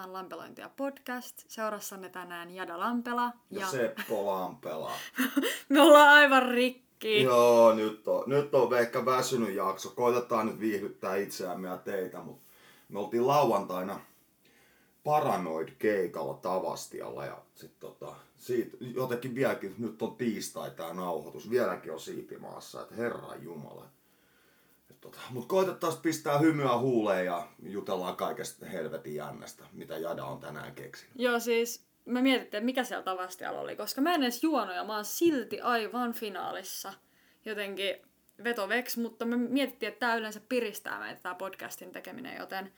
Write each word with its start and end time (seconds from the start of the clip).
kuuntelemaan 0.00 0.12
Lampelointia 0.12 0.70
podcast. 0.76 1.44
Seurassanne 1.48 2.08
tänään 2.08 2.50
Jada 2.50 2.80
Lampela. 2.80 3.32
Ja, 3.50 3.60
ja 3.60 3.66
Seppo 3.66 4.26
Lampela. 4.26 4.92
Me 5.68 5.80
ollaan 5.80 6.08
aivan 6.08 6.48
rikki. 6.48 7.22
Joo, 7.22 7.74
nyt 7.74 8.08
on, 8.08 8.24
nyt 8.26 8.54
on 8.54 8.78
ehkä 8.78 9.04
väsynyt 9.04 9.54
jakso. 9.54 9.90
Koitetaan 9.90 10.46
nyt 10.46 10.60
viihdyttää 10.60 11.16
itseämme 11.16 11.68
ja 11.68 11.76
teitä, 11.76 12.20
mutta 12.20 12.42
me 12.88 12.98
oltiin 12.98 13.26
lauantaina 13.26 14.00
Paranoid 15.04 15.68
keikalla 15.78 16.34
Tavastialla 16.34 17.24
ja 17.24 17.38
sit 17.54 17.78
tota, 17.80 18.14
siitä 18.36 18.76
jotenkin 18.80 19.34
vieläkin, 19.34 19.74
nyt 19.78 20.02
on 20.02 20.16
tiistai 20.16 20.70
tää 20.70 20.94
nauhoitus, 20.94 21.50
vieläkin 21.50 21.92
on 21.92 22.00
siipimaassa, 22.00 22.82
että 22.82 22.94
herran 22.94 23.42
jumala. 23.42 23.84
Tota, 25.00 25.20
Mutta 25.30 25.48
koitetaan 25.48 25.92
pistää 26.02 26.38
hymyä 26.38 26.78
huuleen 26.78 27.26
ja 27.26 27.48
jutellaan 27.62 28.16
kaikesta 28.16 28.66
helvetin 28.66 29.14
jännästä, 29.14 29.64
mitä 29.72 29.98
Jada 29.98 30.24
on 30.24 30.40
tänään 30.40 30.74
keksinyt. 30.74 31.12
Joo, 31.18 31.40
siis 31.40 31.84
me 32.04 32.22
mietittiin, 32.22 32.58
että 32.58 32.64
mikä 32.64 32.84
siellä 32.84 33.02
Tavastialla 33.02 33.60
oli, 33.60 33.76
koska 33.76 34.00
mä 34.00 34.14
en 34.14 34.22
edes 34.22 34.42
juonut 34.42 34.76
ja 34.76 34.84
mä 34.84 34.94
oon 34.94 35.04
silti 35.04 35.60
aivan 35.60 36.12
finaalissa. 36.12 36.92
Jotenkin 37.44 37.94
vetoveks, 38.44 38.96
mutta 38.96 39.24
me 39.24 39.36
mietittiin, 39.36 39.88
että 39.88 40.00
tämä 40.00 40.16
yleensä 40.16 40.40
piristää 40.48 41.00
meitä 41.00 41.20
tämä 41.20 41.34
podcastin 41.34 41.92
tekeminen, 41.92 42.36
joten 42.36 42.72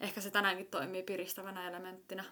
ehkä 0.00 0.20
se 0.20 0.30
tänäänkin 0.30 0.66
toimii 0.66 1.02
piristävänä 1.02 1.68
elementtinä. 1.68 2.24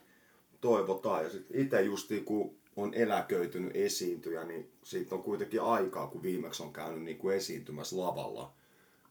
Toivotaan. 0.60 1.24
Ja 1.24 1.30
sitten 1.30 1.60
itse 1.60 1.82
justiin, 1.82 2.24
kun 2.24 2.56
on 2.76 2.94
eläköitynyt 2.94 3.76
esiintyjä, 3.76 4.44
niin 4.44 4.72
siitä 4.82 5.14
on 5.14 5.22
kuitenkin 5.22 5.62
aikaa, 5.62 6.06
kun 6.06 6.22
viimeksi 6.22 6.62
on 6.62 6.72
käynyt 6.72 7.02
niin 7.02 7.18
kuin 7.18 7.36
esiintymässä 7.36 7.98
lavalla. 7.98 8.52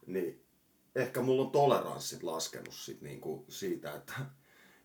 Niin 0.08 0.46
ehkä 0.96 1.22
mulla 1.22 1.42
on 1.42 1.52
toleranssit 1.52 2.24
laskenut 2.24 2.74
sit 2.74 3.02
niin 3.02 3.22
kuin 3.22 3.46
siitä, 3.48 3.96
että, 3.96 4.14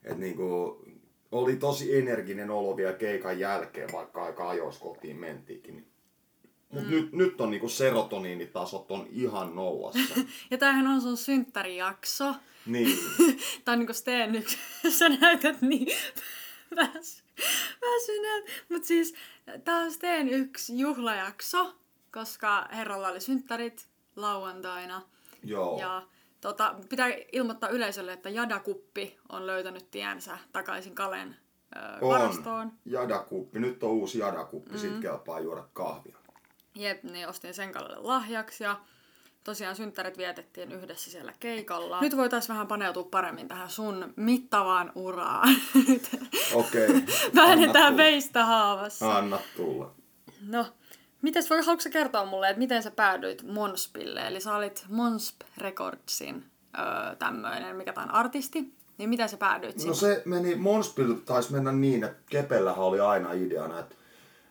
että 0.03 0.19
niin 0.19 0.37
kuin 0.37 0.99
oli 1.33 1.57
tosi 1.57 1.97
energinen 1.97 2.51
olo 2.51 2.77
vielä 2.77 2.93
keikan 2.93 3.39
jälkeen, 3.39 3.93
vaikka 3.93 4.25
aika 4.25 4.49
ajoissa 4.49 4.81
kotiin 4.81 5.17
mentiinkin. 5.17 5.89
Mutta 6.69 6.89
mm. 6.89 6.91
nyt, 6.91 7.13
nyt 7.13 7.41
on 7.41 7.51
niinku 7.51 7.69
serotoniinitasot 7.69 8.91
on 8.91 9.07
ihan 9.11 9.55
nollassa. 9.55 10.21
ja 10.51 10.59
tämähän 10.59 10.87
on 10.87 11.01
sun 11.01 11.17
synttärijakso. 11.17 12.35
Niin. 12.67 12.99
Tää 13.65 13.73
on 13.73 13.79
niinku 13.79 13.93
Steen 13.93 14.35
yksi. 14.35 14.59
Sä 14.99 15.09
näytät 15.09 15.63
niin 15.63 15.89
väs, 16.77 17.23
väsyneet. 17.81 18.45
Mut 18.69 18.85
siis 18.85 19.15
tää 19.65 19.77
on 19.77 19.93
Steen 19.93 20.29
yksi 20.29 20.79
juhlajakso, 20.79 21.75
koska 22.13 22.69
herralla 22.73 23.09
oli 23.09 23.21
synttärit 23.21 23.88
lauantaina. 24.21 25.03
Joo. 25.45 25.81
Ja 25.81 26.03
tota, 26.41 26.75
pitää 26.89 27.09
ilmoittaa 27.33 27.69
yleisölle, 27.69 28.13
että 28.13 28.31
Jadakuppi 28.31 29.19
on 29.29 29.47
löytänyt 29.47 29.91
tiensä 29.91 30.39
takaisin 30.53 30.95
Kalen 30.95 31.37
ö, 31.77 32.07
varastoon. 32.07 32.61
On. 32.61 32.73
Jadakuppi. 32.85 33.59
Nyt 33.59 33.83
on 33.83 33.91
uusi 33.91 34.19
Jadakuppi. 34.19 34.71
Mm-hmm. 34.71 34.81
Siitä 34.81 35.03
kelpaa 35.03 35.41
juoda 35.41 35.65
kahvia. 35.73 36.17
Jep, 36.75 37.03
niin 37.03 37.29
ostin 37.29 37.55
sen 37.55 37.73
Kalelle 37.73 37.97
lahjaksi 38.01 38.65
ja 38.65 38.81
tosiaan 39.45 39.77
synttärit 39.77 40.19
vietettiin 40.19 40.73
yhdessä 40.73 41.11
siellä 41.11 41.33
keikalla. 41.41 42.01
Nyt 42.01 42.17
voitaisiin 42.17 42.49
vähän 42.49 42.67
paneutua 42.67 43.05
paremmin 43.11 43.49
tähän 43.49 43.71
sun 43.71 44.13
mittavaan 44.17 44.93
uraan. 44.95 45.57
Okei. 46.55 46.89
Okay. 46.89 47.03
Väännetään 47.35 47.97
veistä 47.97 48.45
haavassa. 48.45 49.17
Anna 49.17 49.39
tulla. 49.57 49.95
No, 50.47 50.67
mites 51.23 51.51
voi, 51.51 51.61
haluatko 51.61 51.91
kertoa 51.93 52.25
mulle, 52.25 52.49
että 52.49 52.59
miten 52.59 52.83
sä 52.83 52.91
päädyit 52.91 53.43
Monspille? 53.43 54.27
Eli 54.27 54.41
sä 54.41 54.57
olit 54.57 54.85
Monsp 54.89 55.41
Recordsin 55.57 56.45
öö, 56.79 57.17
tämmöinen, 57.17 57.77
mikä 57.77 57.93
tämä 57.93 58.05
on 58.05 58.15
artisti. 58.15 58.73
Niin 58.99 59.11
miten 59.11 59.29
sä 59.29 59.37
päädyit 59.37 59.85
No 59.85 59.95
se 59.95 60.23
meni, 60.25 60.55
Monspille 60.55 61.17
taisi 61.25 61.53
mennä 61.53 61.73
niin, 61.73 62.05
että 62.05 62.23
Kepellähän 62.31 62.85
oli 62.85 63.01
aina 63.01 63.33
ideana, 63.33 63.81
että 63.81 63.95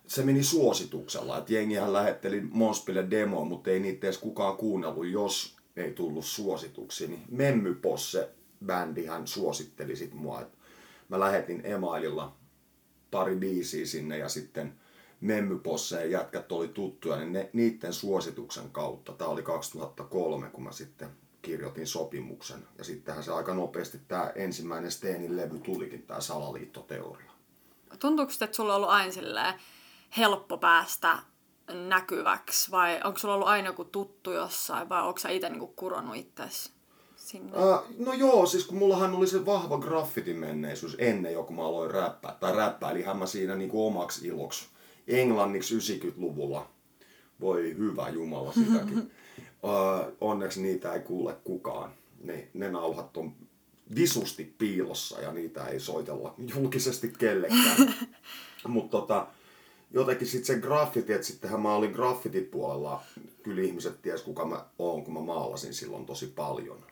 se 0.08 0.24
meni 0.24 0.44
suosituksella. 0.44 1.38
Että 1.38 1.54
jengihän 1.54 1.94
lähetteli 1.94 2.42
Monspille 2.42 3.08
demoa, 3.12 3.46
mutta 3.46 3.70
ei 3.70 3.80
niitä 3.80 4.08
edes 4.08 4.18
kukaan 4.18 4.58
kuunnellut, 4.58 5.08
jos 5.08 5.58
ei 5.76 5.92
tullut 5.92 6.26
suosituksi. 6.26 7.08
Niin 7.08 7.24
Memmyposse 7.30 8.30
bändihän 8.66 9.28
suositteli 9.28 9.96
sit 9.96 10.14
mua. 10.14 10.42
Et 10.42 10.58
mä 11.10 11.20
lähetin 11.20 11.62
emaililla 11.64 12.36
pari 13.12 13.36
biisiä 13.36 13.86
sinne 13.86 14.18
ja 14.18 14.30
sitten 14.30 14.74
Memmyposseen 15.22 16.12
jätkät 16.12 16.52
oli 16.52 16.68
tuttuja, 16.68 17.18
niin 17.18 17.34
ne, 17.34 17.50
niiden 17.54 17.94
suosituksen 17.94 18.70
kautta. 18.72 19.14
Tämä 19.14 19.30
oli 19.30 19.44
2003, 19.44 20.50
kun 20.50 20.64
mä 20.64 20.72
sitten 20.72 21.10
kirjoitin 21.42 21.88
sopimuksen. 21.88 22.68
Ja 22.78 22.84
sittenhän 22.84 23.24
se 23.24 23.32
aika 23.32 23.54
nopeasti 23.54 24.00
tämä 24.08 24.32
ensimmäinen 24.36 24.92
Steenin 24.92 25.38
levy 25.38 25.60
tulikin, 25.60 26.04
tämä 26.04 26.22
salaliittoteoria. 26.22 27.32
Tuntuuko 28.00 28.32
että 28.42 28.56
sulla 28.56 28.74
on 28.74 28.78
ollut 28.78 28.90
aina 28.90 29.12
silleen, 29.12 29.54
helppo 30.18 30.58
päästä 30.58 31.18
näkyväksi 31.74 32.72
vai 32.72 33.02
onko 33.04 33.20
sulla 33.20 33.34
ollut 33.34 33.48
aina 33.48 33.68
joku 33.68 33.86
tuttu 33.86 34.32
jossain 34.32 34.90
vai 34.90 35.08
onko 35.08 35.20
sä 35.20 35.30
itse 35.30 35.50
niinku 35.50 35.68
kuronut 35.68 36.16
itsesi 36.16 36.72
sinne? 37.16 37.52
Uh, 37.58 38.06
no 38.06 38.14
joo, 38.14 38.46
siis 38.46 38.66
kun 38.66 38.78
mullahan 38.78 39.16
oli 39.16 39.28
se 39.28 39.46
vahva 39.46 39.78
graffitin 39.78 40.38
menneisyys 40.38 40.96
ennen 41.00 41.34
jo 41.34 41.44
kun 41.44 41.56
mä 41.56 41.66
aloin 41.66 41.92
räppää. 41.92 42.38
Tai 42.40 42.56
räppäilihän 42.56 43.18
mä 43.18 43.26
siinä 43.26 43.56
niinku 43.56 43.88
omaksi 43.88 44.28
iloksi 44.28 44.66
englanniksi 45.08 45.78
90-luvulla. 45.78 46.70
Voi 47.40 47.76
hyvä 47.78 48.10
jumala 48.10 48.54
sitäkin. 48.54 49.12
onneksi 50.22 50.62
niitä 50.62 50.94
ei 50.94 51.00
kuule 51.00 51.36
kukaan. 51.44 51.92
Ne, 52.24 52.48
ne 52.54 52.70
nauhat 52.70 53.18
on 53.18 53.34
visusti 53.96 54.56
piilossa 54.58 55.22
ja 55.22 55.32
niitä 55.32 55.66
ei 55.68 55.80
soitella 55.80 56.34
julkisesti 56.56 57.14
kellekään. 57.20 57.94
Mutta 58.68 58.98
tota, 58.98 59.28
jotenkin 59.92 60.28
sitten 60.28 60.56
se 60.56 60.62
graffiti, 60.62 61.14
että 61.14 61.28
sittenhän 61.28 61.62
mä 61.62 61.76
olin 61.76 61.92
graffitipuolella, 61.92 63.04
kyllä 63.44 63.62
ihmiset 63.62 64.02
ties 64.02 64.22
kuka 64.22 64.46
mä 64.46 64.66
oon, 64.80 65.04
kun 65.04 65.14
mä 65.14 65.20
maalasin 65.20 65.74
silloin 65.74 66.06
tosi 66.06 66.28
paljon. 66.28 66.86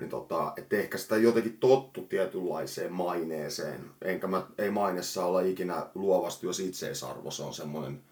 Niin 0.00 0.10
tota, 0.10 0.52
että 0.56 0.76
ehkä 0.76 0.98
sitä 0.98 1.16
jotenkin 1.16 1.56
tottu 1.58 2.02
tietynlaiseen 2.02 2.92
maineeseen. 2.92 3.80
Enkä 4.02 4.26
mä, 4.26 4.46
ei 4.58 4.70
mainessa 4.70 5.24
olla 5.24 5.40
ikinä 5.40 5.86
luovasti, 5.94 6.46
jos 6.46 6.60
itseisarvo, 6.60 7.30
se 7.30 7.42
on 7.42 7.54
semmoinen 7.54 8.02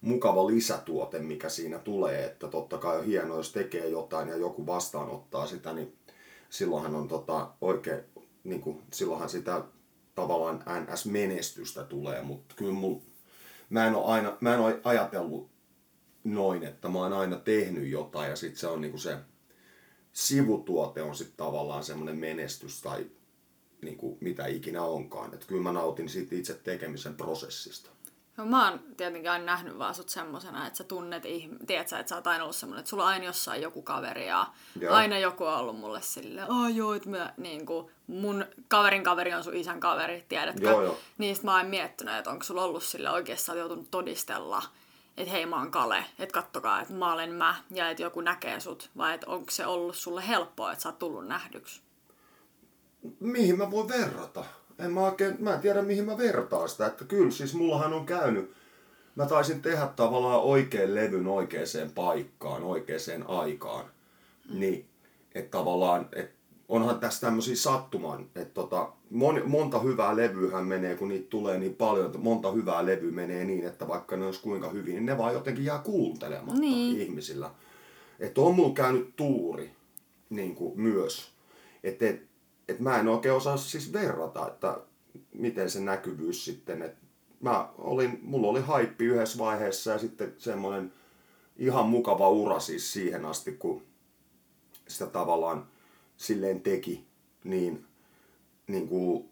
mukava 0.00 0.46
lisätuote, 0.46 1.18
mikä 1.18 1.48
siinä 1.48 1.78
tulee. 1.78 2.24
Että 2.24 2.48
totta 2.48 2.78
kai 2.78 2.98
on 2.98 3.04
hienoa, 3.04 3.36
jos 3.36 3.52
tekee 3.52 3.88
jotain 3.88 4.28
ja 4.28 4.36
joku 4.36 4.66
vastaanottaa 4.66 5.46
sitä, 5.46 5.72
niin 5.72 5.96
silloinhan 6.50 6.94
on 6.94 7.08
tota, 7.08 7.50
oikein, 7.60 8.00
niin 8.44 8.60
kuin, 8.60 8.82
silloinhan 8.92 9.28
sitä 9.28 9.62
tavallaan 10.14 10.64
NS-menestystä 10.66 11.84
tulee, 11.84 12.22
mutta 12.22 12.54
kyllä 12.54 12.72
mulla 12.72 13.02
mä 13.70 13.86
en 13.86 13.94
ole 13.94 14.04
aina, 14.06 14.36
mä 14.40 14.54
en 14.54 14.60
ole 14.60 14.80
ajatellut 14.84 15.50
noin, 16.24 16.62
että 16.62 16.88
mä 16.88 16.98
oon 16.98 17.12
aina 17.12 17.36
tehnyt 17.36 17.88
jotain 17.88 18.30
ja 18.30 18.36
sitten 18.36 18.60
se 18.60 18.66
on 18.66 18.80
niinku 18.80 18.98
se 18.98 19.16
sivutuote 20.14 21.02
on 21.02 21.16
sitten 21.16 21.36
tavallaan 21.36 21.84
semmoinen 21.84 22.18
menestys 22.18 22.82
tai 22.82 23.06
niinku 23.82 24.18
mitä 24.20 24.46
ikinä 24.46 24.82
onkaan. 24.82 25.34
Että 25.34 25.46
kyllä 25.46 25.62
mä 25.62 25.72
nautin 25.72 26.08
siitä 26.08 26.34
itse 26.34 26.54
tekemisen 26.54 27.14
prosessista. 27.14 27.90
No, 28.36 28.46
mä 28.46 28.70
oon 28.70 28.80
tietenkin 28.96 29.30
aina 29.30 29.44
nähnyt 29.44 29.78
vaan 29.78 29.94
sut 29.94 30.08
semmosena, 30.08 30.66
että 30.66 30.76
sä 30.76 30.84
tunnet 30.84 31.24
ihmisiä, 31.24 31.66
tiedät 31.66 31.88
sä, 31.88 31.98
että 31.98 32.10
sä 32.10 32.16
oot 32.16 32.26
aina 32.26 32.44
ollut 32.44 32.56
semmonen, 32.56 32.80
että 32.80 32.90
sulla 32.90 33.02
on 33.02 33.08
aina 33.08 33.24
jossain 33.24 33.62
joku 33.62 33.82
kaveri 33.82 34.26
ja 34.26 34.46
joo. 34.80 34.94
aina 34.94 35.18
joku 35.18 35.44
on 35.44 35.56
ollut 35.56 35.78
mulle 35.78 36.02
silleen, 36.02 36.50
oh 36.50 36.74
joo, 36.74 36.94
että 36.94 37.08
mä, 37.08 37.34
niin 37.36 37.66
kuin, 37.66 37.90
mun 38.06 38.44
kaverin 38.68 39.04
kaveri 39.04 39.34
on 39.34 39.44
sun 39.44 39.56
isän 39.56 39.80
kaveri, 39.80 40.24
tiedätkö? 40.28 40.68
Joo, 40.68 40.82
joo. 40.82 40.98
Niistä 41.18 41.44
mä 41.44 41.56
oon 41.56 41.66
miettinyt, 41.66 42.14
että 42.14 42.30
onko 42.30 42.44
sulla 42.44 42.64
ollut 42.64 42.82
sille 42.82 43.10
oikeassa 43.10 43.54
joutunut 43.54 43.90
todistella, 43.90 44.62
että 45.16 45.30
hei 45.30 45.46
mä 45.46 45.58
oon 45.58 45.70
Kale, 45.70 46.04
että 46.18 46.32
kattokaa, 46.32 46.80
että 46.80 46.94
mä 46.94 47.12
olen 47.12 47.32
mä 47.32 47.54
ja 47.70 47.90
että 47.90 48.02
joku 48.02 48.20
näkee 48.20 48.60
sut, 48.60 48.90
vai 48.96 49.14
että 49.14 49.30
onko 49.30 49.50
se 49.50 49.66
ollut 49.66 49.96
sulle 49.96 50.28
helppoa, 50.28 50.72
että 50.72 50.82
sä 50.82 50.88
oot 50.88 50.98
tullut 50.98 51.26
nähdyksi? 51.26 51.80
Mihin 53.20 53.58
mä 53.58 53.70
voin 53.70 53.88
verrata? 53.88 54.44
en 54.78 54.92
mä 54.92 55.00
oikein, 55.00 55.36
mä 55.38 55.54
en 55.54 55.60
tiedä 55.60 55.82
mihin 55.82 56.04
mä 56.04 56.18
vertaan 56.18 56.68
sitä, 56.68 56.86
että 56.86 57.04
kyllä 57.04 57.30
siis 57.30 57.54
mullahan 57.54 57.92
on 57.92 58.06
käynyt, 58.06 58.52
mä 59.14 59.26
taisin 59.26 59.62
tehdä 59.62 59.86
tavallaan 59.86 60.40
oikean 60.40 60.94
levyn 60.94 61.26
oikeaan 61.26 61.90
paikkaan, 61.94 62.62
oikeaan 62.62 63.24
aikaan, 63.28 63.84
mm. 63.84 64.60
niin 64.60 64.88
että 65.34 65.58
tavallaan, 65.58 66.08
että 66.12 66.33
onhan 66.68 67.00
tässä 67.00 67.20
tämmöisiä 67.20 67.56
sattuman, 67.56 68.26
että 68.34 68.54
tota, 68.54 68.92
mon, 69.10 69.42
monta 69.46 69.78
hyvää 69.78 70.16
levyhän 70.16 70.66
menee, 70.66 70.96
kun 70.96 71.08
niitä 71.08 71.30
tulee 71.30 71.58
niin 71.58 71.74
paljon, 71.74 72.06
että 72.06 72.18
monta 72.18 72.52
hyvää 72.52 72.86
levyä 72.86 73.12
menee 73.12 73.44
niin, 73.44 73.66
että 73.66 73.88
vaikka 73.88 74.16
ne 74.16 74.26
olisi 74.26 74.42
kuinka 74.42 74.68
hyvin, 74.70 74.94
niin 74.94 75.06
ne 75.06 75.18
vaan 75.18 75.34
jotenkin 75.34 75.64
jää 75.64 75.78
kuuntelematta 75.78 76.60
niin. 76.60 77.00
ihmisillä. 77.00 77.50
Että 78.20 78.40
on 78.40 78.54
mulla 78.54 78.74
käynyt 78.74 79.16
tuuri 79.16 79.70
niin 80.30 80.54
kuin 80.54 80.80
myös. 80.80 81.30
Että 81.84 82.08
et, 82.08 82.22
et 82.68 82.80
mä 82.80 82.98
en 82.98 83.08
oikein 83.08 83.34
osaa 83.34 83.56
siis 83.56 83.92
verrata, 83.92 84.48
että 84.48 84.80
miten 85.34 85.70
se 85.70 85.80
näkyvyys 85.80 86.44
sitten, 86.44 86.82
että 86.82 87.04
mä 87.40 87.68
olin, 87.78 88.18
mulla 88.22 88.48
oli 88.48 88.60
haippi 88.60 89.04
yhdessä 89.04 89.38
vaiheessa 89.38 89.90
ja 89.90 89.98
sitten 89.98 90.34
semmoinen 90.38 90.92
ihan 91.56 91.86
mukava 91.86 92.28
ura 92.28 92.60
siis 92.60 92.92
siihen 92.92 93.24
asti, 93.24 93.52
kun 93.52 93.82
sitä 94.88 95.06
tavallaan 95.06 95.66
silleen 96.16 96.60
teki, 96.60 97.04
niin, 97.44 97.84
niin 98.66 98.88
kuin 98.88 99.28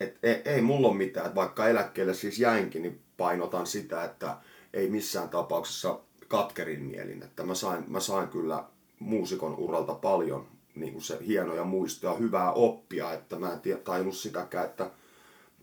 et 0.00 0.18
ei, 0.22 0.42
ei 0.44 0.60
mulla 0.60 0.88
ole 0.88 0.96
mitään, 0.96 1.26
että 1.26 1.34
vaikka 1.34 1.68
eläkkeelle 1.68 2.14
siis 2.14 2.38
jäinkin, 2.38 2.82
niin 2.82 3.00
painotan 3.16 3.66
sitä, 3.66 4.04
että 4.04 4.36
ei 4.72 4.90
missään 4.90 5.28
tapauksessa 5.28 6.00
katkerin 6.28 6.82
mielin. 6.82 7.22
Että 7.22 7.44
mä 7.44 7.54
sain, 7.54 7.84
mä 7.88 8.00
sain 8.00 8.28
kyllä 8.28 8.64
muusikon 8.98 9.56
uralta 9.58 9.94
paljon 9.94 10.48
niin 10.74 10.92
kuin 10.92 11.02
se 11.02 11.18
hienoja 11.26 11.64
muistoja, 11.64 12.14
hyvää 12.14 12.52
oppia, 12.52 13.12
että 13.12 13.38
mä 13.38 13.52
en 13.52 13.60
tiedä, 13.60 13.80
tajunnut 13.80 14.16
sitäkään, 14.16 14.64
että 14.64 14.90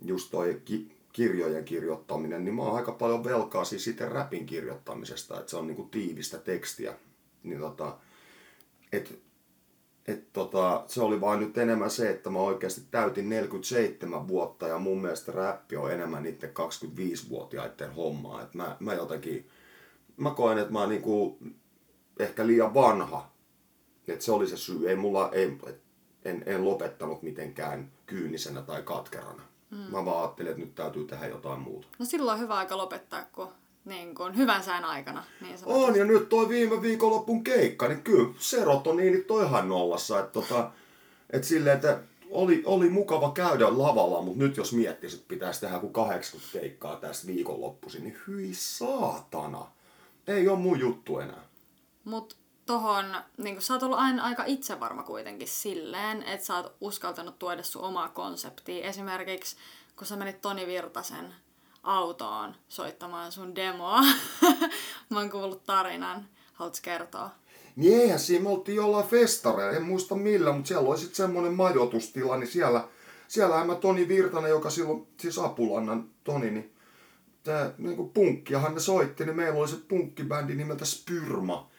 just 0.01 0.31
toi 0.31 0.61
ki- 0.65 0.91
kirjojen 1.13 1.65
kirjoittaminen, 1.65 2.45
niin 2.45 2.55
mä 2.55 2.61
oon 2.61 2.75
aika 2.75 2.91
paljon 2.91 3.23
velkaa 3.23 3.65
siis 3.65 3.88
itse 3.88 4.09
räpin 4.09 4.45
kirjoittamisesta, 4.45 5.39
että 5.39 5.50
se 5.50 5.57
on 5.57 5.67
niin 5.67 5.75
kuin 5.75 5.89
tiivistä 5.89 6.38
tekstiä. 6.38 6.94
Niin 7.44 7.59
tota, 7.59 7.97
et, 8.91 9.19
et 10.07 10.33
tota, 10.33 10.83
se 10.88 11.01
oli 11.01 11.21
vain 11.21 11.39
nyt 11.39 11.57
enemmän 11.57 11.89
se, 11.89 12.09
että 12.09 12.29
mä 12.29 12.39
oikeasti 12.39 12.81
täytin 12.91 13.29
47 13.29 14.27
vuotta 14.27 14.67
ja 14.67 14.77
mun 14.77 15.01
mielestä 15.01 15.31
räppi 15.31 15.75
on 15.75 15.91
enemmän 15.91 16.23
niiden 16.23 16.50
25-vuotiaiden 16.50 17.94
hommaa. 17.94 18.41
Et 18.41 18.53
mä, 18.53 18.77
mä 18.79 18.94
jotenkin, 18.94 19.50
mä 20.17 20.31
koen, 20.31 20.57
että 20.57 20.73
mä 20.73 20.79
oon 20.79 20.89
niinku 20.89 21.39
ehkä 22.19 22.47
liian 22.47 22.73
vanha. 22.73 23.33
Et 24.07 24.21
se 24.21 24.31
oli 24.31 24.47
se 24.47 24.57
syy. 24.57 24.89
Ei 24.89 24.95
mulla, 24.95 25.29
ei, 25.31 25.57
en, 26.25 26.44
en 26.45 26.65
lopettanut 26.65 27.23
mitenkään 27.23 27.91
kyynisenä 28.05 28.61
tai 28.61 28.81
katkerana. 28.81 29.44
Mm. 29.71 29.77
Mä 29.77 30.05
vaan 30.05 30.21
ajattelin, 30.21 30.51
että 30.51 30.63
nyt 30.63 30.75
täytyy 30.75 31.05
tehdä 31.05 31.27
jotain 31.27 31.59
muuta. 31.59 31.88
No 32.00 32.05
silloin 32.05 32.35
on 32.35 32.44
hyvä 32.44 32.55
aika 32.55 32.77
lopettaa, 32.77 33.25
kun 33.31 33.47
niin 33.85 34.15
kuin, 34.15 34.38
hyvän 34.38 34.63
sään 34.63 34.85
aikana. 34.85 35.24
Niin 35.41 35.57
on, 35.65 35.95
ja 35.95 36.06
nyt 36.06 36.30
toi 36.30 36.50
viime 36.50 36.81
viikonloppun 36.81 37.44
keikka, 37.44 37.88
niin 37.88 38.03
kyllä 38.03 38.33
serotoniinit 38.39 39.27
toi 39.27 39.45
ihan 39.45 39.69
nollassa. 39.69 40.19
Että 40.19 40.31
tota, 40.31 40.71
et 41.30 41.44
silleen, 41.44 41.75
että 41.75 42.00
oli, 42.30 42.63
oli 42.65 42.89
mukava 42.89 43.31
käydä 43.31 43.77
lavalla, 43.77 44.21
mutta 44.21 44.39
nyt 44.39 44.57
jos 44.57 44.74
miettisit, 44.74 45.19
että 45.19 45.30
pitäisi 45.30 45.62
tehdä 45.62 45.80
kuin 45.80 45.94
80 45.94 46.59
keikkaa 46.59 46.95
tästä 46.95 47.27
viikonloppuisin, 47.27 48.03
niin 48.03 48.18
hyi 48.27 48.53
saatana. 48.53 49.68
Ei 50.27 50.47
ole 50.47 50.59
mun 50.59 50.79
juttu 50.79 51.19
enää. 51.19 51.44
Mut 52.03 52.38
tohon, 52.65 53.06
niin 53.38 53.62
sä 53.62 53.74
oot 53.74 53.83
ollut 53.83 54.00
aina 54.00 54.24
aika 54.24 54.44
itsevarma 54.45 55.03
kuitenkin 55.03 55.47
silleen, 55.47 56.24
että 56.24 56.45
sä 56.45 56.56
oot 56.56 56.75
uskaltanut 56.81 57.39
tuoda 57.39 57.63
sun 57.63 57.81
omaa 57.81 58.09
konseptia. 58.09 58.86
Esimerkiksi 58.86 59.56
kun 59.95 60.07
sä 60.07 60.15
menit 60.15 60.41
Toni 60.41 60.68
Virtasen 60.68 61.36
autoon 61.83 62.56
soittamaan 62.69 63.31
sun 63.31 63.56
demoa. 63.56 64.01
Mä 65.09 65.19
oon 65.19 65.30
kuullut 65.30 65.63
tarinan. 65.63 66.25
Haluatko 66.53 66.80
kertoa? 66.81 67.30
Niin 67.75 68.01
eihän 68.01 68.19
siinä 68.19 68.44
me 68.44 68.50
oltiin 68.50 68.75
jollain 68.75 69.07
festareilla, 69.07 69.77
en 69.77 69.83
muista 69.83 70.15
millä, 70.15 70.51
mutta 70.51 70.68
siellä 70.68 70.89
oli 70.89 70.97
sitten 70.97 71.15
semmoinen 71.15 71.53
majoitustila, 71.53 72.38
niin 72.38 72.47
siellä, 72.47 72.88
siellä 73.27 73.63
mä 73.63 73.75
Toni 73.75 74.07
Virtanen, 74.07 74.50
joka 74.50 74.69
silloin, 74.69 75.07
siis 75.19 75.38
Apulannan 75.39 76.09
Toni, 76.24 76.51
niin 76.51 76.74
tää 77.44 77.71
niinku 77.77 78.12
punkkiahan 78.13 78.74
ne 78.74 78.79
soitti, 78.79 79.25
niin 79.25 79.36
meillä 79.36 79.59
oli 79.59 79.68
se 79.68 79.77
punkkibändi 79.88 80.56
nimeltä 80.56 80.86
Spyrma. 80.86 81.69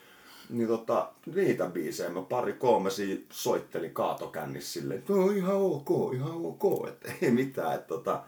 Niin 0.50 0.68
tota, 0.68 1.12
niitä 1.34 1.66
biisejä 1.66 2.10
mä 2.10 2.22
pari 2.22 2.52
kolmesia 2.52 3.16
soittelin 3.30 3.94
kaatokännissä 3.94 4.72
silleen, 4.72 4.98
että 4.98 5.12
no 5.12 5.30
ihan 5.30 5.56
ok, 5.56 6.14
ihan 6.14 6.32
ok, 6.32 6.88
että 6.88 7.12
ei 7.22 7.30
mitään, 7.30 7.74
että 7.74 7.88
tota, 7.88 8.22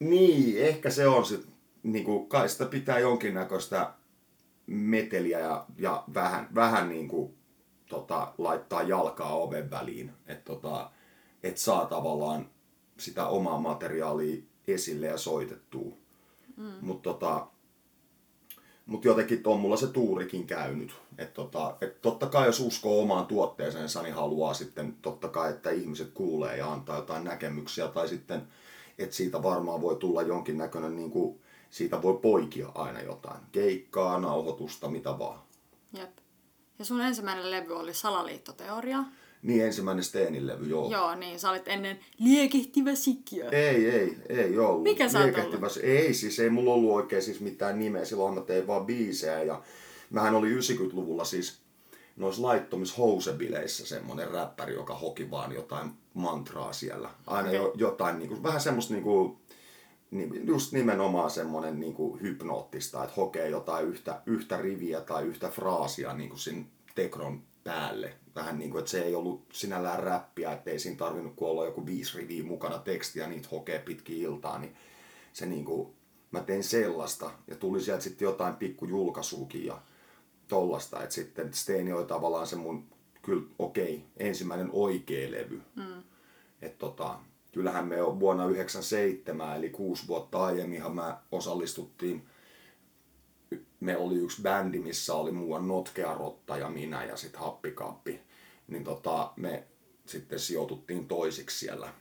niin, 0.00 0.64
ehkä 0.64 0.90
se 0.90 1.08
on 1.08 1.26
sit, 1.26 1.46
niinku, 1.82 2.26
kai 2.26 2.48
sitä 2.48 2.66
pitää 2.66 2.98
jonkinnäköistä 2.98 3.92
meteliä 4.66 5.38
ja, 5.38 5.66
ja 5.78 6.04
vähän, 6.14 6.48
vähän 6.54 6.88
niinku, 6.88 7.34
tota, 7.88 8.32
laittaa 8.38 8.82
jalkaa 8.82 9.36
oven 9.36 9.70
väliin, 9.70 10.12
että 10.26 10.44
tota, 10.44 10.90
et 11.42 11.58
saa 11.58 11.86
tavallaan 11.86 12.50
sitä 12.98 13.26
omaa 13.26 13.60
materiaalia 13.60 14.42
esille 14.68 15.06
ja 15.06 15.18
soitettua. 15.18 15.92
Mm. 16.56 16.72
Mutta 16.80 17.12
tota, 17.12 17.46
mut 18.86 19.04
jotenkin 19.04 19.42
on 19.44 19.60
mulla 19.60 19.76
se 19.76 19.86
tuurikin 19.86 20.46
käynyt. 20.46 20.94
Et 21.18 21.34
tota, 21.34 21.76
et 21.80 22.02
totta 22.02 22.26
kai 22.26 22.46
jos 22.46 22.60
uskoo 22.60 23.02
omaan 23.02 23.26
tuotteeseensa, 23.26 24.02
niin 24.02 24.14
haluaa 24.14 24.54
sitten 24.54 24.96
totta 25.02 25.28
kai, 25.28 25.50
että 25.50 25.70
ihmiset 25.70 26.10
kuulee 26.14 26.56
ja 26.56 26.72
antaa 26.72 26.96
jotain 26.96 27.24
näkemyksiä 27.24 27.88
tai 27.88 28.08
sitten 28.08 28.42
että 28.98 29.16
siitä 29.16 29.42
varmaan 29.42 29.80
voi 29.80 29.96
tulla 29.96 30.22
jonkinnäköinen, 30.22 30.96
niin 30.96 31.10
kuin, 31.10 31.40
siitä 31.70 32.02
voi 32.02 32.18
poikia 32.22 32.68
aina 32.74 33.02
jotain. 33.02 33.40
Keikkaa, 33.52 34.20
nauhoitusta, 34.20 34.88
mitä 34.88 35.18
vaan. 35.18 35.38
Jep. 35.92 36.10
Ja 36.78 36.84
sun 36.84 37.00
ensimmäinen 37.00 37.50
levy 37.50 37.76
oli 37.76 37.94
Salaliittoteoria. 37.94 39.04
Niin, 39.42 39.64
ensimmäinen 39.64 40.04
Steenin 40.04 40.46
levy, 40.46 40.66
joo. 40.66 40.90
Joo, 40.90 41.14
niin, 41.14 41.40
sä 41.40 41.50
olit 41.50 41.68
ennen 41.68 41.98
liekehtivä 42.18 42.94
sikiö. 42.94 43.48
Ei, 43.48 43.90
ei, 43.90 44.16
ei 44.28 44.58
ollut. 44.58 44.82
Mikä 44.82 45.08
sä 45.08 45.18
ollut? 45.18 45.76
Ei, 45.82 46.14
siis 46.14 46.38
ei 46.38 46.50
mulla 46.50 46.74
ollut 46.74 46.92
oikein 46.92 47.22
siis 47.22 47.40
mitään 47.40 47.78
nimeä, 47.78 48.04
silloin 48.04 48.34
mä 48.34 48.40
tein 48.40 48.66
vaan 48.66 48.86
biisejä 48.86 49.42
ja 49.42 49.62
mähän 50.10 50.34
oli 50.34 50.54
90-luvulla 50.54 51.24
siis 51.24 51.58
noissa 52.16 52.42
laittomissa 52.42 52.94
housebileissä 52.98 53.86
semmonen 53.86 54.30
räppäri, 54.30 54.74
joka 54.74 54.94
hoki 54.94 55.30
vaan 55.30 55.52
jotain 55.52 55.90
mantraa 56.18 56.72
siellä. 56.72 57.10
Aina 57.26 57.48
okay. 57.48 57.60
jo, 57.60 57.72
jotain, 57.76 58.18
niin 58.18 58.28
kuin, 58.28 58.42
vähän 58.42 58.60
semmoista 58.60 58.94
niin 58.94 59.04
kuin, 59.04 59.38
niin, 60.10 60.46
just 60.46 60.72
nimenomaan 60.72 61.30
semmoinen 61.30 61.80
niin 61.80 61.94
kuin 61.94 62.22
hypnoottista, 62.22 63.04
että 63.04 63.16
hokee 63.16 63.48
jotain 63.48 63.86
yhtä, 63.86 64.22
yhtä 64.26 64.56
riviä 64.56 65.00
tai 65.00 65.24
yhtä 65.24 65.48
fraasia 65.48 66.14
niin 66.14 66.28
kuin 66.28 66.38
siinä 66.38 66.64
tekron 66.94 67.42
päälle. 67.64 68.14
Vähän 68.34 68.58
niin 68.58 68.70
kuin, 68.70 68.78
että 68.78 68.90
se 68.90 69.02
ei 69.02 69.14
ollut 69.14 69.46
sinällään 69.52 70.02
räppiä, 70.02 70.52
että 70.52 70.70
ei 70.70 70.78
siinä 70.78 70.96
tarvinnut 70.96 71.34
kuin 71.36 71.50
olla 71.50 71.64
joku 71.64 71.86
viisi 71.86 72.18
riviä 72.18 72.44
mukana 72.44 72.78
tekstiä, 72.78 73.26
niitä 73.26 73.48
hokee 73.52 73.78
pitkin 73.78 74.16
iltaa, 74.16 74.58
niin 74.58 74.76
se 75.32 75.46
niin 75.46 75.64
kuin, 75.64 75.88
mä 76.30 76.40
tein 76.40 76.64
sellaista 76.64 77.30
ja 77.46 77.56
tuli 77.56 77.80
sieltä 77.80 78.02
sitten 78.02 78.26
jotain 78.26 78.56
pikku 78.56 78.86
julkaisuukin 78.86 79.66
ja 79.66 79.82
tollasta, 80.48 81.02
että 81.02 81.14
sitten 81.14 81.54
Steeni 81.54 81.92
oli 81.92 82.04
tavallaan 82.04 82.46
se 82.46 82.56
mun, 82.56 82.86
kyllä 83.22 83.42
okei, 83.58 83.94
okay, 83.94 84.08
ensimmäinen 84.16 84.70
oikea 84.72 85.30
levy. 85.30 85.62
Mm. 85.76 85.97
Et 86.62 86.78
tota, 86.78 87.18
kyllähän 87.52 87.86
me 87.86 88.02
on 88.02 88.20
vuonna 88.20 88.46
97, 88.46 89.56
eli 89.56 89.70
kuusi 89.70 90.06
vuotta 90.06 90.44
aiemminhan 90.44 90.94
mä 90.94 91.22
osallistuttiin, 91.32 92.26
me 93.80 93.96
oli 93.96 94.14
yksi 94.14 94.42
bändi, 94.42 94.78
missä 94.78 95.14
oli 95.14 95.32
muuan 95.32 95.68
Notkea 95.68 96.14
Rotta 96.14 96.56
ja 96.56 96.68
minä 96.68 97.04
ja 97.04 97.16
sitten 97.16 97.40
Happikappi. 97.40 98.20
Niin 98.68 98.84
tota, 98.84 99.32
me 99.36 99.64
sitten 100.06 100.38
sijoituttiin 100.38 101.08
toisiksi 101.08 101.58
siellä 101.58 101.94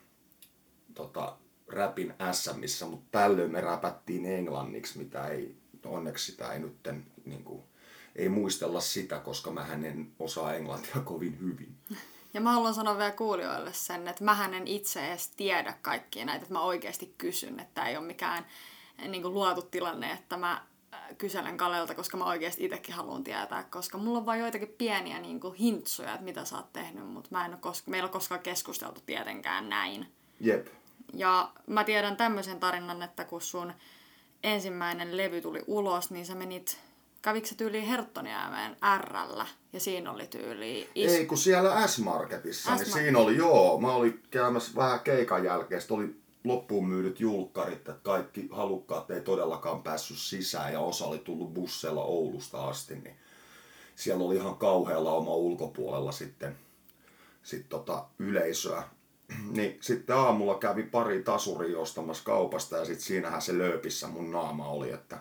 tota, 0.93 1.37
rapin 1.67 2.13
SMissä, 2.31 2.85
mutta 2.85 3.07
tällöin 3.11 3.51
me 3.51 3.61
räpättiin 3.61 4.25
englanniksi, 4.25 4.97
mitä 4.97 5.27
ei, 5.27 5.55
onneksi 5.85 6.31
sitä 6.31 6.53
ei 6.53 6.59
nytten 6.59 7.05
niin 7.25 7.45
ei 8.15 8.29
muistella 8.29 8.81
sitä, 8.81 9.19
koska 9.19 9.51
mä 9.51 9.67
en 9.73 10.11
osaa 10.19 10.53
englantia 10.53 11.01
kovin 11.05 11.39
hyvin. 11.39 11.75
Ja 12.33 12.41
mä 12.41 12.51
haluan 12.51 12.73
sanoa 12.73 12.97
vielä 12.97 13.11
kuulijoille 13.11 13.73
sen, 13.73 14.07
että 14.07 14.23
mä 14.23 14.49
en 14.55 14.67
itse 14.67 15.07
edes 15.07 15.29
tiedä 15.29 15.73
kaikkia 15.81 16.25
näitä, 16.25 16.41
että 16.41 16.53
mä 16.53 16.61
oikeasti 16.61 17.13
kysyn, 17.17 17.59
että 17.59 17.87
ei 17.87 17.97
ole 17.97 18.05
mikään 18.05 18.45
niin 19.07 19.21
kuin 19.21 19.33
luotu 19.33 19.61
tilanne, 19.61 20.11
että 20.11 20.37
mä 20.37 20.61
äh, 20.93 21.17
kyselen 21.17 21.57
Kalelta, 21.57 21.95
koska 21.95 22.17
mä 22.17 22.25
oikeasti 22.25 22.65
itsekin 22.65 22.95
haluan 22.95 23.23
tietää, 23.23 23.63
koska 23.63 23.97
mulla 23.97 24.17
on 24.17 24.25
vain 24.25 24.39
joitakin 24.39 24.75
pieniä 24.77 25.19
niin 25.19 25.39
kuin 25.39 25.53
hintsuja, 25.53 26.13
että 26.13 26.23
mitä 26.25 26.45
sä 26.45 26.55
oot 26.55 26.73
tehnyt, 26.73 27.07
mutta 27.07 27.29
mä 27.31 27.45
en 27.45 27.51
ole 27.51 27.59
koska, 27.59 27.91
meillä 27.91 28.07
on 28.07 28.13
koskaan 28.13 28.41
keskusteltu 28.41 29.01
tietenkään 29.05 29.69
näin. 29.69 30.13
Jep. 30.39 30.67
Ja 31.13 31.51
mä 31.67 31.83
tiedän 31.83 32.17
tämmöisen 32.17 32.59
tarinan, 32.59 33.03
että 33.03 33.25
kun 33.25 33.41
sun 33.41 33.73
ensimmäinen 34.43 35.17
levy 35.17 35.41
tuli 35.41 35.63
ulos, 35.67 36.11
niin 36.11 36.25
sä 36.25 36.35
menit 36.35 36.79
kävikö 37.21 37.47
se 37.47 37.55
tyyli 37.55 37.87
Herttoniäämeen 37.87 38.77
Rllä 38.97 39.47
ja 39.73 39.79
siinä 39.79 40.11
oli 40.11 40.27
tyyli... 40.27 40.89
Is... 40.95 41.11
Ei, 41.11 41.25
kun 41.25 41.37
siellä 41.37 41.87
S-Marketissa, 41.87 42.63
S-Market. 42.63 42.87
niin 42.87 42.93
siinä 42.93 43.19
oli, 43.19 43.37
joo, 43.37 43.81
mä 43.81 43.93
olin 43.93 44.23
käymässä 44.31 44.71
vähän 44.75 44.99
keikan 44.99 45.43
jälkeen, 45.43 45.81
oli 45.89 46.15
loppuun 46.43 46.87
myydyt 46.87 47.19
julkkarit, 47.19 47.73
että 47.73 47.95
kaikki 48.03 48.47
halukkaat 48.51 49.11
ei 49.11 49.21
todellakaan 49.21 49.83
päässyt 49.83 50.17
sisään 50.17 50.73
ja 50.73 50.79
osa 50.79 51.05
oli 51.05 51.19
tullut 51.19 51.53
bussella 51.53 52.03
Oulusta 52.03 52.67
asti, 52.67 52.95
niin 52.95 53.15
siellä 53.95 54.23
oli 54.23 54.35
ihan 54.35 54.57
kauhealla 54.57 55.11
oma 55.11 55.35
ulkopuolella 55.35 56.11
sitten 56.11 56.57
sit 57.43 57.69
tota 57.69 58.05
yleisöä. 58.19 58.83
niin 59.57 59.77
sitten 59.81 60.15
aamulla 60.15 60.55
kävi 60.55 60.83
pari 60.83 61.23
tasuri 61.23 61.75
ostamassa 61.75 62.23
kaupasta 62.23 62.77
ja 62.77 62.85
sitten 62.85 63.05
siinähän 63.05 63.41
se 63.41 63.57
lööpissä 63.57 64.07
mun 64.07 64.31
naama 64.31 64.67
oli, 64.67 64.91
että 64.91 65.19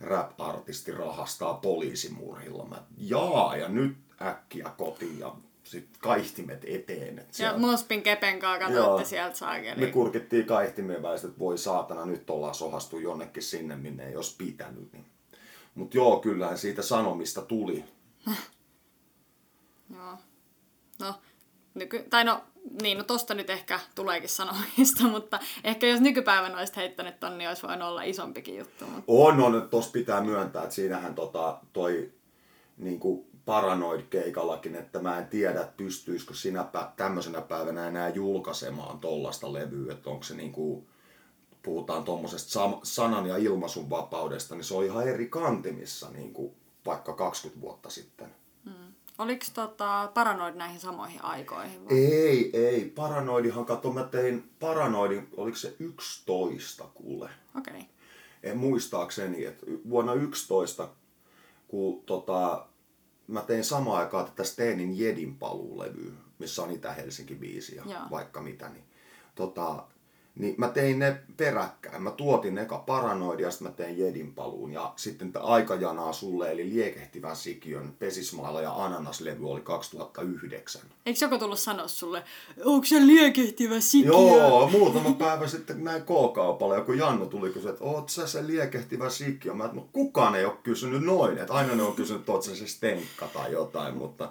rap-artisti 0.00 0.92
rahastaa 0.92 1.54
poliisimurhilla. 1.54 2.64
Mä, 2.64 2.82
jaa, 2.96 3.56
ja 3.56 3.68
nyt 3.68 3.96
äkkiä 4.22 4.72
kotiin 4.76 5.18
ja 5.18 5.34
sitten 5.64 6.00
kaihtimet 6.00 6.64
eteen. 6.66 7.18
Et 7.18 7.34
siellä... 7.34 7.52
Ja 7.52 7.58
Mospin 7.58 8.02
kepen 8.02 8.38
kanssa 8.38 8.66
katsoitte 8.66 9.04
sieltä 9.04 9.36
saakeli. 9.36 9.80
Me 9.80 9.86
kurkittiin 9.86 10.46
kaihtimien 10.46 11.02
välistä, 11.02 11.28
että 11.28 11.38
voi 11.38 11.58
saatana, 11.58 12.06
nyt 12.06 12.30
ollaan 12.30 12.54
sohastu 12.54 12.98
jonnekin 12.98 13.42
sinne, 13.42 13.76
minne 13.76 14.06
ei 14.06 14.16
olisi 14.16 14.36
pitänyt. 14.38 14.92
Niin. 14.92 15.06
Mutta 15.74 15.96
joo, 15.96 16.20
kyllähän 16.20 16.58
siitä 16.58 16.82
sanomista 16.82 17.42
tuli. 17.42 17.84
joo. 19.94 20.16
No, 20.98 21.14
nyky... 21.74 22.06
Tai 22.10 22.24
no, 22.24 22.44
niin, 22.82 22.98
no 22.98 23.04
tosta 23.04 23.34
nyt 23.34 23.50
ehkä 23.50 23.80
tuleekin 23.94 24.28
sanomista, 24.28 25.04
mutta 25.14 25.40
ehkä 25.64 25.86
jos 25.86 26.00
nykypäivänä 26.00 26.58
olisit 26.58 26.76
heittänyt 26.76 27.20
ton, 27.20 27.38
niin 27.38 27.48
olisi 27.48 27.62
voinut 27.62 27.88
olla 27.88 28.02
isompikin 28.02 28.58
juttu. 28.58 28.84
Mutta... 28.84 29.04
On, 29.06 29.40
on. 29.40 29.68
Tuossa 29.70 29.90
pitää 29.90 30.20
myöntää, 30.20 30.62
että 30.62 30.74
siinähän 30.74 31.14
tota, 31.14 31.58
toi 31.72 32.12
niin 32.78 33.00
kuin 33.00 33.28
paranoid-keikallakin, 33.44 34.76
että 34.76 34.98
mä 34.98 35.18
en 35.18 35.26
tiedä, 35.26 35.68
pystyisikö 35.76 36.34
sinä 36.34 36.62
pä- 36.62 36.92
tämmöisenä 36.96 37.40
päivänä 37.40 37.86
enää 37.86 38.08
julkaisemaan 38.08 38.98
tollasta 38.98 39.52
levyä, 39.52 39.92
että 39.92 40.10
onko 40.10 40.22
se 40.22 40.34
niin 40.34 40.52
kuin, 40.52 40.86
puhutaan 41.62 42.04
tuommoisesta 42.04 42.60
sam- 42.60 42.80
sanan 42.82 43.26
ja 43.26 43.36
ilmaisun 43.36 43.90
vapaudesta, 43.90 44.54
niin 44.54 44.64
se 44.64 44.74
on 44.74 44.84
ihan 44.84 45.08
eri 45.08 45.26
kantimissa 45.26 46.10
niin 46.10 46.32
kuin 46.32 46.54
vaikka 46.86 47.12
20 47.12 47.60
vuotta 47.60 47.90
sitten. 47.90 48.34
Oliko 49.18 49.46
tota, 49.54 50.10
paranoid 50.14 50.54
näihin 50.54 50.80
samoihin 50.80 51.24
aikoihin? 51.24 51.84
Vai? 51.84 51.96
Ei, 51.96 52.50
ei. 52.52 52.84
Paranoidihan, 52.84 53.64
kato, 53.64 53.92
mä 53.92 54.04
tein 54.04 54.50
paranoidin, 54.60 55.28
oliko 55.36 55.56
se 55.56 55.76
11 55.78 56.84
kuule? 56.94 57.30
Okei. 57.58 57.74
Okay. 57.74 57.86
En 58.42 58.56
muistaakseni, 58.56 59.44
että 59.44 59.66
vuonna 59.90 60.14
11, 60.14 60.88
kun 61.68 62.02
tota, 62.06 62.66
mä 63.26 63.40
tein 63.40 63.64
samaan 63.64 64.00
aikaan 64.00 64.24
tätä 64.24 64.44
Steenin 64.44 64.98
Jedin 64.98 65.36
paluulevy, 65.36 66.14
missä 66.38 66.62
on 66.62 66.70
Itä-Helsinki 66.70 67.34
biisi 67.34 67.76
ja 67.76 67.82
Joo. 67.86 68.00
vaikka 68.10 68.40
mitä, 68.40 68.68
niin, 68.68 68.84
tota, 69.34 69.84
niin 70.38 70.54
mä 70.58 70.68
tein 70.68 70.98
ne 70.98 71.20
peräkkäin. 71.36 72.02
Mä 72.02 72.10
tuotin 72.10 72.58
eka 72.58 72.78
paranoidi 72.78 73.42
ja 73.42 73.50
sitten 73.50 73.68
mä 73.68 73.74
tein 73.74 73.98
Jedin 73.98 74.34
paluun. 74.34 74.72
Ja 74.72 74.92
sitten 74.96 75.32
tätä 75.32 75.46
aikajanaa 75.46 76.12
sulle, 76.12 76.52
eli 76.52 76.70
Liekehtivän 76.70 77.36
sikiön 77.36 77.92
Pesismailla 77.98 78.62
ja 78.62 78.84
Ananaslevy 78.84 79.50
oli 79.50 79.60
2009. 79.60 80.82
Eikö 81.06 81.24
joku 81.24 81.38
tullut 81.38 81.58
sanoa 81.58 81.88
sulle, 81.88 82.24
onko 82.64 82.86
se 82.86 83.06
liekehtivä 83.06 83.80
sikiö? 83.80 84.12
Joo, 84.12 84.68
muutama 84.70 85.12
päivä 85.12 85.48
sitten 85.48 85.84
näin 85.84 86.02
K-kaupalla 86.02 86.74
joku 86.74 86.92
Jannu 86.92 87.26
tuli 87.26 87.50
kysyä, 87.50 87.70
että 87.70 87.84
oot 87.84 88.08
sä 88.08 88.26
se 88.26 88.46
liekehtivä 88.46 89.10
sikiö? 89.10 89.54
Mä, 89.54 89.64
että 89.64 89.76
no 89.76 89.88
kukaan 89.92 90.34
ei 90.34 90.44
ole 90.44 90.56
kysynyt 90.62 91.04
noin, 91.04 91.38
että 91.38 91.54
aina 91.54 91.74
ne 91.74 91.82
on 91.82 91.94
kysynyt, 91.94 92.20
että 92.20 92.32
oot 92.32 92.42
sä 92.42 92.56
se 92.56 92.66
stenkka 92.66 93.26
tai 93.26 93.52
jotain, 93.52 93.96
mutta 93.96 94.28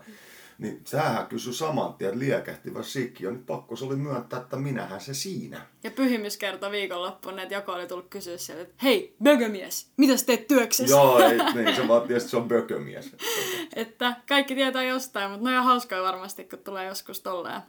niin 0.58 0.82
sähän 0.86 1.28
kysyi 1.28 1.54
saman 1.54 1.94
tien, 1.94 2.08
että 2.08 2.20
liekehtivä 2.20 2.84
sikiö, 2.84 3.32
niin 3.32 3.44
pakko 3.44 3.76
se 3.76 3.86
oli 3.86 3.96
myöntää, 3.96 4.40
että 4.40 4.58
minähän 4.58 5.02
se 5.02 5.14
siinä. 5.14 5.62
Ja 5.84 5.92
pyhimys 5.92 6.38
kertoi 6.38 6.72
viikonloppuna, 6.72 7.42
että 7.42 7.56
joku 7.56 7.72
oli 7.72 7.88
tullut 7.88 8.08
kysyä 8.10 8.38
sieltä, 8.38 8.62
että 8.62 8.76
hei, 8.84 9.16
bögömies, 9.24 9.92
mitä 9.98 10.18
sä 10.18 10.26
teet 10.26 10.48
työksessä? 10.48 10.96
Joo, 10.96 11.20
ei, 11.20 11.38
niin 11.54 11.76
se 11.76 11.88
vaan 11.88 12.08
tietysti 12.08 12.30
se 12.30 12.38
on 12.38 12.48
bökömies. 12.48 13.16
että 13.76 14.16
kaikki 14.28 14.56
tietää 14.56 14.84
jostain, 14.84 15.32
mutta 15.32 15.44
no 15.44 15.52
ihan 15.52 15.66
hauskoja 15.66 16.04
varmasti, 16.04 16.44
kun 16.44 16.60
tulee 16.60 16.86
joskus 16.86 17.22
tolleen 17.22 17.62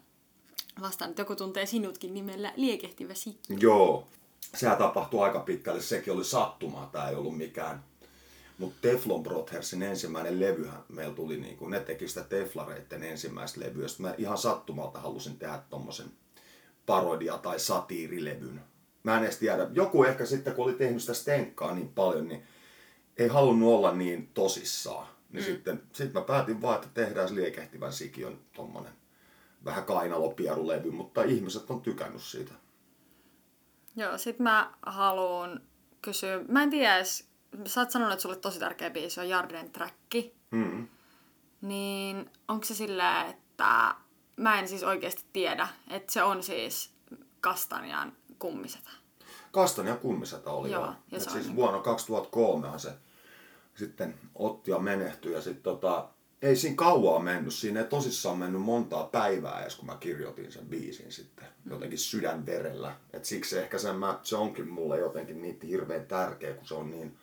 vastaan, 0.81 1.11
että 1.11 1.23
joku 1.23 1.37
tuntee 1.37 1.67
sinutkin 1.67 2.15
nimellä 2.15 2.53
liekehtivä 2.57 3.15
sikiö. 3.15 3.57
Joo, 3.61 4.09
sehän 4.55 4.77
tapahtui 4.77 5.25
aika 5.25 5.41
pitkälle, 5.41 5.81
sekin 5.81 6.13
oli 6.13 6.25
sattumaa, 6.25 6.89
tämä 6.93 7.09
ei 7.09 7.15
ollut 7.15 7.37
mikään. 7.37 7.85
Mutta 8.59 8.79
Teflon 8.81 9.23
Brothersin 9.23 9.83
ensimmäinen 9.83 10.41
levyhän 10.41 10.85
meillä 10.89 11.15
tuli, 11.15 11.37
niinku, 11.37 11.69
ne 11.69 11.81
teki 11.81 12.09
sitä 12.09 12.25
Teflareitten 12.25 13.03
ensimmäistä 13.03 13.61
levyä. 13.61 13.89
Sitten 13.89 14.07
mä 14.07 14.15
ihan 14.19 14.39
sattumalta 14.39 15.01
halusin 15.01 15.39
tehdä 15.39 15.63
tommosen 15.71 16.07
parodia- 16.87 17.39
tai 17.39 17.61
satiirilevyn. 17.61 18.61
Mä 19.03 19.17
en 19.19 19.25
edes 19.25 19.37
tiedä. 19.37 19.69
Joku 19.73 20.05
ehkä 20.05 20.27
sitten, 20.27 20.55
kun 20.55 20.65
oli 20.65 20.75
tehnyt 20.75 21.01
sitä 21.01 21.15
stenkkaa 21.15 21.75
niin 21.75 21.89
paljon, 21.89 22.29
niin 22.29 22.43
ei 23.17 23.29
halunnut 23.29 23.75
olla 23.75 23.93
niin 23.93 24.31
tosissaan. 24.35 25.07
Niin 25.33 25.45
mm. 25.45 25.47
sitten 25.47 25.83
sit 25.93 26.13
mä 26.13 26.21
päätin 26.21 26.63
vaan, 26.63 26.77
että 26.77 26.89
tehdään 26.95 27.35
liekehtivän 27.35 27.93
sikiön 27.93 28.39
tommonen 28.53 28.93
vähän 29.65 29.85
kainalopierulevy, 29.85 30.91
mutta 30.91 31.23
ihmiset 31.23 31.71
on 31.71 31.81
tykännyt 31.81 32.23
siitä. 32.23 32.53
Joo, 33.97 34.19
sit 34.19 34.39
mä 34.39 34.75
haluun 34.83 35.61
kysyä, 36.03 36.41
mä 36.49 36.63
en 36.63 36.71
tiedä 36.71 36.97
edes, 36.97 37.28
sä 37.67 37.81
oot 37.81 37.91
sanonut, 37.91 38.13
että 38.13 38.23
sulle 38.23 38.37
tosi 38.37 38.59
tärkeä 38.59 38.91
biisi 38.91 39.21
on 39.21 39.29
Jarden 39.29 39.71
Tracki, 39.71 40.35
Mm. 40.51 40.89
niin 41.61 42.31
onko 42.49 42.65
se 42.65 42.75
sillä, 42.75 43.25
että 43.25 43.95
mä 44.37 44.59
en 44.59 44.69
siis 44.69 44.83
oikeasti 44.83 45.25
tiedä, 45.33 45.69
että 45.91 46.13
se 46.13 46.23
on 46.23 46.43
siis 46.43 46.91
Kastanjan 47.41 48.13
kummisetä. 48.39 48.91
Kastania 49.53 49.97
kummisetä 49.97 50.51
oli 50.51 50.71
Joo, 50.71 50.85
joo. 50.85 50.95
ja 51.11 51.21
se 51.21 51.31
siis 51.31 51.47
niin- 51.47 51.57
vuonna 51.57 51.81
2003 51.81 52.79
se 52.79 52.93
sitten 53.75 54.15
otti 54.35 54.71
ja 54.71 54.79
menehtyi. 54.79 55.33
Ja 55.33 55.41
sit 55.41 55.63
tota, 55.63 56.09
ei 56.43 56.57
siinä 56.57 56.77
kauaa 56.77 57.19
mennyt. 57.19 57.55
Siinä 57.55 57.81
ei 57.81 57.87
tosissaan 57.87 58.39
mennyt 58.39 58.63
montaa 58.63 59.05
päivää 59.05 59.61
edes, 59.63 59.77
kun 59.77 59.87
mä 59.87 59.97
kirjoitin 60.01 60.53
sen 60.53 60.67
biisin 60.67 61.13
sitten. 61.13 61.45
Jotenkin 61.71 61.99
sydänverellä. 61.99 62.97
Et 63.13 63.25
siksi 63.25 63.59
ehkä 63.59 63.79
sen 63.79 63.97
mä, 63.97 64.19
se 64.23 64.37
onkin 64.37 64.69
mulle 64.69 64.99
jotenkin 64.99 65.43
niin 65.43 65.59
hirveän 65.63 66.07
tärkeä, 66.07 66.55
kun 66.55 66.67
se 66.67 66.75
on 66.75 66.91
niin 66.91 67.19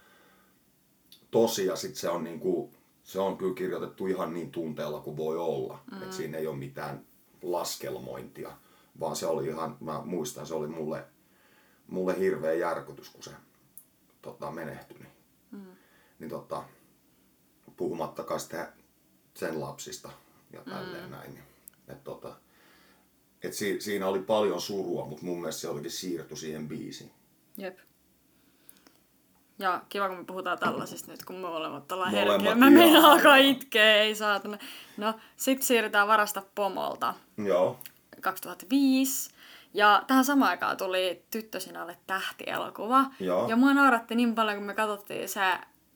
tosi 1.36 1.66
ja 1.66 1.76
sit 1.76 1.96
se 1.96 2.10
on 2.10 2.24
niinku, 2.24 2.74
se 3.04 3.20
on 3.20 3.38
kyllä 3.38 3.56
kirjoitettu 3.56 4.08
ihan 4.08 4.34
niin 4.34 4.52
tunteella 4.52 5.00
kuin 5.00 5.18
voi 5.18 5.38
olla. 5.38 5.80
Mm. 5.92 6.04
Et 6.04 6.14
siinä 6.14 6.38
ei 6.38 6.48
ole 6.48 6.58
mitään 6.58 7.06
laskelmointia, 7.42 8.58
vaan 9.00 9.16
se 9.16 9.28
oli 9.28 9.48
ihan, 9.48 9.78
mä 9.80 10.02
muistan, 10.06 10.48
se 10.48 10.54
oli 10.54 10.68
mulle, 10.68 11.06
mulle 11.88 12.20
hirveä 12.20 12.54
järkytys, 12.54 13.10
kun 13.10 13.24
se 13.24 13.32
tota, 14.22 14.52
menehtyi. 14.52 14.98
Niin, 14.98 15.12
mm. 15.52 15.76
niin 16.20 16.30
tota, 16.30 16.64
puhumattakaan 17.78 18.40
sitten 18.40 18.68
sen 19.34 19.62
lapsista 19.62 20.10
ja 20.54 20.62
tälleen 20.64 21.06
mm. 21.06 21.12
näin. 21.12 21.34
Niin, 21.34 21.44
et, 21.88 22.04
tota, 22.04 22.36
et 23.44 23.54
si, 23.54 23.82
siinä 23.82 24.08
oli 24.08 24.20
paljon 24.20 24.62
surua, 24.62 25.06
mutta 25.06 25.26
mun 25.26 25.40
mielestä 25.40 25.62
se 25.62 25.70
olikin 25.70 25.92
siirty 25.92 26.36
siihen 26.36 26.68
biisiin. 26.68 27.12
Jep. 27.58 27.78
Ja 29.60 29.82
kiva, 29.90 30.08
kun 30.10 30.18
me 30.18 30.24
puhutaan 30.24 30.60
tällaisista 30.60 31.12
nyt, 31.12 31.26
kun 31.26 31.36
me 31.36 31.42
molemmat 31.48 31.92
ollaan 31.92 32.12
herkkiä. 32.12 32.56
Mä 32.56 32.68
ihan- 32.84 33.06
alkaa 33.06 33.36
itkeä, 33.36 33.96
ei 33.96 34.16
saatana. 34.16 34.58
No, 34.98 35.14
sit 35.38 35.62
siirrytään 35.64 36.08
Varasta 36.08 36.44
pomolta. 36.56 37.14
Joo. 37.38 37.80
2005. 38.22 39.30
Ja 39.74 40.04
tähän 40.08 40.26
samaan 40.26 40.50
aikaan 40.52 40.78
tuli 40.78 41.24
Tyttösinälle 41.32 41.98
tähtielokuva. 42.08 43.06
Joo. 43.20 43.50
Ja 43.50 43.56
mua 43.56 43.74
nauratti 43.74 44.16
niin 44.16 44.36
paljon, 44.36 44.58
kun 44.58 44.66
me 44.66 44.74
katsottiin 44.74 45.30
se... 45.30 45.42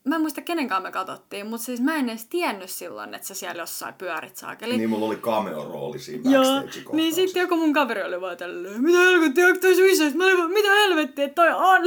Mä 0.04 0.14
en 0.14 0.20
muista 0.20 0.40
kenenkaan 0.40 0.82
me 0.82 0.92
katsottiin, 0.92 1.46
mutta 1.46 1.64
siis 1.64 1.80
mä 1.80 1.96
en 1.96 2.08
edes 2.08 2.26
tiennyt 2.26 2.70
silloin, 2.70 3.14
että 3.14 3.26
sä 3.26 3.34
siellä 3.34 3.62
jossain 3.62 3.94
pyörit 3.94 4.36
saakeli. 4.36 4.76
Niin 4.76 4.90
mulla 4.90 5.06
oli 5.06 5.16
cameo-rooli 5.16 5.98
siinä 5.98 6.30
Joo, 6.30 6.44
niin 6.92 7.14
sitten 7.14 7.40
joku 7.40 7.56
mun 7.56 7.72
kaveri 7.72 8.02
oli 8.02 8.20
vaan 8.20 8.36
tälleen, 8.36 8.82
mitä 8.82 8.98
helvettiä, 8.98 9.46
onko 9.46 9.60
toi 9.60 9.74
suicide? 9.74 10.10
Mä 10.16 10.24
olin 10.24 10.38
vaan, 10.38 10.50
mitä 10.50 10.68
helvettiä, 10.72 11.24
että 11.24 11.34
toi 11.34 11.52
on. 11.52 11.82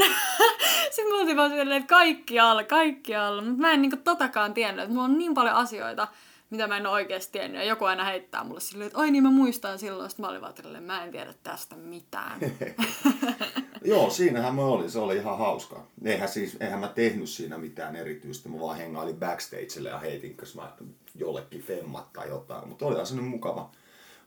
sitten 0.96 1.13
me 1.13 1.20
oltiin 1.20 1.38
vaan 1.38 1.50
silleen, 1.50 1.82
että 1.82 1.96
kaikki 1.96 2.39
alla, 2.39 2.63
kaikki 2.63 3.15
alla. 3.15 3.41
Mutta 3.41 3.62
mä 3.62 3.72
en 3.72 3.82
niinku 3.82 3.98
totakaan 4.03 4.53
tiennyt, 4.53 4.84
että 4.84 4.93
mulla 4.93 5.05
on 5.05 5.17
niin 5.17 5.34
paljon 5.34 5.55
asioita, 5.55 6.08
mitä 6.50 6.67
mä 6.67 6.77
en 6.77 6.88
ole 6.88 6.93
oikeasti 6.93 7.32
tiennyt. 7.32 7.62
Ja 7.62 7.67
joku 7.67 7.86
aina 7.86 8.03
heittää 8.03 8.43
mulle 8.43 8.60
silleen, 8.60 8.88
että 8.88 9.00
oi 9.00 9.12
niin 9.12 9.24
mä 9.24 9.32
muistan 9.32 9.79
silloin. 9.79 10.10
Sitten 10.10 10.24
mä 10.24 10.29
olin 10.29 10.41
vaan 10.41 10.53
tälleen, 10.53 10.84
mä 10.84 11.03
en 11.03 11.12
tiedä 11.12 11.34
tästä 11.43 11.75
mitään. 11.75 12.39
Joo, 13.84 14.10
siinähän 14.10 14.56
mä 14.56 14.62
olin. 14.62 14.92
Se 14.92 15.00
oli 15.00 15.16
ihan 15.16 15.38
hauska. 15.38 15.84
Eihän, 16.06 16.30
siis, 16.30 16.58
eihän 16.60 16.80
mä 16.80 16.88
tehnyt 16.88 17.30
siinä 17.30 17.58
mitään 17.58 17.96
erityistä. 17.96 18.50
Mä 18.50 18.60
vaan 18.60 18.78
hengailin 18.78 19.20
backstagelle 19.20 19.90
ja 19.90 20.00
heitin, 20.00 20.36
jos 20.40 20.56
mä 20.56 20.72
jollekin 21.16 21.62
femmat 21.62 22.13
tai 22.13 22.30
jotain. 22.30 22.68
Mutta 22.68 22.86
olihan 22.86 23.06
se 23.06 23.16
nyt 23.16 23.25
mukava, 23.25 23.72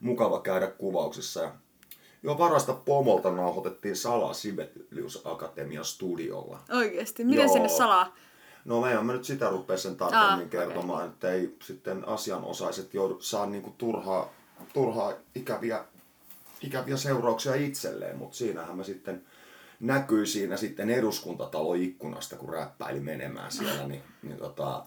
mukava 0.00 0.40
käydä 0.40 0.66
kuvauksissa. 0.66 1.40
Ja 1.40 1.52
Joo, 2.22 2.38
varasta 2.38 2.72
pomolta 2.72 3.30
nauhoitettiin 3.30 3.96
salaa 3.96 4.32
Sibelius 4.32 5.22
Akatemia 5.24 5.84
studiolla. 5.84 6.60
Oikeesti, 6.70 7.24
miten 7.24 7.44
Joo. 7.44 7.52
sinne 7.52 7.68
salaa? 7.68 8.14
No 8.64 8.80
me 8.80 9.02
mä 9.02 9.12
nyt 9.12 9.24
sitä 9.24 9.48
rupea 9.48 9.76
sen 9.76 9.96
tarkemmin 9.96 10.28
Aa, 10.28 10.34
ah, 10.34 10.48
kertomaan, 10.48 10.98
okay. 10.98 11.08
että 11.08 11.30
ei 11.30 11.56
sitten 11.62 12.08
asianosaiset 12.08 12.94
joudu, 12.94 13.20
saa 13.20 13.46
niinku 13.46 13.74
turhaa, 13.78 14.32
turhaa 14.72 15.12
ikäviä, 15.34 15.84
ikäviä 16.60 16.96
seurauksia 16.96 17.54
itselleen, 17.54 18.18
mutta 18.18 18.36
siinähän 18.36 18.76
mä 18.76 18.84
sitten 18.84 19.24
näkyi 19.80 20.26
siinä 20.26 20.56
sitten 20.56 20.90
eduskuntatalo 20.90 21.74
ikkunasta, 21.74 22.36
kun 22.36 22.48
räppäili 22.48 23.00
menemään 23.00 23.52
siellä, 23.52 23.88
niin, 23.88 24.02
niin, 24.22 24.36
tota, 24.36 24.86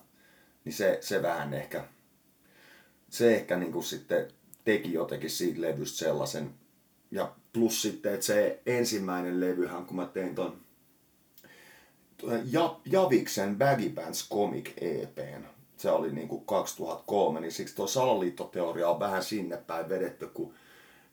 niin 0.65 0.73
se, 0.73 0.97
se 1.01 1.21
vähän 1.21 1.53
ehkä, 1.53 1.83
se 3.09 3.35
ehkä 3.35 3.57
niinku 3.57 3.81
sitten 3.81 4.27
teki 4.65 4.93
jotenkin 4.93 5.29
siitä 5.29 5.61
levystä 5.61 5.97
sellaisen, 5.97 6.53
ja 7.11 7.35
plus 7.53 7.81
sitten, 7.81 8.13
että 8.13 8.25
se 8.25 8.61
ensimmäinen 8.65 9.39
levyhän, 9.39 9.85
kun 9.85 9.95
mä 9.95 10.05
tein 10.05 10.35
ton 10.35 10.57
ja, 12.51 12.79
Javiksen 12.85 13.57
Baggy 13.57 13.89
Pants 13.89 14.29
Comic 14.29 14.71
EPn. 14.81 15.43
Se 15.77 15.91
oli 15.91 16.11
niinku 16.11 16.39
2003, 16.39 17.39
niin 17.39 17.51
siksi 17.51 17.75
tuo 17.75 17.87
salaliittoteoria 17.87 18.89
on 18.89 18.99
vähän 18.99 19.23
sinne 19.23 19.57
päin 19.57 19.89
vedetty, 19.89 20.27
kun 20.27 20.53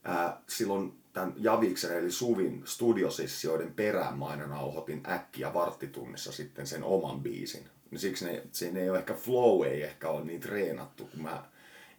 ää, 0.05 0.41
silloin 0.49 0.93
tämän 1.17 1.35
Javiksen 1.37 1.99
eli 1.99 2.11
Suvin 2.11 2.63
studiosessioiden 2.65 3.75
perään 3.75 4.19
mä 4.19 4.27
aina 4.27 4.47
nauhoitin 4.47 5.03
äkkiä 5.09 5.55
varttitunnissa 5.55 6.33
sitten 6.33 6.67
sen 6.67 6.85
oman 6.85 7.21
biisin. 7.21 7.65
Niin 7.91 7.99
siksi 7.99 8.25
ne, 8.25 8.43
siinä 8.53 8.81
ei 8.81 8.91
ole 8.91 8.99
ehkä 8.99 9.15
flow 9.15 9.67
ei 9.67 9.83
ehkä 9.83 10.09
ole 10.09 10.25
niin 10.25 10.41
treenattu, 10.41 11.05
kun 11.05 11.23
mä 11.23 11.45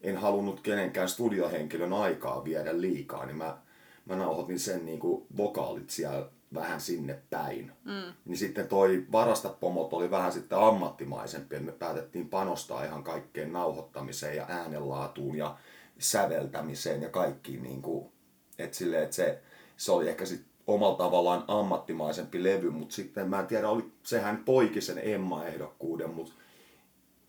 en 0.01 0.17
halunnut 0.17 0.61
kenenkään 0.61 1.09
studiohenkilön 1.09 1.93
aikaa 1.93 2.43
viedä 2.43 2.81
liikaa, 2.81 3.25
niin 3.25 3.37
mä, 3.37 3.57
mä 4.05 4.15
nauhoitin 4.15 4.59
sen 4.59 4.85
niin 4.85 4.99
kuin 4.99 5.25
vokaalit 5.37 5.89
siellä 5.89 6.29
vähän 6.53 6.81
sinne 6.81 7.19
päin. 7.29 7.71
Mm. 7.83 8.13
Niin 8.25 8.37
sitten 8.37 8.67
toi 8.67 9.05
varastapomot 9.11 9.93
oli 9.93 10.11
vähän 10.11 10.31
sitten 10.31 10.57
ammattimaisempi, 10.57 11.55
että 11.55 11.65
me 11.65 11.71
päätettiin 11.71 12.29
panostaa 12.29 12.83
ihan 12.83 13.03
kaikkeen 13.03 13.53
nauhoittamiseen 13.53 14.35
ja 14.35 14.45
äänenlaatuun 14.49 15.37
ja 15.37 15.57
säveltämiseen 15.99 17.01
ja 17.01 17.09
kaikkiin. 17.09 17.63
Niin 17.63 17.81
kuin, 17.81 18.11
että 18.59 18.77
silleen, 18.77 19.03
että 19.03 19.15
se, 19.15 19.41
se 19.77 19.91
oli 19.91 20.09
ehkä 20.09 20.25
sitten 20.25 20.51
omalla 20.67 20.97
tavallaan 20.97 21.43
ammattimaisempi 21.47 22.43
levy, 22.43 22.69
mutta 22.69 22.95
sitten 22.95 23.29
mä 23.29 23.39
en 23.39 23.47
tiedä, 23.47 23.69
oli, 23.69 23.91
sehän 24.03 24.37
poiki 24.37 24.81
sen 24.81 24.99
Emma-ehdokkuuden, 25.03 26.09
mutta 26.09 26.33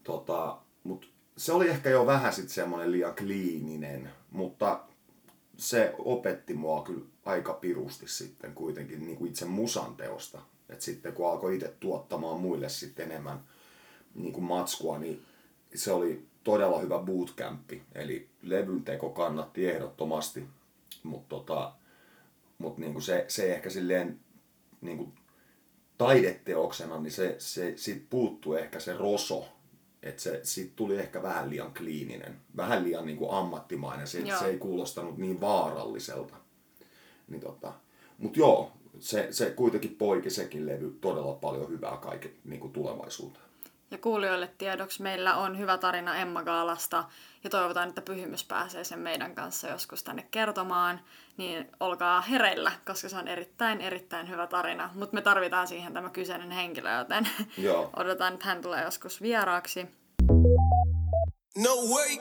tota, 0.05 0.59
mut 0.85 1.11
se 1.37 1.53
oli 1.53 1.69
ehkä 1.69 1.91
jo 1.91 2.07
vähän 2.07 2.33
sitten 2.33 2.55
semmoinen 2.55 2.93
liian 2.93 3.15
kliininen, 3.15 4.11
mutta 4.31 4.81
se 5.57 5.95
opetti 5.99 6.55
mua 6.55 6.83
kyllä 6.83 7.05
aika 7.25 7.53
pirusti 7.53 8.09
sitten 8.09 8.55
kuitenkin 8.55 9.07
niin 9.07 9.17
kuin 9.17 9.29
itse 9.29 9.45
musan 9.45 9.97
teosta. 9.97 10.39
Et 10.69 10.81
sitten 10.81 11.13
kun 11.13 11.31
alkoi 11.31 11.55
itse 11.55 11.75
tuottamaan 11.81 12.41
muille 12.41 12.69
sitten 12.69 13.11
enemmän 13.11 13.41
niin 14.15 14.33
kuin 14.33 14.45
matskua, 14.45 14.99
niin 14.99 15.23
se 15.75 15.93
oli 15.93 16.27
todella 16.45 16.79
hyvä 16.79 16.99
bootcampi. 16.99 17.83
Eli 17.95 18.29
levyn 18.43 18.85
teko 18.85 19.11
kannatti 19.11 19.69
ehdottomasti, 19.69 20.45
mutta 21.03 21.29
tota, 21.29 21.73
mut 22.59 22.79
niin 22.79 22.93
kuin 22.93 23.03
se, 23.03 23.25
se 23.29 23.55
ehkä 23.55 23.71
silleen 23.71 24.21
niin 24.81 24.97
kuin 24.97 25.13
taideteoksena, 25.99 27.01
niin 27.01 27.13
se, 27.13 27.35
se, 27.39 27.73
siitä 27.77 28.07
puuttuu 28.11 28.55
ehkä 28.55 28.81
se 28.81 28.93
roso 28.93 29.49
että 30.03 30.23
se 30.23 30.41
sit 30.43 30.77
tuli 30.77 30.99
ehkä 30.99 31.23
vähän 31.23 31.51
liian 31.51 31.75
kliininen, 31.75 32.41
vähän 32.57 32.85
liian 32.85 33.07
niin 33.07 33.19
kuin 33.19 33.31
ammattimainen, 33.31 34.07
se, 34.07 34.23
se 34.39 34.47
ei 34.47 34.59
kuulostanut 34.59 35.19
niin 35.19 35.41
vaaralliselta. 35.41 36.37
Niin 37.29 37.41
tota, 37.41 37.73
Mutta 38.19 38.39
joo, 38.39 38.73
se, 38.99 39.29
se 39.31 39.51
kuitenkin 39.51 39.97
poiki 39.97 40.31
sekin 40.31 40.67
levy 40.67 40.99
todella 41.01 41.33
paljon 41.33 41.69
hyvää 41.69 41.97
kaiken 41.97 42.31
niin 42.45 42.73
tulevaisuuteen. 42.73 43.48
Ja 43.91 43.99
kuulijoille 43.99 44.51
tiedoksi 44.59 45.03
meillä 45.03 45.37
on 45.37 45.59
hyvä 45.59 45.79
tarina 45.79 46.17
Emma 46.17 46.43
Gaalasta 46.43 47.05
ja 47.45 47.51
toivotaan, 47.51 47.89
että 47.89 48.03
Pyhimys 48.03 48.45
pääsee 48.45 48.85
sen 48.85 48.99
meidän 48.99 49.35
kanssa 49.35 49.69
joskus 49.69 50.03
tänne 50.03 50.27
kertomaan. 50.31 51.01
Niin 51.37 51.71
olkaa 51.81 52.21
hereillä, 52.21 52.73
koska 52.87 53.09
se 53.09 53.17
on 53.17 53.29
erittäin, 53.29 53.81
erittäin 53.81 54.29
hyvä 54.29 54.47
tarina. 54.47 54.91
Mutta 54.95 55.15
me 55.15 55.21
tarvitaan 55.21 55.69
siihen 55.69 55.93
tämä 55.93 56.11
kyseinen 56.11 56.51
henkilö, 56.51 56.99
joten 56.99 57.29
Joo. 57.59 57.91
odotetaan, 57.97 58.35
että 58.35 58.47
hän 58.47 58.63
tulee 58.63 58.85
joskus 58.85 59.23
vieraaksi. 59.23 59.87
No 61.57 61.71
way! 61.95 62.19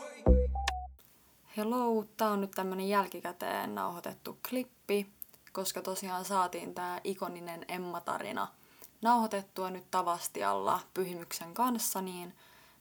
Hello, 1.58 2.06
tää 2.18 2.30
on 2.30 2.42
nyt 2.42 2.52
tämmönen 2.52 2.90
jälkikäteen 2.90 3.76
nauhoitettu 3.76 4.40
klippi, 4.50 5.08
koska 5.52 5.82
tosiaan 5.82 6.26
saatiin 6.26 6.74
tää 6.76 7.02
ikoninen 7.04 7.66
Emma-tarina– 7.68 8.48
nauhoitettua 9.02 9.70
nyt 9.70 9.92
Tavastialla 9.92 10.80
Pyhimyksen 10.94 11.54
kanssa, 11.54 12.02
niin 12.02 12.36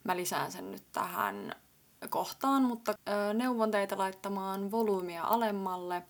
mä 0.04 0.16
lisään 0.16 0.52
sen 0.52 0.70
nyt 0.70 0.85
tähän 0.92 1.54
kohtaan, 2.08 2.62
mutta 2.62 2.94
neuvon 3.35 3.70
teitä 3.70 3.99
laittamaan 3.99 4.70
volyymia 4.70 5.25
alemmalle, 5.25 6.02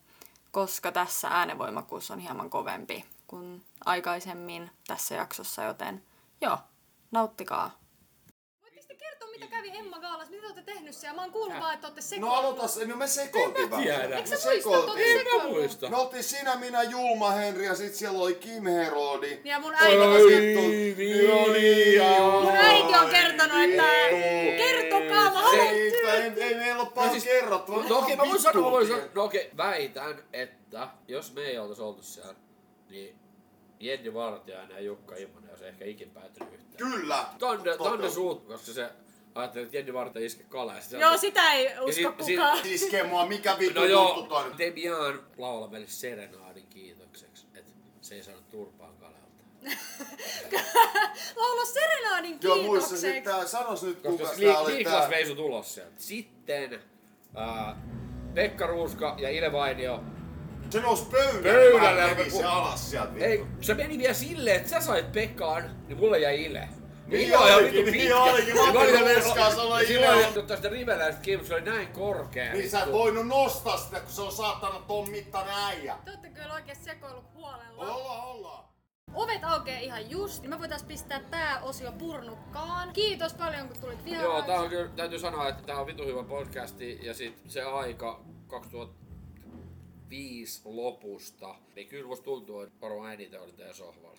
koska 0.50 0.92
tässä 0.92 1.28
äänenvoimakkuus 1.28 2.10
on 2.10 2.18
hieman 2.18 2.50
kovempi 2.50 3.04
kuin 3.26 3.64
aikaisemmin 3.84 4.70
tässä 4.86 5.14
jaksossa, 5.14 5.62
joten 5.62 6.02
joo, 6.40 6.58
nauttikaa 7.10 7.70
mitä 9.38 9.56
kävi 9.56 9.78
Emma 9.78 9.98
Gaalas? 9.98 10.30
Mitä 10.30 10.40
te 10.40 10.46
olette 10.46 10.72
tehnyt 10.72 10.94
siellä? 10.94 11.16
Mä 11.16 11.22
oon 11.22 11.32
kuullut 11.32 11.60
vaan, 11.60 11.75
että 11.75 11.86
olette 11.86 12.00
sekoillut. 12.00 12.30
No 12.30 12.34
aloita, 12.34 12.86
no 12.86 12.96
me 12.96 13.06
sekoiltiin 13.06 13.70
vähän. 13.70 13.84
Tiedä. 13.84 14.16
Eikö 14.16 14.36
sä 14.36 14.49
muista, 14.50 14.78
että 14.78 15.40
En 15.40 15.50
muista. 15.50 15.90
Me 15.90 15.96
oltiin 15.96 16.25
sinä, 16.25 16.56
minä, 16.56 16.82
Julma 16.82 17.30
Henri 17.30 17.66
ja 17.66 17.75
sit 17.75 17.94
siellä 17.94 18.18
oli 18.18 18.34
Kim 18.34 18.64
Herodi. 18.64 19.40
Ja 19.44 19.60
mun 19.60 19.75
äiti... 19.75 19.96
Oi, 19.96 20.94
niin, 20.96 22.02
Mun 22.42 22.56
äiti 22.56 22.94
on 22.94 23.10
kertonut, 23.10 23.62
että 23.62 23.82
kertokaa, 24.56 25.25
mä 25.25 25.30
haluan 25.30 25.66
ei, 25.66 25.92
ei 26.36 26.54
meillä 26.54 26.82
ole 26.82 26.90
paljon 26.94 27.14
no 27.14 27.20
siis, 27.20 27.25
kerrottu. 27.25 27.72
No 27.72 27.99
okei, 27.99 28.16
mä 28.16 28.22
voin 28.28 28.40
sanoa, 28.40 28.64
mä 28.64 28.70
voin 28.70 28.86
sanoa, 28.86 29.04
no 29.14 29.25
okei, 29.25 29.50
väitän, 29.56 30.25
että 30.32 30.88
jos 31.08 31.32
me 31.32 31.40
ei 31.40 31.58
oltais 31.58 31.80
oltu 31.80 32.02
siellä, 32.02 32.34
niin 32.90 33.16
Jenni 33.80 34.14
Vartiainen 34.14 34.75
ja 34.76 34.80
Jukka 34.80 35.16
Immonen 35.16 35.50
olisi 35.50 35.64
ehkä 35.64 35.84
ikin 35.84 36.10
päätynyt 36.10 36.52
yhteen. 36.52 36.90
Kyllä! 36.90 37.25
Tonne, 37.38 37.76
tonne 37.76 38.10
suut, 38.10 38.46
koska 38.46 38.72
se 38.72 38.90
ajattelin, 39.40 39.64
että 39.64 39.76
Jenni 39.76 39.92
Varta 39.94 40.18
iske 40.18 40.44
kaleen. 40.49 40.82
Joo, 41.00 41.16
sitä 41.16 41.52
ei 41.52 41.66
usko 41.80 42.25
si- 42.25 42.34
kukaan. 42.36 42.58
Si- 42.62 42.75
iskee 42.75 43.02
mua, 43.02 43.26
mikä 43.26 43.56
vittu 43.58 43.80
no 43.80 43.86
joo, 43.86 44.06
juttu 44.08 44.22
toi? 44.22 44.44
Demian 44.58 45.20
laula 45.38 45.68
meille 45.68 45.86
serenaadin 45.88 46.66
kiitokseksi, 46.66 47.46
että 47.54 47.72
se 48.00 48.14
ei 48.14 48.22
saanut 48.22 48.50
turpaan 48.50 48.94
Kalelta. 48.96 49.16
laula 51.36 51.64
serenaadin 51.64 52.38
kiitokseksi. 52.38 52.64
Joo, 52.66 52.75
muista 52.75 52.96
sitten, 52.96 53.49
sanos 53.49 53.82
nyt 53.82 53.99
kuka 54.02 54.28
sitä 54.34 54.58
oli 54.58 54.76
Niklas 54.76 55.00
tää. 55.00 55.10
Veisu 55.10 55.34
tulos 55.34 55.75
sieltä. 55.75 55.92
Sitten 55.96 56.75
äh, 57.38 57.76
Pekka 58.34 58.66
Ruuska 58.66 59.14
ja 59.18 59.30
Ile 59.30 59.52
Vainio 59.52 60.04
se 60.70 60.80
nousi 60.80 61.04
pöydälle. 61.04 61.42
Pöydälle. 61.42 62.22
Ja 62.25 62.30
se 62.30 62.44
alas 62.44 62.90
sieltä. 62.90 63.12
Ei, 63.25 63.44
se 63.60 63.75
meni 63.75 63.99
vielä 63.99 64.14
silleen, 64.14 64.56
että 64.56 64.68
sä 64.68 64.80
sait 64.80 65.12
Pekkaan, 65.12 65.76
niin 65.88 65.99
mulle 65.99 66.18
jäi 66.18 66.44
Ile. 66.44 66.68
Niin 67.06 67.28
joo, 67.28 67.49
ja 67.49 67.56
vittu 67.56 67.90
Niin 67.90 68.14
olikin, 68.14 68.56
Matti 68.56 69.04
Veskaa 69.04 69.54
sanoi 69.54 69.86
Silloin 69.86 70.34
mutta 70.34 70.56
sitä 70.56 70.69
riveläistä 70.69 71.21
kiinni, 71.21 71.47
se 71.47 71.54
oli 71.54 71.62
näin 71.62 71.88
korkea. 71.88 72.52
Niin 72.52 72.71
sä 72.71 72.82
et 72.82 72.92
voinut 72.92 73.26
nostaa 73.26 73.76
sitä, 73.76 74.00
kun 74.00 74.12
se 74.12 74.23
on 74.23 74.32
saattanut 74.32 74.86
ton 74.86 75.10
mittainen 75.10 75.54
äijä. 75.54 75.99
Te 76.04 76.10
ootte 76.10 76.28
kyllä 76.28 76.54
oikeesti 76.54 76.84
sekoillut 76.84 77.25
huolella. 77.34 77.95
Ollaan, 77.95 78.25
ollaan. 78.25 78.66
Ovet 79.14 79.45
aukeaa 79.45 79.80
ihan 79.80 80.10
just, 80.10 80.42
niin 80.42 80.50
me 80.50 80.58
voitais 80.58 80.82
pistää 80.82 81.21
tää 81.30 81.60
osio 81.62 81.92
purnukkaan. 81.92 82.92
Kiitos 82.92 83.34
paljon 83.34 83.69
kun 83.69 83.80
tulit 83.80 84.04
vieraaksi. 84.04 84.30
Joo, 84.30 84.42
tää 84.42 84.60
on 84.60 84.69
kyllä, 84.69 84.90
täytyy 84.97 85.19
sanoa, 85.19 85.49
että 85.49 85.62
tää 85.62 85.80
on 85.80 85.86
vitu 85.86 86.04
hyvä 86.04 86.23
podcasti 86.23 86.99
ja 87.02 87.14
sit 87.14 87.42
se 87.47 87.62
aika 87.62 88.25
2005 88.47 90.60
lopusta, 90.64 91.54
niin 91.76 91.88
kyllä 91.88 92.06
musta 92.06 92.25
tuntuu, 92.25 92.60
että 92.60 92.80
varmaan 92.80 93.12
eniten 93.12 93.40
oli 93.40 93.52
teidän 93.52 93.75
sohvalla. 93.75 94.19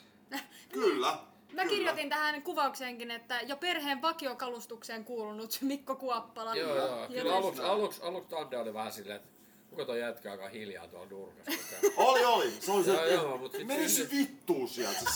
kyllä. 0.74 1.18
Mä 1.54 1.62
Kyllä. 1.62 1.76
kirjoitin 1.76 2.10
tähän 2.10 2.42
kuvaukseenkin, 2.42 3.12
että 3.12 3.42
jo 3.42 3.58
perheen 3.58 4.02
vakiokalustukseen 4.02 5.06
kuulunut 5.06 5.58
Mikko 5.62 5.96
Kuoppala. 5.96 6.56
Joo, 6.56 6.76
joo. 6.76 7.08
Kyllä 7.08 7.36
aluksi, 7.36 7.62
aluksi, 7.62 8.02
aluksi 8.02 8.30
Tande 8.30 8.58
oli 8.58 8.74
vähän 8.74 8.92
silleen, 8.94 9.16
että 9.16 9.30
kuka 9.70 9.86
toi 9.86 10.00
jätkä 10.00 10.32
aika 10.32 10.50
hiljaa 10.50 10.88
tuolla 10.88 11.08
nurkassa 11.10 11.52
Oli, 11.98 12.26
oli. 12.26 12.52
Se 12.52 12.72
oli 12.72 12.84
se, 12.84 12.92
joo, 12.92 13.06
joo, 13.06 13.38
mut 13.38 13.52
sit 13.52 13.68
meni 13.68 13.90
se 13.90 14.08
vittuu 14.12 14.68
sieltä. 14.68 15.00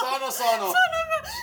Sano, 0.00 0.30
sano. 0.30 0.30
sano. 0.30 0.74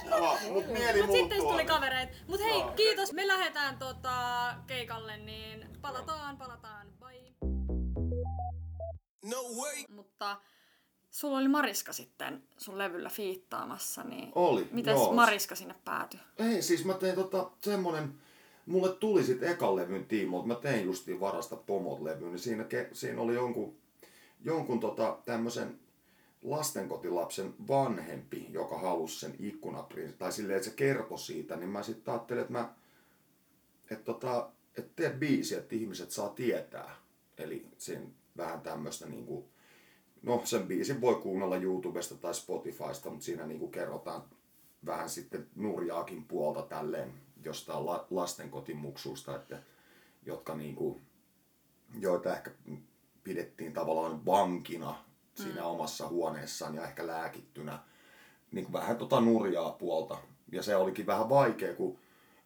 Joo, 0.10 0.38
mut 0.52 0.68
mieli 0.68 1.04
mut 1.04 1.16
sitten 1.16 1.42
tuli 1.42 1.66
kavereita. 1.66 2.14
Mut 2.28 2.40
hei, 2.40 2.62
no. 2.62 2.72
kiitos. 2.72 3.14
Me 3.14 3.28
lähdetään 3.28 3.78
tota 3.78 4.56
keikalle, 4.68 5.18
niin 5.18 5.70
palataan, 5.82 6.38
palataan. 6.38 6.88
Bye. 7.00 7.34
No 9.26 9.38
way. 9.44 9.84
Mutta 9.90 10.38
Sulla 11.16 11.38
oli 11.38 11.48
Mariska 11.48 11.94
sitten 11.94 12.44
sun 12.58 12.78
levyllä 12.78 13.10
fiittaamassa, 13.10 14.04
niin 14.04 14.32
oli, 14.36 14.68
miten 14.72 14.96
Mariska 15.14 15.56
sinne 15.56 15.76
päätyi? 15.86 16.20
Ei, 16.38 16.62
siis 16.62 16.86
mä 16.86 16.94
tein 16.94 17.16
tota 17.16 17.52
semmonen, 17.62 18.14
mulle 18.66 18.94
tuli 18.94 19.24
sit 19.24 19.44
ekan 19.44 19.76
levyn 19.76 20.06
tiimoilta, 20.06 20.48
mä 20.48 20.56
tein 20.56 20.86
justiin 20.86 21.20
varasta 21.20 21.56
pomot 21.56 22.02
levyyn, 22.02 22.32
niin 22.32 22.40
siinä, 22.40 22.66
siinä 22.94 23.22
oli 23.22 23.34
jonkun, 23.34 23.76
jonkun 24.44 24.80
tota 24.80 25.18
tämmösen 25.26 25.80
lastenkotilapsen 26.42 27.54
vanhempi, 27.68 28.48
joka 28.50 28.80
halusi 28.80 29.20
sen 29.20 29.36
ikkunaprinssin, 29.40 30.18
tai 30.18 30.32
silleen, 30.32 30.58
että 30.58 30.70
se 30.70 30.76
kertoi 30.76 31.20
siitä, 31.20 31.56
niin 31.56 31.70
mä 31.70 31.84
sitten 31.84 32.14
ajattelin, 32.14 32.42
että 32.42 32.54
mä, 32.54 32.74
että 33.92 34.06
tota, 34.06 34.50
että 34.78 34.92
tee 34.96 35.10
biisi, 35.10 35.56
että 35.56 35.76
ihmiset 35.76 36.12
saa 36.12 36.30
tietää. 36.30 36.96
Eli 37.38 37.66
siinä 37.78 38.06
vähän 38.38 38.62
tämmöistä 38.62 39.06
niinku, 39.06 39.50
no 40.26 40.42
sen 40.44 40.68
biisin 40.68 41.02
voi 41.02 41.16
kuunnella 41.16 41.58
YouTubesta 41.58 42.16
tai 42.16 42.34
Spotifysta, 42.34 43.10
mutta 43.10 43.26
siinä 43.26 43.46
niinku 43.46 43.68
kerrotaan 43.68 44.24
vähän 44.86 45.10
sitten 45.10 45.48
nurjaakin 45.56 46.24
puolta 46.24 46.62
tälleen 46.62 47.14
jostain 47.44 47.86
la, 47.86 48.08
lastenkotimuksusta, 48.10 49.36
että, 49.36 49.62
jotka 50.26 50.56
niinku, 50.56 51.02
joita 52.00 52.36
ehkä 52.36 52.52
pidettiin 53.24 53.74
tavallaan 53.74 54.26
vankina 54.26 54.96
siinä 55.36 55.62
mm. 55.62 55.68
omassa 55.68 56.08
huoneessaan 56.08 56.76
ja 56.76 56.88
ehkä 56.88 57.08
lääkittynä 57.08 57.80
niin 58.52 58.74
vähän 58.74 58.98
tota 58.98 59.22
nurjaa 59.22 59.72
puolta. 59.72 60.18
Ja 60.52 60.64
se 60.64 60.76
olikin 60.76 61.06
vähän 61.06 61.30
vaikea, 61.30 61.76
kun 61.76 61.98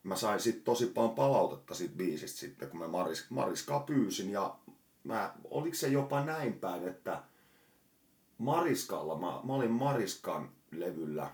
mä 0.04 0.16
sain 0.16 0.40
sit 0.40 0.64
tosi 0.64 0.86
paljon 0.86 1.16
palautetta 1.16 1.74
siitä 1.74 1.96
biisistä 1.96 2.40
sitten, 2.40 2.70
kun 2.70 2.80
mä 2.80 2.88
Maris, 2.88 3.30
Mariskaa 3.30 3.80
pyysin. 3.80 4.32
Ja 4.32 4.56
mä, 5.04 5.34
oliko 5.44 5.76
se 5.76 5.88
jopa 5.88 6.26
näin 6.26 6.54
päin, 6.54 6.88
että 6.88 7.24
Mariskalla, 8.40 9.20
mä, 9.20 9.40
mä 9.44 9.54
olin 9.54 9.72
Mariskan 9.72 10.52
levyllä 10.72 11.32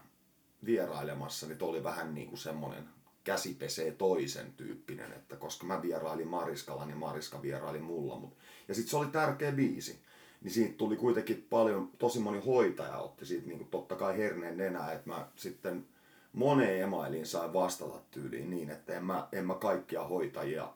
vierailemassa, 0.66 1.48
niin 1.48 1.64
oli 1.64 1.84
vähän 1.84 2.16
niin 2.16 2.28
kuin 2.28 2.40
semmoinen 2.40 2.90
käsi 3.24 3.54
pesee 3.54 3.92
toisen 3.92 4.54
tyyppinen, 4.54 5.12
että 5.14 5.36
koska 5.36 5.66
mä 5.66 5.82
vierailin 5.82 6.28
Mariskalla, 6.28 6.86
niin 6.86 6.98
Mariska 6.98 7.42
vieraili 7.42 7.80
mulla. 7.80 8.20
Mut, 8.20 8.38
ja 8.68 8.76
sitten 8.76 8.90
se 8.90 8.98
oli 8.98 9.08
tärkeä 9.08 9.52
biisi. 9.52 10.00
Niin 10.42 10.52
siitä 10.52 10.78
tuli 10.78 10.96
kuitenkin 10.96 11.48
paljon, 11.50 11.92
tosi 11.98 12.20
moni 12.20 12.40
hoitaja 12.40 12.98
otti 12.98 13.26
siitä 13.26 13.48
niin 13.48 13.68
totta 13.68 13.96
kai 13.96 14.18
herneen 14.18 14.58
nenää, 14.58 14.92
että 14.92 15.10
mä 15.10 15.28
sitten 15.36 15.88
moneen 16.34 16.82
emailiin 16.82 17.26
sain 17.26 17.54
vastata 17.54 18.00
tyyliin 18.12 18.50
niin, 18.50 18.70
että 18.70 18.94
en 18.94 19.06
mä, 19.06 19.28
en 19.32 19.46
mä 19.46 19.54
kaikkia 19.54 20.04
hoitajia 20.04 20.74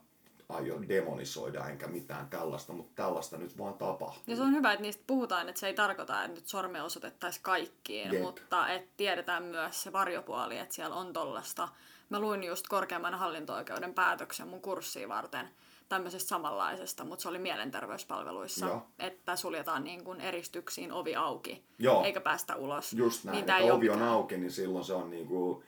aio 0.50 0.82
demonisoida 0.88 1.68
enkä 1.68 1.88
mitään 1.88 2.28
tällaista, 2.30 2.74
mutta 2.74 3.04
tällaista 3.04 3.38
nyt 3.38 3.58
vaan 3.58 3.74
tapahtuu. 3.74 4.24
Ja 4.28 4.36
se 4.36 4.42
on 4.42 4.52
hyvä, 4.52 4.72
että 4.74 4.82
niistä 4.82 5.04
puhutaan, 5.08 5.50
että 5.50 5.60
se 5.60 5.68
ei 5.68 5.74
tarkoita, 5.74 6.24
että 6.24 6.36
nyt 6.36 6.48
sorme 6.48 6.82
osoitettaisiin 6.82 7.44
kaikkiin, 7.44 8.14
Jep. 8.14 8.22
mutta 8.22 8.70
että 8.70 8.90
tiedetään 8.98 9.44
myös 9.44 9.84
se 9.84 9.94
varjopuoli, 9.94 10.58
että 10.58 10.76
siellä 10.76 10.96
on 10.96 11.14
tollasta. 11.14 11.70
Mä 12.10 12.20
luin 12.20 12.44
just 12.44 12.68
korkeamman 12.68 13.16
hallinto-oikeuden 13.16 13.94
päätöksen 13.94 14.48
mun 14.48 14.62
kurssiin 14.62 15.10
varten 15.10 15.50
tämmöisestä 15.90 16.30
samanlaisesta, 16.30 17.04
mutta 17.04 17.22
se 17.24 17.30
oli 17.30 17.40
mielenterveyspalveluissa, 17.40 18.66
Joo. 18.66 18.86
että 19.00 19.36
suljetaan 19.36 19.84
niin 19.84 20.04
kuin 20.04 20.22
eristyksiin 20.22 20.92
ovi 20.92 21.16
auki, 21.16 21.64
Joo. 21.80 22.04
eikä 22.04 22.22
päästä 22.22 22.56
ulos. 22.56 22.94
Just 22.94 23.24
näin, 23.24 23.36
Niin 23.36 23.46
niin 23.46 23.62
että 23.62 23.74
ovi 23.74 23.90
on 23.90 24.04
auki, 24.04 24.38
niin 24.38 24.52
silloin 24.52 24.86
se 24.86 24.94
on 24.94 25.10
niinku 25.10 25.64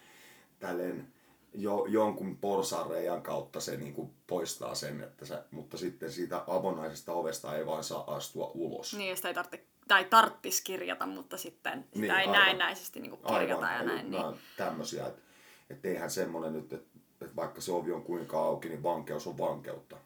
tälleen 0.60 1.08
jo, 1.54 1.86
jonkun 1.90 2.38
porsareijan 2.38 3.22
kautta 3.22 3.60
se 3.60 3.78
niinku 3.78 4.10
poistaa 4.28 4.76
sen, 4.76 5.02
että 5.04 5.26
se, 5.26 5.44
mutta 5.52 5.78
sitten 5.78 6.12
siitä 6.12 6.44
avonaisesta 6.48 7.14
ovesta 7.14 7.56
ei 7.58 7.66
vaan 7.66 7.84
saa 7.84 8.16
astua 8.16 8.52
ulos. 8.54 8.94
Niin, 8.94 9.10
ja 9.10 9.16
sitä 9.16 9.28
ei 9.28 9.34
tarvitse, 9.34 9.66
tai 9.88 10.06
tarttis 10.06 10.62
kirjata, 10.62 11.06
mutta 11.06 11.38
sitten 11.38 11.86
sitä 11.94 12.00
Niin, 12.00 12.12
ei 12.12 12.18
aivan. 12.18 12.34
näennäisesti 12.34 13.00
niin 13.00 13.10
kuin 13.10 13.34
kirjata 13.40 13.66
ja 13.66 13.80
eli 13.80 13.86
näin. 13.86 14.12
Niin. 14.12 14.24
tämmöisiä, 14.58 15.08
että, 15.08 15.22
että 15.70 15.88
eihän 15.88 16.10
semmoinen 16.12 16.54
nyt, 16.54 16.74
että, 16.74 17.00
että 17.22 17.36
vaikka 17.36 17.62
se 17.62 17.72
ovi 17.72 17.92
on 17.92 18.04
kuinka 18.04 18.40
auki, 18.44 18.70
niin 18.70 18.84
vankeus 18.84 19.28
on 19.28 19.38
vankeutta. 19.38 19.98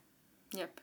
Jep. 0.58 0.78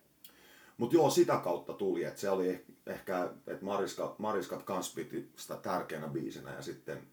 Mutta 0.77 0.96
joo, 0.96 1.11
sitä 1.11 1.37
kautta 1.44 1.72
tuli, 1.72 2.05
että 2.05 2.20
se 2.20 2.31
oli 2.31 2.53
eh- 2.55 2.72
ehkä, 2.92 3.31
että 3.46 3.64
Mariska, 3.64 4.14
Mariskat 4.18 4.62
kans 4.62 4.94
piti 4.94 5.31
sitä 5.37 5.57
tärkeänä 5.57 6.09
biisinä 6.09 6.55
ja 6.55 6.62
sitten 6.62 7.07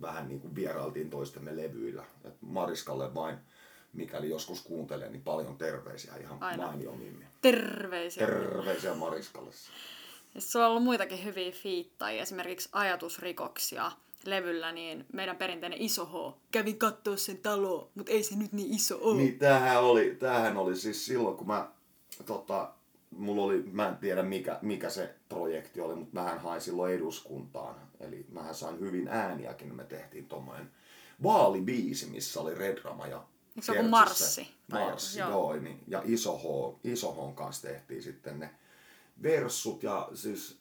vähän 0.00 0.28
niin 0.28 0.40
kuin 0.40 0.54
vierailtiin 0.54 1.10
toistemme 1.10 1.56
levyillä. 1.56 2.04
Et 2.24 2.34
Mariskalle 2.40 3.14
vain, 3.14 3.38
mikäli 3.92 4.28
joskus 4.28 4.62
kuuntelee, 4.62 5.10
niin 5.10 5.22
paljon 5.22 5.58
terveisiä 5.58 6.16
ihan 6.16 6.42
Aina. 6.42 6.66
mainio 6.66 6.92
Mimmi. 6.92 7.24
Terveisiä. 7.42 8.26
Terveisiä 8.26 8.94
Mariskalle. 8.94 9.50
Ja 10.34 10.40
se 10.40 10.58
on 10.58 10.64
ollut 10.64 10.82
muitakin 10.82 11.24
hyviä 11.24 11.52
fiittajia, 11.52 12.22
esimerkiksi 12.22 12.68
ajatusrikoksia 12.72 13.92
levyllä, 14.24 14.72
niin 14.72 15.06
meidän 15.12 15.36
perinteinen 15.36 15.80
iso 15.82 16.06
H. 16.06 16.34
Kävin 16.50 16.78
kattoo 16.78 17.16
sen 17.16 17.38
talo, 17.38 17.90
mutta 17.94 18.12
ei 18.12 18.22
se 18.22 18.36
nyt 18.36 18.52
niin 18.52 18.74
iso 18.74 18.98
ole. 19.00 19.16
Niin 19.16 19.38
tämähän 19.38 19.82
oli, 19.82 20.16
tämähän 20.18 20.56
oli 20.56 20.76
siis 20.76 21.06
silloin, 21.06 21.36
kun 21.36 21.46
mä, 21.46 21.68
tota, 22.26 22.72
mulla 23.10 23.42
oli, 23.42 23.62
mä 23.72 23.88
en 23.88 23.96
tiedä 23.96 24.22
mikä, 24.22 24.58
mikä 24.62 24.90
se 24.90 25.14
projekti 25.28 25.80
oli, 25.80 25.94
mutta 25.94 26.20
mähän 26.20 26.38
hain 26.38 26.60
silloin 26.60 26.94
eduskuntaan. 26.94 27.74
Eli 28.00 28.26
mähän 28.32 28.54
sain 28.54 28.80
hyvin 28.80 29.08
ääniäkin, 29.08 29.74
me 29.74 29.84
tehtiin 29.84 30.26
tommonen 30.26 30.70
vaalibiisi, 31.22 32.06
missä 32.06 32.40
oli 32.40 32.54
Red 32.54 32.78
Rama 32.84 33.06
ja 33.06 33.24
se 33.60 33.72
Kertsissä. 33.72 33.90
marssi? 33.90 34.48
Marssi, 34.72 35.18
joo. 35.18 35.30
joo. 35.30 35.56
niin, 35.56 35.80
ja 35.86 36.02
Iso 36.04 36.38
H, 36.38 36.78
Iso 36.84 37.12
Hn 37.12 37.34
kanssa 37.34 37.68
tehtiin 37.68 38.02
sitten 38.02 38.38
ne 38.38 38.50
verssut 39.22 39.82
ja 39.82 40.08
siis 40.14 40.58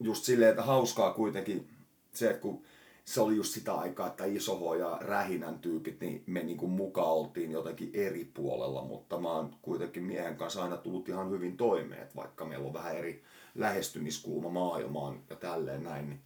just 0.00 0.24
silleen, 0.24 0.50
että 0.50 0.62
hauskaa 0.62 1.12
kuitenkin 1.12 1.70
se, 2.12 2.30
että 2.30 2.42
kun 2.42 2.62
se 3.10 3.20
oli 3.20 3.36
just 3.36 3.54
sitä 3.54 3.74
aikaa, 3.74 4.06
että 4.06 4.24
Iso 4.24 4.56
H 4.56 4.78
ja 4.78 4.98
Rähinän 5.00 5.58
tyypit, 5.58 6.00
niin 6.00 6.22
me 6.26 6.42
niinku 6.42 6.66
mukaan 6.66 7.12
oltiin 7.12 7.50
jotenkin 7.50 7.90
eri 7.94 8.24
puolella, 8.34 8.84
mutta 8.84 9.20
mä 9.20 9.32
oon 9.32 9.56
kuitenkin 9.62 10.02
miehen 10.02 10.36
kanssa 10.36 10.62
aina 10.62 10.76
tullut 10.76 11.08
ihan 11.08 11.30
hyvin 11.30 11.56
toimeen, 11.56 12.02
että 12.02 12.14
vaikka 12.16 12.44
meillä 12.44 12.66
on 12.66 12.74
vähän 12.74 12.96
eri 12.96 13.22
lähestymiskulma 13.54 14.48
maailmaan 14.48 15.20
ja 15.30 15.36
tälleen 15.36 15.84
näin, 15.84 16.08
niin 16.08 16.20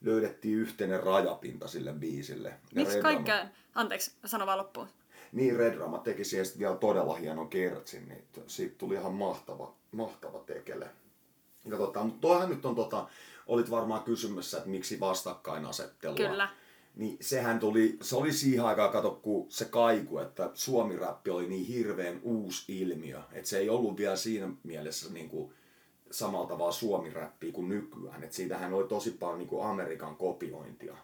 löydettiin 0.00 0.58
yhteinen 0.58 1.02
rajapinta 1.02 1.68
sille 1.68 1.92
biisille. 1.92 2.48
Ja 2.48 2.56
Miksi 2.74 3.00
kaikkea... 3.00 3.46
Anteeksi, 3.74 4.12
sano 4.24 4.46
vaan 4.46 4.58
loppuun. 4.58 4.88
niin 5.32 5.56
Red 5.56 5.74
Rama 5.74 5.98
teki 5.98 6.24
siihen 6.24 6.46
sitten 6.46 6.60
vielä 6.60 6.76
todella 6.76 7.14
hienon 7.16 7.48
kertsin, 7.48 8.08
niin 8.08 8.24
siitä 8.46 8.74
tuli 8.78 8.94
ihan 8.94 9.14
mahtava, 9.14 9.74
mahtava 9.92 10.38
tekele. 10.38 10.90
Ja 11.64 11.76
tota, 11.76 12.04
mutta 12.04 12.20
toihan 12.20 12.50
nyt 12.50 12.64
on 12.64 12.74
tota, 12.74 13.06
olit 13.50 13.70
varmaan 13.70 14.02
kysymässä, 14.02 14.56
että 14.58 14.70
miksi 14.70 15.00
vastakkainasettelua. 15.00 16.16
Kyllä. 16.16 16.48
Niin 16.96 17.16
sehän 17.20 17.58
tuli, 17.58 17.96
se 18.02 18.16
oli 18.16 18.32
siihen 18.32 18.64
aikaan, 18.64 18.92
kato, 18.92 19.20
kun 19.22 19.46
se 19.48 19.64
kaiku, 19.64 20.18
että 20.18 20.50
suomiräppi 20.54 21.30
oli 21.30 21.48
niin 21.48 21.66
hirveän 21.66 22.20
uusi 22.22 22.80
ilmiö, 22.80 23.20
että 23.32 23.48
se 23.48 23.58
ei 23.58 23.68
ollut 23.68 23.96
vielä 23.96 24.16
siinä 24.16 24.50
mielessä 24.62 25.12
niin 25.12 25.28
kuin 25.28 25.52
samalla 26.10 26.48
tavalla 26.48 26.72
suomiräppiä 26.72 27.52
kuin 27.52 27.68
nykyään. 27.68 28.24
Et 28.24 28.32
siitähän 28.32 28.74
oli 28.74 28.88
tosi 28.88 29.10
paljon 29.10 29.38
niin 29.38 29.48
kuin 29.48 29.66
Amerikan 29.66 30.16
kopiointia. 30.16 30.96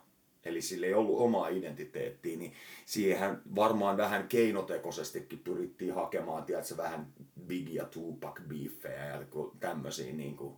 Eli 0.45 0.63
sillä 0.63 0.87
ei 0.87 0.95
ollut 0.95 1.21
omaa 1.21 1.49
identiteettiä, 1.49 2.37
niin 2.37 2.53
siihen 2.85 3.41
varmaan 3.55 3.97
vähän 3.97 4.29
keinotekoisestikin 4.29 5.39
pyrittiin 5.39 5.95
hakemaan, 5.95 6.45
tiedätkö, 6.45 6.77
vähän 6.77 7.07
Big 7.47 7.69
ja 7.69 7.85
Tupac 7.85 8.41
beefejä 8.49 9.07
ja 9.07 9.25
tämmöisiä, 9.61 10.13
niin 10.13 10.37
kuin, 10.37 10.57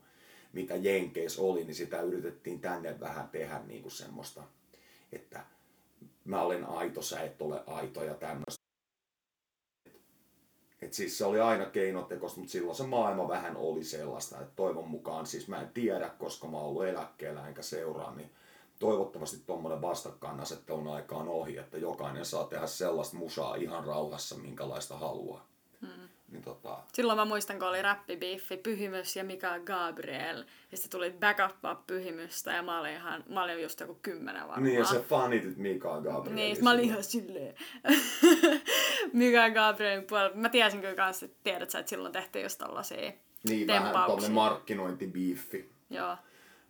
mitä 0.53 0.77
Jenkeissä 0.77 1.43
oli, 1.43 1.65
niin 1.65 1.75
sitä 1.75 2.01
yritettiin 2.01 2.61
tänne 2.61 3.01
vähän 3.01 3.29
tehdä 3.29 3.61
niin 3.67 3.83
kuin 3.83 3.93
semmoista, 3.93 4.43
että 5.13 5.47
mä 6.25 6.43
olen 6.43 6.65
aito, 6.65 7.03
sä 7.03 7.21
et 7.21 7.43
ole 7.43 7.63
aito 7.67 8.05
ja 8.05 8.15
tämmöistä. 8.15 8.69
Et 10.83 10.93
siis 10.93 11.19
se 11.19 11.25
oli 11.25 11.41
aina 11.41 11.67
keinotekoista, 11.67 12.41
mutta 12.41 12.53
silloin 12.53 12.77
se 12.77 12.83
maailma 12.83 13.29
vähän 13.29 13.57
oli 13.57 13.85
sellaista, 13.85 14.41
että 14.41 14.53
toivon 14.57 14.89
mukaan, 14.89 15.27
siis 15.27 15.49
mä 15.49 15.61
en 15.61 15.69
tiedä, 15.69 16.11
koska 16.19 16.49
mä 16.49 16.57
oon 16.57 16.67
ollut 16.67 16.87
eläkkeellä 16.87 17.49
enkä 17.49 17.63
seuraa, 17.63 18.15
niin 18.15 18.31
toivottavasti 18.79 19.43
tuommoinen 19.47 19.83
vastakkainasettelun 19.83 20.89
aika 20.89 21.17
on 21.17 21.29
ohi, 21.29 21.57
että 21.57 21.79
jokainen 21.79 22.25
saa 22.25 22.45
tehdä 22.45 22.67
sellaista 22.67 23.17
musaa 23.17 23.55
ihan 23.55 23.85
rauhassa, 23.85 24.35
minkälaista 24.35 24.99
haluaa. 24.99 25.49
Hmm. 25.81 26.09
Niin 26.33 26.43
tota, 26.43 26.79
Silloin 26.93 27.19
mä 27.19 27.25
muistan, 27.25 27.59
kun 27.59 27.69
oli 27.69 27.83
räppibiiffi, 27.83 28.57
Pyhimys 28.57 29.17
ja 29.17 29.25
Mika 29.25 29.59
Gabriel. 29.59 30.45
Ja 30.71 30.77
sitten 30.77 30.91
tuli 30.91 31.15
backuppaa 31.21 31.85
Pyhimystä 31.87 32.53
ja 32.53 32.63
mä 32.63 32.81
olin, 32.81 32.93
ihan, 32.93 33.25
mä 33.29 33.45
olin 33.45 33.63
just 33.63 33.81
joku 33.81 33.99
kymmenen 34.03 34.43
varmaan. 34.43 34.63
niin 34.63 34.79
ja 34.79 34.85
se 34.85 35.01
fanitit 35.01 35.57
Mika 35.57 36.01
Gabriel. 36.01 36.35
Niin, 36.35 36.65
mä 36.65 36.71
olin 36.71 36.85
ihan 36.85 37.05
silleen. 37.05 37.55
Mika 39.13 39.51
Gabrielin 39.51 40.05
puolella. 40.07 40.37
Mä 40.37 40.49
tiesin 40.49 40.81
kyllä 40.81 40.95
kanssa, 40.95 41.27
että 41.27 41.39
tiedät 41.43 41.71
sä, 41.71 41.79
että 41.79 41.91
silloin 41.91 42.13
tehtiin 42.13 42.43
just 42.43 42.59
tollasia 42.59 43.13
Niin, 43.49 43.67
vähän 43.67 43.95
tuommoinen 43.95 44.33
markkinointibiiffi. 44.33 45.71
Joo. 45.91 46.17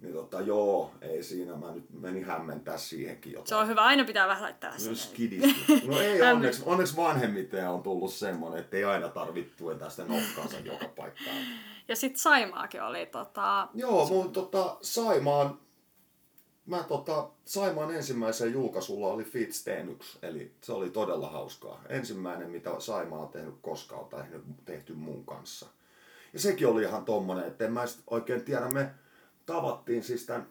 Niin 0.02 0.14
tota, 0.14 0.40
joo, 0.40 0.90
ei 1.00 1.22
siinä, 1.22 1.56
mä 1.56 1.70
nyt 1.72 1.84
menin 2.00 2.24
hämmentää 2.24 2.78
siihenkin 2.78 3.32
jotain. 3.32 3.48
Se 3.48 3.54
on 3.54 3.68
hyvä, 3.68 3.84
aina 3.84 4.04
pitää 4.04 4.28
vähän 4.28 4.42
laittaa 4.42 4.70
No 4.70 4.78
sinne. 4.78 4.96
skidisti. 4.96 5.86
No 5.86 6.00
ei 6.00 6.22
onneksi, 6.32 6.62
onneksi 6.66 6.96
vanhemmiten 6.96 7.68
on 7.68 7.82
tullut 7.82 8.12
semmonen, 8.12 8.60
että 8.60 8.76
ei 8.76 8.84
aina 8.84 9.08
tarvitse 9.08 9.56
tueta 9.56 9.90
sitä 9.90 10.04
nokkaansa 10.04 10.58
joka 10.58 10.88
paikkaan. 10.88 11.36
Ja 11.88 11.96
sit 11.96 12.16
Saimaakin 12.16 12.82
oli 12.82 13.06
tota... 13.06 13.68
Joo, 13.74 14.08
mun 14.08 14.32
tota, 14.32 14.76
Saimaan, 14.82 15.58
mä 16.66 16.82
tota, 16.82 17.28
Saimaan 17.44 17.94
ensimmäisen 17.94 18.52
julkaisulla 18.52 19.06
oli 19.06 19.24
Fitz 19.24 19.66
T1, 19.68 20.18
eli 20.22 20.52
se 20.60 20.72
oli 20.72 20.90
todella 20.90 21.28
hauskaa. 21.30 21.80
Ensimmäinen, 21.88 22.50
mitä 22.50 22.70
Saimaa 22.78 23.18
on 23.18 23.28
tehnyt 23.28 23.54
koskaan, 23.62 24.04
tehnyt, 24.08 24.42
tehty 24.64 24.94
mun 24.94 25.24
kanssa. 25.26 25.66
Ja 26.32 26.38
sekin 26.38 26.68
oli 26.68 26.82
ihan 26.82 27.04
tommonen, 27.04 27.46
että 27.46 27.64
en 27.64 27.72
mä 27.72 27.84
oikein 28.10 28.42
tiedä, 28.44 28.68
me 28.68 28.90
tavattiin 29.52 30.02
siis 30.04 30.26
tämän 30.26 30.46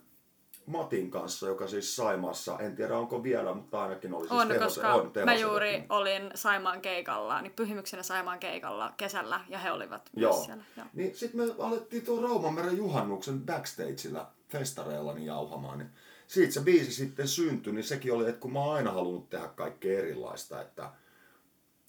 Matin 0.65 1.11
kanssa, 1.11 1.47
joka 1.47 1.67
siis 1.67 1.95
Saimaassa, 1.95 2.59
en 2.59 2.75
tiedä 2.75 2.97
onko 2.97 3.23
vielä, 3.23 3.53
mutta 3.53 3.81
ainakin 3.83 4.13
oli 4.13 4.27
siis 4.27 4.31
On, 4.41 4.47
tehosen- 4.47 4.63
koska 4.63 4.93
on 4.93 5.05
mä 5.05 5.11
tehosen- 5.11 5.39
juuri 5.41 5.83
olin 5.89 6.31
Saimaan 6.35 6.81
keikalla, 6.81 7.41
niin 7.41 7.53
pyhimyksenä 7.53 8.03
Saimaan 8.03 8.39
keikalla 8.39 8.93
kesällä, 8.97 9.41
ja 9.49 9.59
he 9.59 9.71
olivat 9.71 10.09
Joo. 10.15 10.33
myös 10.33 10.45
siellä. 10.45 10.63
Joo. 10.77 10.85
Niin 10.93 11.15
sitten 11.15 11.41
me 11.41 11.53
alettiin 11.59 12.05
tuon 12.05 12.23
Raumanmeren 12.23 12.77
juhannuksen 12.77 13.41
backstageilla 13.41 14.31
festareilla 14.49 15.13
niin 15.13 15.25
jauhamaan. 15.25 15.77
Niin 15.77 15.89
siitä 16.27 16.53
se 16.53 16.61
biisi 16.61 16.91
sitten 16.93 17.27
syntyi, 17.27 17.73
niin 17.73 17.83
sekin 17.83 18.13
oli, 18.13 18.29
että 18.29 18.41
kun 18.41 18.53
mä 18.53 18.59
oon 18.59 18.75
aina 18.75 18.91
halunnut 18.91 19.29
tehdä 19.29 19.47
kaikkea 19.47 19.99
erilaista, 19.99 20.61
että, 20.61 20.89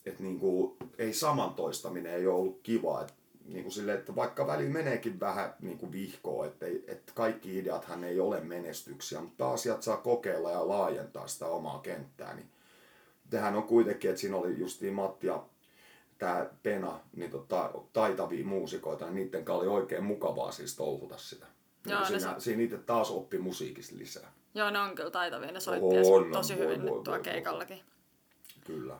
että 0.07 0.23
niin 0.23 0.39
kuin, 0.41 0.77
ei 0.99 1.13
samantoistaminen 1.13 2.15
ei 2.15 2.27
ole 2.27 2.37
ollut 2.37 2.61
kiva. 2.63 3.01
Että, 3.01 3.13
niin 3.49 3.63
kuin 3.63 3.73
sille, 3.73 3.95
että 3.95 4.17
vaikka 4.17 4.47
väli 4.47 4.69
meneekin 4.69 5.21
vähän 5.21 5.55
niin 5.61 5.79
kuin 5.79 5.93
vihkoa, 5.93 6.47
että, 6.47 6.67
että 6.87 7.13
kaikki 7.15 7.59
ideathan 7.59 8.05
ei 8.05 8.21
ole 8.21 8.41
menestyksiä, 8.41 9.21
mutta 9.21 9.51
asiat 9.51 9.83
saa 9.83 9.97
kokeilla 9.97 10.51
ja 10.51 10.69
laajentaa 10.69 11.27
sitä 11.27 11.47
omaa 11.47 11.79
kenttää. 11.79 12.35
Niin 12.35 12.51
tähän 13.31 13.57
on 13.57 13.63
kuitenkin, 13.63 14.11
että 14.11 14.21
siinä 14.21 14.37
oli 14.37 14.59
justiin 14.59 14.95
Matti 14.95 15.27
ja 15.27 15.45
tämä 16.19 16.47
Pena, 16.63 17.01
niin 17.17 17.31
tota, 17.31 17.71
taitavia 17.93 18.45
muusikoita, 18.45 19.05
niin 19.05 19.15
niiden 19.15 19.45
kanssa 19.45 19.61
oli 19.61 19.69
oikein 19.69 20.05
mukavaa 20.05 20.53
siis 20.53 20.77
touhuta 20.77 21.19
sitä. 21.19 21.47
Niin 21.85 21.93
Joo, 21.93 22.01
ne 22.01 22.07
siinä, 22.07 22.21
sa- 22.21 22.41
siinä 22.41 22.63
itse 22.63 22.79
taas 22.79 23.11
oppi 23.11 23.39
musiikista 23.39 23.99
lisää. 23.99 24.33
Joo, 24.55 24.71
ne 24.71 24.79
on 24.79 24.95
kyllä 24.95 25.11
taitavia, 25.11 25.53
ne 25.53 25.61
soitti 25.61 25.97
On, 26.13 26.25
on, 26.25 26.33
tosi 26.33 26.57
voi, 26.57 26.65
hyvin 26.65 26.83
voi, 26.83 26.91
nyt 26.91 27.03
tuo 27.03 27.15
voi, 27.15 27.23
keikallakin. 27.23 27.81
Kyllä. 28.67 28.97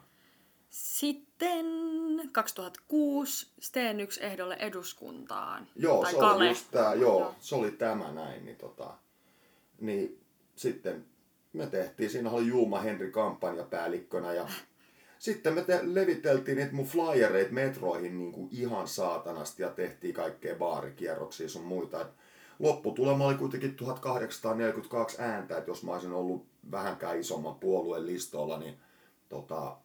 Sitten 1.39 1.67
2006 2.33 3.47
Steen 3.61 4.01
yksi 4.01 4.25
ehdolle 4.25 4.55
eduskuntaan. 4.55 5.67
Joo, 5.77 6.03
tai 6.03 6.13
se 6.13 6.19
Kale. 6.19 6.35
oli 6.35 6.49
just 6.49 6.71
tää, 6.71 6.95
joo, 6.95 7.21
Joo. 7.21 7.35
se 7.41 7.55
oli 7.55 7.71
tämä 7.71 8.13
näin. 8.13 8.45
Niin, 8.45 8.57
tota, 8.57 8.95
niin 9.81 10.21
sitten 10.57 11.05
me 11.53 11.67
tehtiin, 11.67 12.11
siinä 12.11 12.31
oli 12.31 12.47
Julma 12.47 12.81
Henri 12.81 13.11
kampanjapäällikkönä 13.11 14.33
ja 14.33 14.49
sitten 15.19 15.55
me 15.55 15.63
te, 15.63 15.81
leviteltiin 15.83 16.57
niitä 16.57 16.73
mun 16.75 16.87
flyereita 16.87 17.53
metroihin 17.53 18.19
niin 18.19 18.33
kuin 18.33 18.49
ihan 18.53 18.89
saatanasti 18.89 19.63
ja 19.63 19.71
tehtiin 19.71 20.15
kaikkea 20.15 20.55
baarikierroksia 20.55 21.49
sun 21.49 21.65
muita. 21.65 22.01
Et 22.01 22.09
lopputulema 22.59 23.27
oli 23.27 23.35
kuitenkin 23.35 23.75
1842 23.75 25.23
ääntä, 25.23 25.59
että 25.59 25.71
jos 25.71 25.83
mä 25.83 25.93
olisin 25.93 26.13
ollut 26.13 26.47
vähänkään 26.71 27.21
isomman 27.21 27.55
puolueen 27.55 28.07
listoilla, 28.07 28.59
niin, 28.59 28.79
tota, 29.29 29.77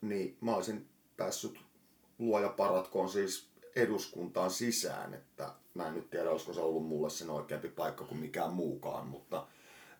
niin 0.00 0.36
mä 0.40 0.54
olisin 0.54 0.88
päässyt 1.16 1.60
luoja 2.18 2.48
paratkoon 2.48 3.08
siis 3.08 3.48
eduskuntaan 3.76 4.50
sisään, 4.50 5.14
että 5.14 5.52
mä 5.74 5.88
en 5.88 5.94
nyt 5.94 6.10
tiedä, 6.10 6.30
olisiko 6.30 6.52
se 6.52 6.60
ollut 6.60 6.86
mulle 6.86 7.10
sen 7.10 7.30
oikeampi 7.30 7.68
paikka 7.68 8.04
kuin 8.04 8.20
mikään 8.20 8.52
muukaan, 8.52 9.06
mutta 9.06 9.46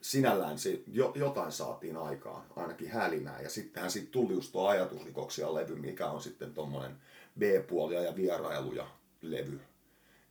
sinällään 0.01 0.59
se, 0.59 0.83
jo, 0.87 1.12
jotain 1.14 1.53
saatiin 1.53 1.97
aikaan, 1.97 2.47
ainakin 2.57 2.90
hälinää. 2.90 3.40
Ja 3.40 3.51
sittenhän 3.51 3.90
siitä 3.90 4.11
tuli 4.11 4.33
just 4.33 4.53
tuo 4.53 4.69
ajatusrikoksia 4.69 5.55
levy, 5.55 5.75
mikä 5.75 6.11
on 6.11 6.23
sitten 6.23 6.55
tommonen 6.55 6.97
B-puolia 7.38 8.03
ja 8.03 8.16
vierailuja 8.16 8.87
levy. 9.23 9.61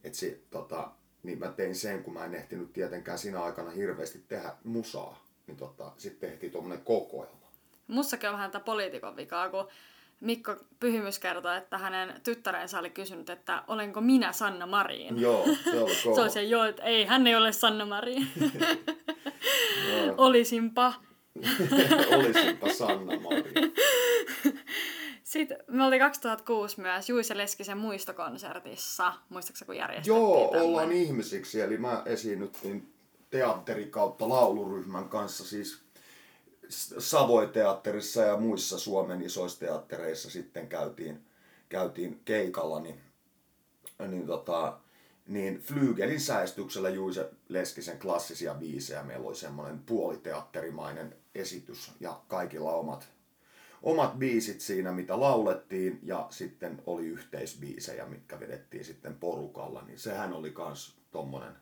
Et 0.04 0.14
se, 0.14 0.40
tota, 0.50 0.92
niin 1.24 1.40
mä 1.40 1.48
tein 1.48 1.76
sen, 1.76 2.04
kun 2.04 2.14
mä 2.14 2.26
en 2.26 2.36
ehtinyt 2.36 2.74
tietenkään 2.74 3.18
siinä 3.18 3.44
aikana 3.44 3.72
hirveästi 3.72 4.24
tehdä 4.28 4.56
musaa. 4.64 5.26
Niin 5.48 5.58
tota, 5.58 5.92
sitten 5.98 6.30
tehtiin 6.30 6.52
tommonen 6.52 6.82
kokoelma. 6.82 7.39
Mussakin 7.90 8.30
on 8.30 8.36
vähän 8.36 8.52
tätä 8.52 8.66
poliitikon 8.66 9.16
vikaa, 9.16 9.50
kun 9.50 9.68
Mikko 10.22 10.56
Pyhimys 10.80 11.20
kertoi, 11.20 11.58
että 11.58 11.78
hänen 11.78 12.14
tyttärensä 12.24 12.80
oli 12.80 12.90
kysynyt, 12.90 13.30
että 13.30 13.64
olenko 13.68 14.02
minä 14.02 14.32
Sanna 14.32 14.66
Marin. 14.66 15.22
Joo, 15.22 15.46
se 15.64 15.80
oli 15.80 15.96
Se 16.16 16.22
oli 16.22 16.30
se, 16.30 16.44
joo, 16.44 16.64
että 16.64 16.84
ei, 16.84 17.06
hän 17.06 17.28
ei 17.28 17.36
ole 17.36 17.52
Sanna 17.52 17.86
Marin. 17.86 18.28
Olisinpa. 20.18 20.94
Olisinpa 22.18 22.74
Sanna 22.74 23.20
Marin. 23.20 23.74
Sitten 25.24 25.58
me 25.68 25.84
oltiin 25.86 26.02
2006 26.02 26.82
myös 26.82 27.10
Juise 27.10 27.38
Leskisen 27.38 27.78
muistokonsertissa. 27.78 29.14
Muistaaksä, 29.30 29.66
kun 29.66 29.76
järjestettiin 29.76 30.16
Joo, 30.16 30.48
tämmönen? 30.48 30.70
ollaan 30.70 30.92
ihmisiksi. 30.92 31.62
Eli 31.62 31.78
mä 31.78 32.02
esiinnyttiin 32.06 32.94
teatteri 33.30 33.86
kautta 33.86 34.30
lauluryhmän 34.30 35.10
kanssa 35.10 35.44
siis 35.44 35.89
S- 36.70 36.96
Savoy-teatterissa 36.98 38.22
ja 38.22 38.38
muissa 38.38 38.80
Suomen 38.80 39.22
isoissa 39.22 39.60
teattereissa 39.60 40.30
sitten 40.30 40.68
käytiin, 40.68 41.26
käytiin 41.70 42.22
keikalla, 42.26 42.80
niin, 42.80 43.02
niin, 44.08 44.28
tota, 44.28 44.80
niin 45.28 45.60
Flygelin 45.60 46.22
säestyksellä 46.22 46.90
Juise 46.90 47.30
Leskisen 47.50 48.00
klassisia 48.00 48.54
biisejä. 48.54 49.04
Meillä 49.04 49.28
oli 49.28 49.36
semmoinen 49.36 49.80
puoliteatterimainen 49.80 51.16
esitys 51.36 51.92
ja 52.00 52.22
kaikilla 52.28 52.72
omat, 52.72 53.08
omat 53.84 54.20
biisit 54.20 54.62
siinä, 54.62 54.92
mitä 54.92 55.20
laulettiin, 55.20 56.00
ja 56.04 56.28
sitten 56.30 56.82
oli 56.86 57.06
yhteisbiisejä, 57.06 58.06
mitkä 58.06 58.40
vedettiin 58.40 58.86
sitten 58.86 59.16
porukalla, 59.16 59.82
niin 59.82 60.00
sehän 60.00 60.34
oli 60.34 60.52
kans 60.52 60.96
tommonen 61.12 61.54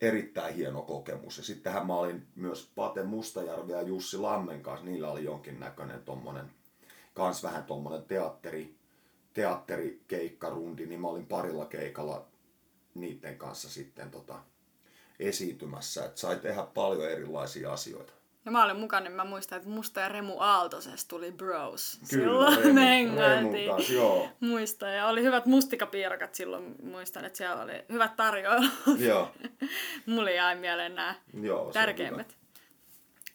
erittäin 0.00 0.54
hieno 0.54 0.82
kokemus. 0.82 1.38
Ja 1.38 1.44
sittenhän 1.44 1.86
mä 1.86 1.94
olin 1.94 2.26
myös 2.36 2.70
Pate 2.74 3.02
Mustajärvi 3.02 3.72
ja 3.72 3.82
Jussi 3.82 4.18
Lammen 4.18 4.62
kanssa, 4.62 4.86
niillä 4.86 5.10
oli 5.10 5.24
jonkinnäköinen 5.24 6.02
tommonen, 6.02 6.50
kans 7.14 7.42
vähän 7.42 7.64
tommonen 7.64 8.02
teatteri, 8.02 8.74
teatterikeikkarundi, 9.34 10.86
niin 10.86 11.00
mä 11.00 11.08
olin 11.08 11.26
parilla 11.26 11.66
keikalla 11.66 12.26
niiden 12.94 13.38
kanssa 13.38 13.68
sitten 13.70 14.10
tota, 14.10 14.40
esiintymässä, 15.18 16.04
että 16.04 16.20
sai 16.20 16.36
tehdä 16.36 16.62
paljon 16.74 17.10
erilaisia 17.10 17.72
asioita. 17.72 18.17
Ja 18.44 18.50
mä 18.50 18.64
olin 18.64 18.76
mukana, 18.80 19.00
niin 19.04 19.12
mä 19.12 19.24
muistan, 19.24 19.56
että 19.58 19.68
musta 19.70 20.00
ja 20.00 20.08
Remu 20.08 20.34
Aaltosesta 20.40 21.08
tuli 21.08 21.32
bros. 21.32 22.00
Kyllä, 22.10 22.24
silloin 22.24 22.58
Remu- 22.58 22.62
me 22.62 22.64
Remun 22.64 22.82
hengailtiin. 22.88 23.70
kanssa, 23.70 23.92
joo. 23.92 24.28
Muistan. 24.40 24.94
Ja 24.94 25.06
oli 25.06 25.22
hyvät 25.22 25.46
mustikapiirakat 25.46 26.34
silloin. 26.34 26.74
Muistan, 26.82 27.24
että 27.24 27.36
siellä 27.36 27.62
oli 27.62 27.84
hyvät 27.88 28.16
tarjoilut. 28.16 28.70
Joo, 28.98 29.30
Mulle 30.06 30.34
jäi 30.34 30.56
mieleen 30.56 30.94
nämä 30.94 31.14
joo. 31.42 31.72
tärkeimmät. 31.72 32.36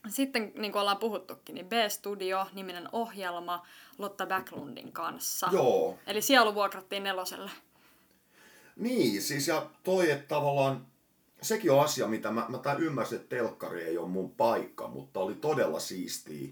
Sitten, 0.07 0.51
niin 0.55 0.71
kuin 0.71 0.79
ollaan 0.81 0.97
puhuttukin, 0.97 1.55
niin 1.55 1.69
B-Studio-niminen 1.69 2.89
ohjelma 2.91 3.67
Lotta 3.97 4.25
Backlundin 4.25 4.91
kanssa. 4.91 5.49
Joo, 5.51 5.97
Eli 6.07 6.21
sielu 6.21 6.55
vuokrattiin 6.55 7.03
neloselle. 7.03 7.51
Niin, 8.75 9.21
siis 9.21 9.47
ja 9.47 9.65
toi, 9.83 10.11
että 10.11 10.27
tavallaan 10.27 10.85
sekin 11.43 11.71
on 11.71 11.81
asia, 11.81 12.07
mitä 12.07 12.31
mä, 12.31 12.45
mä 12.49 12.57
tämän 12.57 12.83
ymmärsin, 12.83 13.15
että 13.15 13.35
telkkari 13.35 13.83
ei 13.83 13.97
ole 13.97 14.09
mun 14.09 14.31
paikka, 14.31 14.87
mutta 14.87 15.19
oli 15.19 15.33
todella 15.33 15.79
siistiä 15.79 16.49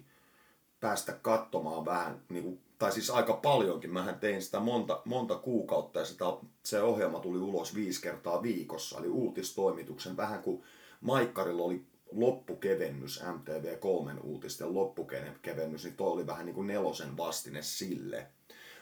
päästä 0.79 1.13
katsomaan 1.21 1.85
vähän, 1.85 2.21
niin 2.29 2.43
kuin, 2.43 2.59
tai 2.79 2.91
siis 2.91 3.09
aika 3.09 3.33
paljonkin. 3.33 3.93
Mähän 3.93 4.19
tein 4.19 4.41
sitä 4.41 4.59
monta, 4.59 5.01
monta 5.05 5.35
kuukautta 5.35 5.99
ja 5.99 6.05
sitä, 6.05 6.25
se 6.63 6.81
ohjelma 6.81 7.19
tuli 7.19 7.39
ulos 7.39 7.75
viisi 7.75 8.01
kertaa 8.01 8.43
viikossa, 8.43 8.99
eli 8.99 9.07
uutistoimituksen 9.07 10.17
vähän 10.17 10.43
kuin 10.43 10.63
Maikkarilla 11.01 11.63
oli 11.63 11.85
loppukevennys, 12.11 13.23
MTV3 13.23 14.19
uutisten 14.23 14.73
loppukevennys, 14.73 15.83
niin 15.83 15.95
toi 15.95 16.11
oli 16.11 16.27
vähän 16.27 16.45
niin 16.45 16.55
kuin 16.55 16.67
nelosen 16.67 17.17
vastine 17.17 17.61
sille. 17.61 18.27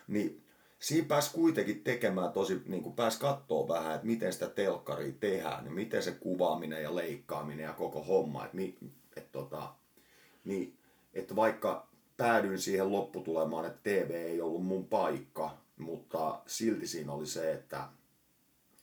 Niin 0.07 0.43
siinä 0.79 1.07
pääsi 1.07 1.33
kuitenkin 1.33 1.83
tekemään 1.83 2.31
tosi, 2.31 2.61
niin 2.65 2.83
kuin 2.83 2.95
pääsi 2.95 3.19
katsoa 3.19 3.67
vähän, 3.67 3.95
että 3.95 4.07
miten 4.07 4.33
sitä 4.33 4.49
telkkaria 4.49 5.13
tehdään, 5.19 5.63
niin 5.63 5.73
miten 5.73 6.03
se 6.03 6.11
kuvaaminen 6.11 6.83
ja 6.83 6.95
leikkaaminen 6.95 7.63
ja 7.63 7.73
koko 7.73 8.03
homma, 8.03 8.45
että, 8.45 8.57
että, 9.15 9.31
tota, 9.31 9.73
niin, 10.43 10.77
että 11.13 11.35
vaikka 11.35 11.87
päädyin 12.17 12.59
siihen 12.59 12.91
lopputulemaan, 12.91 13.65
että 13.65 13.79
TV 13.83 14.11
ei 14.11 14.41
ollut 14.41 14.65
mun 14.65 14.87
paikka, 14.87 15.57
mutta 15.77 16.39
silti 16.47 16.87
siinä 16.87 17.11
oli 17.11 17.25
se, 17.25 17.51
että, 17.51 17.83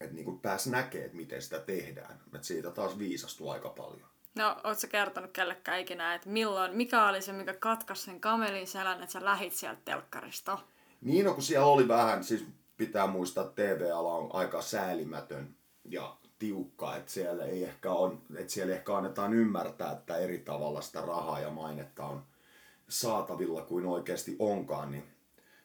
että 0.00 0.14
niin 0.14 0.24
kuin 0.24 0.40
pääsi 0.40 0.70
näkemään, 0.70 1.06
että 1.06 1.16
miten 1.16 1.42
sitä 1.42 1.58
tehdään. 1.58 2.20
Että 2.34 2.46
siitä 2.46 2.70
taas 2.70 2.98
viisastui 2.98 3.50
aika 3.50 3.68
paljon. 3.68 4.08
No, 4.34 4.56
oot 4.64 4.78
sä 4.78 4.86
kertonut 4.86 5.30
kellekään 5.32 5.80
ikinä, 5.80 6.14
että 6.14 6.28
milloin, 6.28 6.76
mikä 6.76 7.08
oli 7.08 7.22
se, 7.22 7.32
mikä 7.32 7.54
katkaisi 7.54 8.02
sen 8.02 8.20
kamelin 8.20 8.66
selän, 8.66 9.02
että 9.02 9.12
sä 9.12 9.24
lähit 9.24 9.52
sieltä 9.52 9.80
telkkarista? 9.84 10.58
Niin, 11.00 11.24
no 11.24 11.34
kun 11.34 11.42
siellä 11.42 11.66
oli 11.66 11.88
vähän, 11.88 12.24
siis 12.24 12.44
pitää 12.76 13.06
muistaa, 13.06 13.44
että 13.44 13.62
TV-ala 13.62 14.14
on 14.14 14.30
aika 14.32 14.62
säälimätön 14.62 15.54
ja 15.84 16.16
tiukka, 16.38 16.96
että 16.96 17.12
siellä 17.12 17.44
ei 17.44 17.64
ehkä 17.64 17.92
on, 17.92 18.22
että 18.36 18.52
siellä 18.52 18.74
ehkä 18.74 18.96
annetaan 18.96 19.34
ymmärtää, 19.34 19.92
että 19.92 20.16
eri 20.16 20.38
tavalla 20.38 20.80
sitä 20.80 21.00
rahaa 21.00 21.40
ja 21.40 21.50
mainetta 21.50 22.04
on 22.04 22.22
saatavilla 22.88 23.62
kuin 23.62 23.86
oikeasti 23.86 24.36
onkaan, 24.38 24.90
niin 24.90 25.04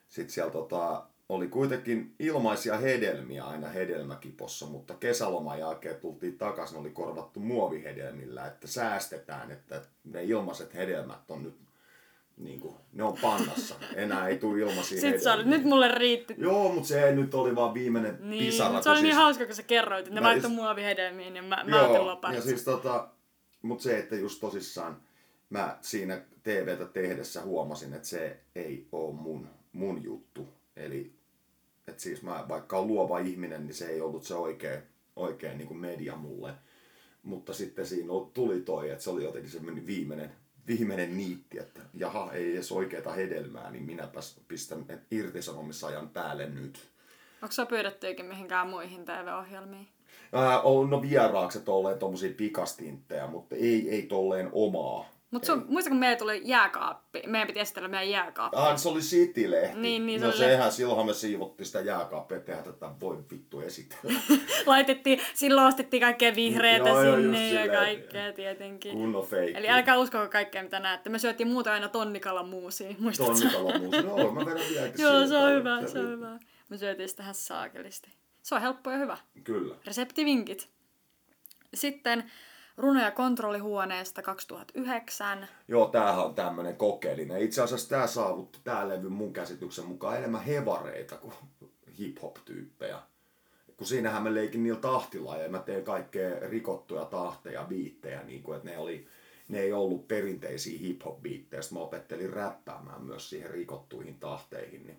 sitten 0.08 0.34
siellä 0.34 0.52
tota, 0.52 1.06
oli 1.28 1.48
kuitenkin 1.48 2.14
ilmaisia 2.18 2.76
hedelmiä 2.76 3.44
aina 3.44 3.68
hedelmäkipossa, 3.68 4.66
mutta 4.66 4.94
kesäloman 4.94 5.58
jälkeen 5.58 5.96
tultiin 5.96 6.38
takaisin, 6.38 6.78
oli 6.78 6.90
korvattu 6.90 7.40
muovihedelmillä, 7.40 8.46
että 8.46 8.66
säästetään, 8.66 9.50
että 9.50 9.82
ne 10.04 10.24
ilmaiset 10.24 10.74
hedelmät 10.74 11.30
on 11.30 11.42
nyt 11.42 11.56
niin 12.44 12.60
kuin, 12.60 12.74
ne 12.92 13.02
on 13.02 13.16
pannassa. 13.22 13.74
Enää 13.94 14.28
ei 14.28 14.38
tule 14.38 14.58
ilmaisia 14.60 15.00
Sitten 15.00 15.20
sä 15.20 15.30
hedelmiä. 15.30 15.56
nyt 15.58 15.66
mulle 15.66 15.88
riitti. 15.88 16.34
Joo, 16.38 16.72
mutta 16.72 16.88
se 16.88 17.12
nyt 17.14 17.34
oli 17.34 17.54
vaan 17.56 17.74
viimeinen 17.74 18.18
Niin, 18.20 18.44
pisara. 18.46 18.82
se 18.82 18.90
oli 18.90 18.96
niin 18.98 19.06
siis- 19.06 19.16
hauska, 19.16 19.46
kun 19.46 19.54
sä 19.54 19.62
kerroit, 19.62 20.00
että 20.06 20.14
ne 20.14 20.20
Mä 20.20 20.26
laittoi 20.26 20.50
just- 20.50 20.54
muovihedelmiin, 20.54 21.34
niin 21.34 21.44
mä, 21.44 21.64
mä 21.68 21.82
otin 21.82 21.94
Joo, 21.94 22.18
ja 22.34 22.42
siis 22.42 22.64
tota, 22.64 23.08
mutta 23.62 23.82
se, 23.82 23.98
että 23.98 24.16
just 24.16 24.40
tosissaan 24.40 24.96
mä 25.50 25.78
siinä 25.80 26.20
TVtä 26.42 26.84
tehdessä 26.86 27.42
huomasin, 27.42 27.94
että 27.94 28.08
se 28.08 28.36
ei 28.54 28.86
ole 28.92 29.14
mun, 29.14 29.48
mun 29.72 30.02
juttu. 30.04 30.48
Eli 30.76 31.12
että 31.88 32.02
siis 32.02 32.22
mä, 32.22 32.44
vaikka 32.48 32.78
on 32.78 32.86
luova 32.86 33.18
ihminen, 33.18 33.66
niin 33.66 33.74
se 33.74 33.86
ei 33.86 34.00
ollut 34.00 34.24
se 34.24 34.34
oikea, 34.34 34.80
oikea 35.16 35.54
niin 35.54 35.68
kuin 35.68 35.78
media 35.80 36.16
mulle. 36.16 36.52
Mutta 37.22 37.54
sitten 37.54 37.86
siinä 37.86 38.12
tuli 38.34 38.60
toi, 38.60 38.90
että 38.90 39.04
se 39.04 39.10
oli 39.10 39.24
jotenkin 39.24 39.50
semmoinen 39.50 39.86
viimeinen, 39.86 40.30
viimeinen 40.66 41.16
niitti, 41.16 41.58
että 41.58 41.80
jaha, 41.94 42.32
ei 42.32 42.52
edes 42.52 42.72
oikeata 42.72 43.12
hedelmää, 43.12 43.70
niin 43.70 43.84
minäpäs 43.84 44.40
pistän 44.48 44.84
irtisanomisajan 45.10 46.08
päälle 46.08 46.48
nyt. 46.48 46.90
Onko 47.42 47.52
sä 47.52 47.66
pyydettyäkin 47.66 48.26
mihinkään 48.26 48.68
muihin 48.68 49.04
TV-ohjelmiin? 49.04 49.88
Ää, 50.32 50.60
on 50.60 50.90
no 50.90 51.02
vieraakset 51.02 51.68
olleet 51.68 51.98
tommosia 51.98 52.34
pikastinttejä, 52.36 53.26
mutta 53.26 53.56
ei, 53.56 53.90
ei 53.90 54.02
tolleen 54.02 54.48
omaa, 54.52 55.08
Mutta 55.32 55.46
sun, 55.46 55.64
muista 55.68 55.90
kun 55.90 55.98
meillä 55.98 56.16
tuli 56.16 56.40
jääkaappi, 56.44 57.22
meidän 57.26 57.46
piti 57.46 57.60
esitellä 57.60 57.88
meidän 57.88 58.10
jääkaappi. 58.10 58.56
Ah, 58.56 58.78
se 58.78 58.88
oli 58.88 59.00
City-lehti. 59.00 59.78
Niin, 59.78 60.06
niin, 60.06 60.20
se 60.20 60.26
no 60.26 60.30
oli 60.30 60.38
sehän, 60.38 60.72
silloinhan 60.72 61.06
me 61.06 61.14
siivottiin 61.14 61.66
sitä 61.66 61.80
jääkaappia, 61.80 62.36
että 62.36 62.52
eihän 62.52 62.64
tätä 62.64 62.90
voi 63.00 63.24
vittu 63.30 63.60
esitellä. 63.60 64.20
Laitettiin, 64.66 65.20
silloin 65.34 65.66
ostettiin 65.66 66.00
kaikkea 66.00 66.34
vihreätä 66.34 66.88
Joo, 66.88 67.02
joo, 67.02 67.16
sinne 67.16 67.38
just 67.38 67.54
ja 67.54 67.62
silleen. 67.62 67.78
kaikkea 67.78 68.32
tietenkin. 68.32 68.92
Kunnon 68.92 69.26
feikki. 69.26 69.58
Eli 69.58 69.68
älkää 69.68 69.98
uskoko 69.98 70.28
kaikkea 70.28 70.62
mitä 70.62 70.80
näette. 70.80 71.10
Me 71.10 71.18
syötiin 71.18 71.48
muuten 71.48 71.72
aina 71.72 71.88
tonnikalan 71.88 72.48
muusia, 72.48 72.94
muistatko? 72.98 73.34
Tonnikala 73.34 73.78
muusi. 73.78 74.02
No, 74.02 74.32
mä 74.32 74.46
vedän 74.46 74.68
vieläkin 74.70 75.02
Joo, 75.04 75.26
se 75.26 75.36
on 75.36 75.52
hyvä, 75.52 75.86
se 75.86 75.98
on 75.98 76.08
hyvä. 76.08 76.38
Me 76.68 76.76
syötiin 76.76 77.08
sitä 77.08 77.24
saakelisti. 77.32 78.10
Se 78.42 78.54
on 78.54 78.60
helppo 78.60 78.90
ja 78.90 78.96
hyvä. 78.96 79.18
Kyllä. 79.44 79.76
Reseptivinkit. 79.86 80.68
Sitten 81.74 82.24
runoja 82.76 83.10
kontrollihuoneesta 83.10 84.22
2009. 84.22 85.48
Joo, 85.68 85.86
tämähän 85.86 86.24
on 86.24 86.34
tämmönen 86.34 86.76
kokeellinen. 86.76 87.40
Itse 87.42 87.62
asiassa 87.62 87.88
tää 87.88 88.06
saavutti 88.06 88.58
tää 88.64 88.88
levy 88.88 89.08
mun 89.08 89.32
käsityksen 89.32 89.86
mukaan 89.86 90.16
enemmän 90.16 90.44
hevareita 90.44 91.16
kuin 91.16 91.34
hip-hop-tyyppejä. 91.98 92.98
Kun 93.76 93.86
siinähän 93.86 94.22
mä 94.22 94.34
leikin 94.34 94.62
niillä 94.62 94.80
tahtilla 94.80 95.36
ja 95.36 95.48
mä 95.48 95.58
tein 95.58 95.84
kaikkea 95.84 96.48
rikottuja 96.48 97.04
tahteja, 97.04 97.64
biittejä, 97.64 98.22
niin 98.22 98.42
kuin, 98.42 98.56
että 98.56 98.70
ne, 98.70 98.78
oli, 98.78 99.06
ne 99.48 99.60
ei 99.60 99.72
ollut 99.72 100.08
perinteisiä 100.08 100.78
hip-hop-biittejä. 100.78 101.60
Mä 101.72 101.78
opettelin 101.78 102.32
räppäämään 102.32 103.02
myös 103.02 103.30
siihen 103.30 103.50
rikottuihin 103.50 104.18
tahteihin. 104.20 104.86
Niin 104.86 104.98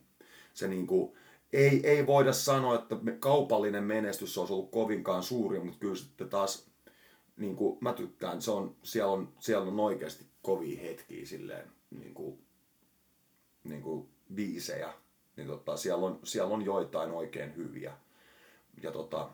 se 0.54 0.68
niin 0.68 0.88
kuin, 0.88 1.14
ei, 1.54 1.88
ei 1.88 2.08
voida 2.08 2.34
sanoa, 2.34 2.76
että 2.76 2.96
kaupallinen 3.20 3.84
menestys 3.84 4.38
olisi 4.38 4.54
ollut 4.54 4.72
kovinkaan 4.72 5.24
suuri, 5.24 5.60
mutta 5.60 5.80
kyllä 5.80 5.96
sitten 5.96 6.30
taas 6.30 6.73
niin 7.44 7.56
kuin 7.56 7.78
mä 7.82 7.94
tykkään, 7.94 8.42
se 8.42 8.52
on, 8.52 8.76
siellä, 8.84 9.12
on, 9.12 9.34
siellä 9.40 9.68
on 9.68 9.80
oikeasti 9.80 10.26
kovia 10.42 10.82
hetkiä 10.82 11.26
silleen, 11.26 11.72
niin 11.92 12.14
kuin, 12.14 12.40
niin 13.64 13.82
kuin 13.82 14.10
biisejä. 14.34 14.94
Niin 15.38 15.48
tota, 15.48 15.78
siellä, 15.78 16.06
on, 16.06 16.20
siellä 16.24 16.54
on 16.54 16.66
joitain 16.66 17.12
oikein 17.12 17.56
hyviä. 17.56 17.94
Ja, 18.84 18.92
tota, 18.92 19.30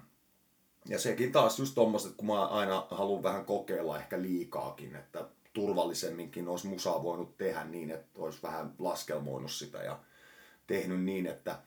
ja 0.85 0.99
sekin 0.99 1.31
taas 1.31 1.59
just 1.59 1.75
tommoset, 1.75 2.13
kun 2.17 2.27
mä 2.27 2.45
aina 2.45 2.87
haluan 2.91 3.23
vähän 3.23 3.45
kokeilla 3.45 3.99
ehkä 3.99 4.21
liikaakin, 4.21 4.95
että 4.95 5.27
turvallisemminkin 5.53 6.47
olisi 6.47 6.67
musaa 6.67 7.03
voinut 7.03 7.37
tehdä 7.37 7.63
niin, 7.63 7.91
että 7.91 8.09
olisi 8.15 8.39
vähän 8.43 8.73
laskelmoinut 8.79 9.51
sitä 9.51 9.77
ja 9.77 9.99
tehnyt 10.67 11.03
niin, 11.03 11.27
että 11.27 11.59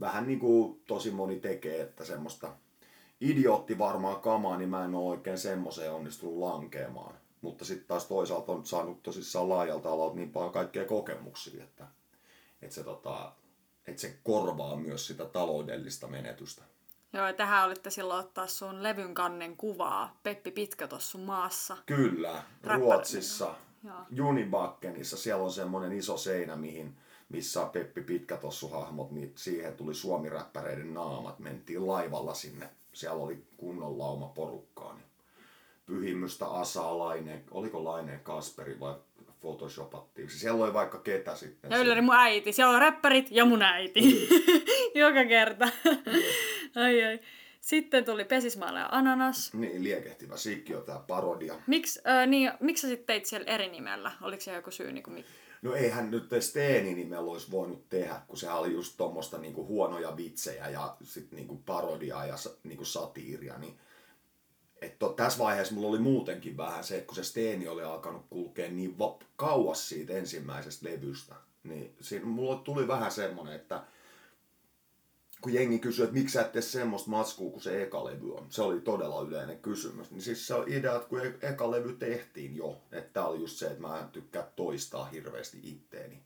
vähän 0.00 0.26
niin 0.26 0.38
kuin 0.38 0.82
tosi 0.86 1.10
moni 1.10 1.40
tekee, 1.40 1.80
että 1.80 2.04
semmoista 2.04 2.56
idiootti 3.20 3.78
varmaan 3.78 4.20
kamaa, 4.20 4.56
niin 4.56 4.68
mä 4.68 4.84
en 4.84 4.94
ole 4.94 5.10
oikein 5.10 5.38
semmoiseen 5.38 5.92
onnistunut 5.92 6.38
lankeamaan. 6.38 7.14
Mutta 7.40 7.64
sitten 7.64 7.88
taas 7.88 8.06
toisaalta 8.06 8.52
on 8.52 8.66
saanut 8.66 9.02
tosissaan 9.02 9.48
laajalta 9.48 9.92
alalta 9.92 10.16
niin 10.16 10.32
paljon 10.32 10.52
kaikkea 10.52 10.84
kokemuksia, 10.84 11.64
että, 11.64 11.86
että, 12.62 12.74
se, 12.74 12.84
tota, 12.84 13.32
että 13.86 14.00
se 14.00 14.18
korvaa 14.22 14.76
myös 14.76 15.06
sitä 15.06 15.24
taloudellista 15.24 16.06
menetystä. 16.06 16.62
Joo, 17.12 17.26
ja 17.26 17.32
tähän 17.32 17.64
olitte 17.64 17.90
silloin 17.90 18.20
ottaa 18.20 18.46
sun 18.46 18.82
levyn 18.82 19.14
kannen 19.14 19.56
kuvaa. 19.56 20.16
Peppi 20.22 20.50
Pitkä 20.50 20.88
tuossa 20.88 21.10
sun 21.10 21.20
maassa. 21.20 21.76
Kyllä, 21.86 22.42
Räppäri- 22.64 22.78
Ruotsissa. 22.78 23.54
Junibakkenissa, 24.10 25.16
siellä 25.16 25.44
on 25.44 25.52
semmoinen 25.52 25.92
iso 25.92 26.16
seinä, 26.16 26.56
mihin, 26.56 26.96
missä 27.28 27.62
on 27.62 27.70
Peppi 27.70 28.02
Pitkätossu 28.02 28.68
hahmot, 28.68 29.10
niin 29.10 29.32
siihen 29.36 29.76
tuli 29.76 29.94
suomiräppäreiden 29.94 30.94
naamat. 30.94 31.38
Mentiin 31.38 31.86
laivalla 31.86 32.34
sinne, 32.34 32.70
siellä 32.94 33.22
oli 33.22 33.44
kunnon 33.56 33.98
lauma 33.98 34.28
porukkaa. 34.28 34.94
Niin 34.94 35.06
pyhimystä 35.86 36.46
Asaa, 36.46 36.98
Laine, 36.98 37.44
oliko 37.50 37.84
Laineen 37.84 38.20
Kasperi 38.20 38.80
vai 38.80 38.94
photoshopattiin. 39.40 40.30
Siellä 40.30 40.64
oli 40.64 40.72
vaikka 40.72 40.98
ketä 40.98 41.36
sitten. 41.36 41.70
Ja 41.70 41.78
Ylläri 41.78 42.00
mun 42.00 42.14
äiti. 42.14 42.52
Siellä 42.52 42.74
on 42.74 42.80
räppärit 42.80 43.30
ja 43.30 43.44
mun 43.44 43.62
äiti. 43.62 44.28
Joka 44.94 45.24
kerta. 45.24 45.68
ai 46.84 47.04
ai. 47.04 47.20
Sitten 47.60 48.04
tuli 48.04 48.24
Pesismaala 48.24 48.78
ja 48.78 48.88
Ananas. 48.92 49.54
Niin, 49.54 49.84
liekehtivä 49.84 50.36
sikkio, 50.36 50.80
tämä 50.80 50.98
parodia. 50.98 51.54
Miks, 51.66 52.00
äh, 52.08 52.26
niin, 52.26 52.52
miksi 52.60 52.80
sä 52.80 52.88
sitten 52.88 53.06
teit 53.06 53.26
siellä 53.26 53.46
eri 53.46 53.68
nimellä? 53.68 54.12
Oliko 54.22 54.40
se 54.40 54.54
joku 54.54 54.70
syy? 54.70 54.92
Niin 54.92 55.02
kuin, 55.02 55.24
No 55.64 55.74
eihän 55.74 56.10
nyt 56.10 56.28
Steeni 56.40 56.94
nimellä 56.94 57.30
olisi 57.30 57.50
voinut 57.50 57.88
tehdä, 57.88 58.20
kun 58.28 58.36
sehän 58.36 58.58
oli 58.58 58.72
just 58.72 58.96
tuommoista 58.96 59.38
niinku 59.38 59.66
huonoja 59.66 60.16
vitsejä 60.16 60.68
ja 60.68 60.96
sit 61.02 61.32
niinku 61.32 61.56
parodiaa 61.56 62.26
ja 62.26 62.34
niinku 62.64 62.84
satiiria. 62.84 63.58
Niin, 63.58 63.78
et 64.82 64.98
to, 64.98 65.08
tässä 65.08 65.38
vaiheessa 65.38 65.74
mulla 65.74 65.88
oli 65.88 65.98
muutenkin 65.98 66.56
vähän 66.56 66.84
se, 66.84 66.94
että 66.94 67.06
kun 67.06 67.16
se 67.16 67.24
Steeni 67.24 67.68
oli 67.68 67.82
alkanut 67.82 68.26
kulkea 68.30 68.70
niin 68.70 68.98
va- 68.98 69.18
kauas 69.36 69.88
siitä 69.88 70.12
ensimmäisestä 70.12 70.88
levystä, 70.88 71.34
niin 71.62 71.96
siinä 72.00 72.26
mulla 72.26 72.56
tuli 72.56 72.88
vähän 72.88 73.10
semmonen, 73.10 73.54
että 73.54 73.82
kun 75.44 75.54
jengi 75.54 75.78
kysyi, 75.78 76.04
että 76.04 76.14
miksi 76.14 76.32
sä 76.32 76.40
et 76.40 76.52
tee 76.52 76.62
semmoista 76.62 77.10
matskua 77.10 77.50
kuin 77.50 77.62
se 77.62 77.82
eka 77.82 78.04
levy 78.04 78.34
on. 78.34 78.46
Se 78.50 78.62
oli 78.62 78.80
todella 78.80 79.22
yleinen 79.22 79.58
kysymys. 79.58 80.10
Niin 80.10 80.22
siis 80.22 80.46
se 80.46 80.54
on 80.54 80.68
idea, 80.68 80.96
että 80.96 81.08
kun 81.08 81.26
e- 81.26 81.38
eka 81.42 81.70
levy 81.70 81.92
tehtiin 81.92 82.56
jo, 82.56 82.80
että 82.92 83.10
tää 83.12 83.26
oli 83.26 83.40
just 83.40 83.56
se, 83.56 83.66
että 83.66 83.80
mä 83.80 84.00
en 84.00 84.08
tykkää 84.08 84.52
toistaa 84.56 85.04
hirveästi 85.04 85.60
itteeni. 85.62 86.22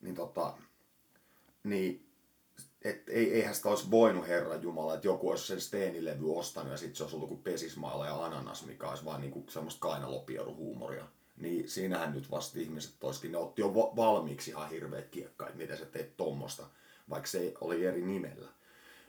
Niin 0.00 0.14
tota, 0.14 0.54
niin 1.64 2.06
et 2.82 3.08
ei, 3.08 3.34
eihän 3.34 3.54
sitä 3.54 3.68
olisi 3.68 3.90
voinut 3.90 4.28
Herra 4.28 4.56
Jumala, 4.56 4.94
että 4.94 5.06
joku 5.06 5.30
olisi 5.30 5.46
sen 5.46 5.60
Steeni-levy 5.60 6.38
ostanut 6.38 6.72
ja 6.72 6.76
sitten 6.76 6.96
se 6.96 7.02
olisi 7.02 7.16
ollut 7.16 7.28
kuin 7.28 7.42
Pesismaala 7.42 8.06
ja 8.06 8.24
Ananas, 8.24 8.66
mikä 8.66 8.88
olisi 8.88 9.04
vaan 9.04 9.20
niinku 9.20 9.44
semmoista 9.48 9.80
kainalopieruhuumoria. 9.80 11.04
Niin 11.36 11.68
siinähän 11.68 12.12
nyt 12.12 12.30
vasta 12.30 12.60
ihmiset 12.60 13.04
olisikin, 13.04 13.32
ne 13.32 13.38
otti 13.38 13.62
jo 13.62 13.74
va- 13.74 13.96
valmiiksi 13.96 14.50
ihan 14.50 14.70
hirveät 14.70 15.08
kiekkaa, 15.08 15.48
että 15.48 15.58
miten 15.58 15.78
sä 15.78 15.84
teet 15.84 16.16
tommosta, 16.16 16.66
vaikka 17.10 17.28
se 17.28 17.54
oli 17.60 17.86
eri 17.86 18.02
nimellä. 18.02 18.48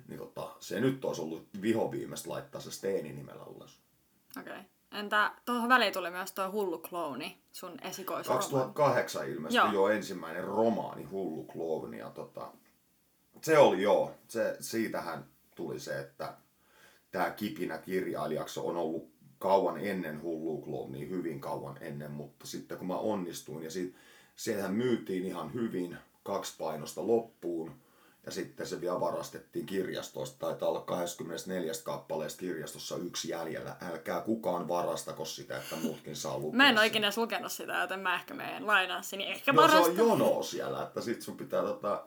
Niin 0.07 0.19
tota, 0.19 0.55
se 0.59 0.79
nyt 0.79 1.05
olisi 1.05 1.21
ollut 1.21 1.47
vihoviimeistä 1.61 2.29
laittaa 2.29 2.61
se 2.61 2.71
Steeni 2.71 3.13
nimellä 3.13 3.43
ulos. 3.43 3.79
Okei. 4.39 4.53
Okay. 4.53 4.63
Entä 4.93 5.31
tuohon 5.45 5.69
väliin 5.69 5.93
tuli 5.93 6.11
myös 6.11 6.31
tuo 6.31 6.51
hullu 6.51 6.77
klooni, 6.77 7.37
sun 7.51 7.77
esikoisromaani. 7.81 8.41
2008 8.41 9.29
ilmestyi 9.29 9.57
Joo. 9.57 9.71
jo 9.71 9.87
ensimmäinen 9.87 10.43
romaani 10.43 11.03
Hullu 11.03 11.43
Klooni 11.43 11.97
ja 11.97 12.09
tota, 12.09 12.51
se 13.41 13.57
oli 13.57 13.81
joo, 13.81 14.11
se, 14.27 14.57
siitähän 14.59 15.25
tuli 15.55 15.79
se, 15.79 15.99
että 15.99 16.33
tämä 17.11 17.29
kipinä 17.29 17.77
kirjailijaksi 17.77 18.59
on 18.59 18.77
ollut 18.77 19.09
kauan 19.39 19.77
ennen 19.77 20.21
Hullu 20.21 20.61
Kloonia, 20.61 21.07
hyvin 21.07 21.39
kauan 21.39 21.77
ennen, 21.81 22.11
mutta 22.11 22.47
sitten 22.47 22.77
kun 22.77 22.87
mä 22.87 22.97
onnistuin 22.97 23.63
ja 23.63 23.71
sit, 23.71 23.95
siellähän 24.35 24.73
myytiin 24.73 25.25
ihan 25.25 25.53
hyvin 25.53 25.97
kaksi 26.23 26.53
painosta 26.57 27.07
loppuun 27.07 27.71
ja 28.25 28.31
sitten 28.31 28.67
se 28.67 28.81
vielä 28.81 28.99
varastettiin 28.99 29.65
kirjastosta. 29.65 30.37
Taitaa 30.45 30.69
olla 30.69 30.81
24 30.81 31.71
kappaleesta 31.83 32.39
kirjastossa 32.39 32.95
yksi 32.97 33.29
jäljellä. 33.29 33.75
Älkää 33.81 34.21
kukaan 34.21 34.67
varastako 34.67 35.25
sitä, 35.25 35.57
että 35.57 35.75
muutkin 35.75 36.15
saa 36.15 36.39
lukea 36.39 36.57
Mä 36.57 36.69
en 36.69 36.75
ole 36.75 36.79
sen. 36.79 36.87
ikinä 36.87 37.07
edes 37.07 37.17
lukenut 37.17 37.51
sitä, 37.51 37.73
joten 37.81 37.99
mä 37.99 38.15
ehkä 38.15 38.33
menen 38.33 38.67
lainaan 38.67 39.03
sen, 39.03 39.19
niin 39.19 39.31
ehkä 39.31 39.53
No 39.53 39.61
se 39.61 39.75
on 39.75 39.81
varastan. 39.81 39.97
jono 40.07 40.43
siellä, 40.43 40.83
että 40.83 41.01
sit 41.01 41.21
sun 41.21 41.37
pitää 41.37 41.61
tota, 41.61 42.05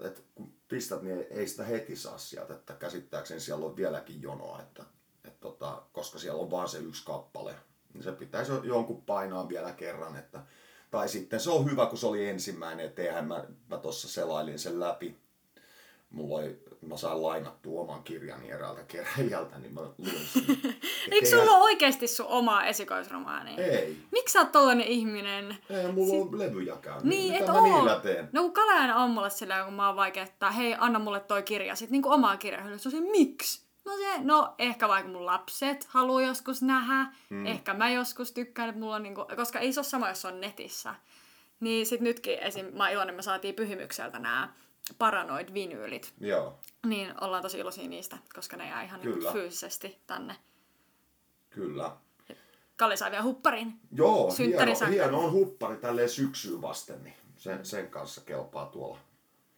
että 0.00 0.20
kun 0.34 0.52
pistät, 0.68 1.02
niin 1.02 1.26
ei 1.30 1.48
sitä 1.48 1.64
heti 1.64 1.96
saa 1.96 2.18
sieltä, 2.18 2.54
että 2.54 2.74
käsittääkseni 2.74 3.40
siellä 3.40 3.66
on 3.66 3.76
vieläkin 3.76 4.22
jonoa, 4.22 4.60
että, 4.60 4.84
että 5.24 5.40
tota, 5.40 5.82
koska 5.92 6.18
siellä 6.18 6.40
on 6.42 6.50
vaan 6.50 6.68
se 6.68 6.78
yksi 6.78 7.04
kappale, 7.04 7.54
niin 7.94 8.02
se 8.04 8.12
pitäisi 8.12 8.52
jo- 8.52 8.62
jonkun 8.64 9.02
painaa 9.02 9.48
vielä 9.48 9.72
kerran, 9.72 10.16
että 10.16 10.40
tai 10.90 11.08
sitten 11.08 11.40
se 11.40 11.50
on 11.50 11.70
hyvä, 11.70 11.86
kun 11.86 11.98
se 11.98 12.06
oli 12.06 12.28
ensimmäinen, 12.28 12.86
että 12.86 13.02
eihän 13.02 13.28
mä, 13.28 13.44
mä 13.68 13.78
tuossa 13.78 14.08
selailin 14.08 14.58
sen 14.58 14.80
läpi. 14.80 15.16
Mulla 16.10 16.38
oli, 16.38 16.64
mä 16.86 16.96
sain 16.96 17.22
lainattua 17.22 17.80
oman 17.80 18.02
kirjani 18.02 18.50
eräältä 18.50 18.82
keräilijältä, 18.82 19.58
niin 19.58 19.74
mä 19.74 19.80
luin 19.80 20.26
sen. 20.32 20.42
Eikö 21.12 21.26
sulla 21.26 21.52
ole 21.52 21.62
oikeasti 21.62 22.08
sun 22.08 22.26
oma 22.26 22.64
esikoisromaani? 22.64 23.60
Ei. 23.60 23.98
Miksi 24.12 24.32
sä 24.32 24.40
oot 24.40 24.52
tollanen 24.52 24.86
ihminen? 24.86 25.58
Ei, 25.70 25.92
mulla 25.92 26.22
on 26.22 26.38
levyjä 26.38 26.76
käynyt. 26.76 27.04
Niin, 27.04 27.32
Mitä 27.32 27.44
et 27.44 27.50
oo. 27.50 27.62
niillä 27.62 28.00
teen? 28.00 28.28
No 28.32 28.42
kun 28.42 28.52
Kala 28.52 28.72
aina 28.72 28.96
on 29.04 29.10
mulle 29.10 29.30
silleen, 29.30 29.64
kun 29.64 29.74
mä 29.74 29.86
oon 29.86 29.96
vaikea, 29.96 30.22
että 30.22 30.50
hei, 30.50 30.74
anna 30.78 30.98
mulle 30.98 31.20
toi 31.20 31.42
kirja. 31.42 31.74
Sitten 31.74 31.92
niinku 31.92 32.10
omaa 32.10 32.36
kirjaa. 32.36 32.78
Se 32.78 32.88
on 32.88 32.92
se, 32.92 33.00
miksi? 33.00 33.66
No 33.84 33.92
se, 33.96 34.20
no 34.22 34.54
ehkä 34.58 34.88
vaikka 34.88 35.10
mun 35.10 35.26
lapset 35.26 35.84
haluaa 35.84 36.22
joskus 36.22 36.62
nähdä. 36.62 37.12
Mm. 37.30 37.46
Ehkä 37.46 37.74
mä 37.74 37.90
joskus 37.90 38.32
tykkään, 38.32 38.68
että 38.68 38.80
mulla 38.80 38.96
on 38.96 39.02
niinku, 39.02 39.26
koska 39.36 39.58
ei 39.58 39.72
se 39.72 39.80
ole 39.80 39.84
sama, 39.84 40.08
jos 40.08 40.22
se 40.22 40.28
on 40.28 40.40
netissä. 40.40 40.94
Niin 41.60 41.86
sit 41.86 42.00
nytkin 42.00 42.38
esim. 42.38 42.66
mä 42.72 42.82
oon 42.84 42.92
iloinen, 42.92 43.14
me 43.14 43.22
saatiin 43.22 43.54
pyhimykseltä 43.54 44.18
nämä 44.18 44.48
paranoid 44.98 45.54
vinyylit. 45.54 46.14
Joo. 46.20 46.58
Niin 46.86 47.14
ollaan 47.20 47.42
tosi 47.42 47.58
iloisia 47.58 47.88
niistä, 47.88 48.18
koska 48.34 48.56
ne 48.56 48.68
jää 48.68 48.82
ihan 48.82 49.00
niinku 49.00 49.18
Kyllä. 49.18 49.32
fyysisesti 49.32 49.98
tänne. 50.06 50.36
Kyllä. 51.50 51.96
Kalle 52.76 52.96
sai 52.96 53.10
vielä 53.10 53.22
hupparin. 53.22 53.80
Joo, 53.92 54.34
hieno, 54.38 54.86
hieno 54.90 55.18
on 55.18 55.32
huppari 55.32 55.76
tälleen 55.76 56.08
syksyyn 56.08 56.62
vasten, 56.62 57.04
niin 57.04 57.14
sen, 57.36 57.66
sen 57.66 57.90
kanssa 57.90 58.20
kelpaa 58.20 58.66
tuolla 58.66 58.98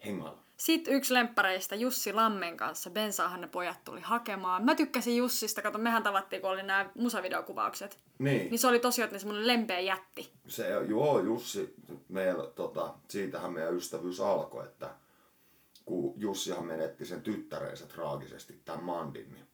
hengalla. 0.05 0.39
Sitten 0.57 0.95
yksi 0.95 1.14
lemppareista 1.14 1.74
Jussi 1.74 2.12
Lammen 2.12 2.57
kanssa, 2.57 2.91
Bensaahan 2.91 3.41
ne 3.41 3.47
pojat 3.47 3.85
tuli 3.85 4.01
hakemaan. 4.01 4.64
Mä 4.64 4.74
tykkäsin 4.74 5.16
Jussista, 5.16 5.62
kato 5.62 5.79
mehän 5.79 6.03
tavattiin, 6.03 6.43
kun 6.43 6.51
oli 6.51 6.62
nämä 6.62 6.91
musavideokuvaukset. 6.95 7.99
Niin. 8.18 8.51
Niin 8.51 8.59
se 8.59 8.66
oli 8.66 8.79
tosiaan 8.79 9.20
semmoinen 9.20 9.47
lempeä 9.47 9.81
jätti. 9.81 10.33
Se, 10.47 10.68
joo, 10.89 11.20
Jussi, 11.20 11.74
meillä, 12.09 12.47
tota, 12.47 12.95
siitähän 13.09 13.53
meidän 13.53 13.76
ystävyys 13.76 14.20
alkoi, 14.20 14.64
että 14.64 14.91
kun 15.89 16.14
Jussihan 16.16 16.66
menetti 16.66 17.05
sen 17.05 17.22
tyttärensä 17.22 17.86
traagisesti, 17.86 18.61
tämän 18.64 18.84
Mandin, 18.84 19.32
niin 19.32 19.47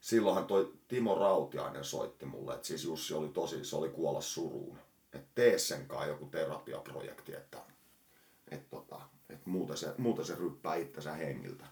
silloinhan 0.00 0.46
toi 0.46 0.72
Timo 0.88 1.14
Rautiainen 1.14 1.84
soitti 1.84 2.26
mulle, 2.26 2.54
että 2.54 2.66
siis 2.66 2.84
Jussi 2.84 3.14
oli 3.14 3.28
tosi, 3.28 3.64
se 3.64 3.76
oli 3.76 3.88
kuolla 3.88 4.20
suruun. 4.20 4.78
Että 5.12 5.28
tee 5.34 5.58
sen 5.58 5.86
kanssa 5.86 6.08
joku 6.08 6.26
terapiaprojekti, 6.26 7.34
että, 7.34 7.58
että, 8.50 8.70
tota, 8.70 9.00
että 9.30 9.50
muuten, 9.50 9.76
se, 9.76 9.94
muuten 9.98 10.24
se 10.24 10.34
ryppää 10.34 10.74
itsensä 10.74 11.12
hengiltä. 11.12 11.64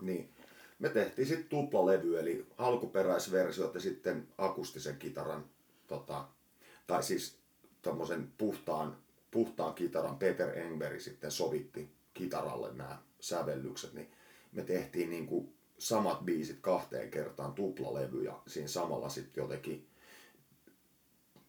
Niin 0.00 0.30
me 0.78 0.88
tehtiin 0.88 1.28
sitten 1.28 1.48
tuplalevy, 1.48 2.18
eli 2.18 2.46
alkuperäisversiot 2.58 3.74
ja 3.74 3.80
sitten 3.80 4.28
akustisen 4.38 4.98
kitaran, 4.98 5.44
tota, 5.86 6.28
tai 6.86 7.02
siis 7.02 7.38
tämmöisen 7.82 8.32
puhtaan, 8.38 8.96
puhtaan 9.30 9.74
kitaran, 9.74 10.18
Peter 10.18 10.58
Engberg 10.58 11.00
sitten 11.00 11.30
sovitti 11.30 12.01
kitaralle 12.22 12.72
nämä 12.72 12.98
sävellykset, 13.20 13.92
niin 13.92 14.10
me 14.52 14.62
tehtiin 14.62 15.10
niin 15.10 15.26
kuin 15.26 15.54
samat 15.78 16.24
biisit 16.24 16.58
kahteen 16.60 17.10
kertaan 17.10 17.52
tuplalevy 17.52 18.24
ja 18.24 18.42
siinä 18.46 18.68
samalla 18.68 19.08
sitten 19.08 19.42
jotenkin 19.42 19.86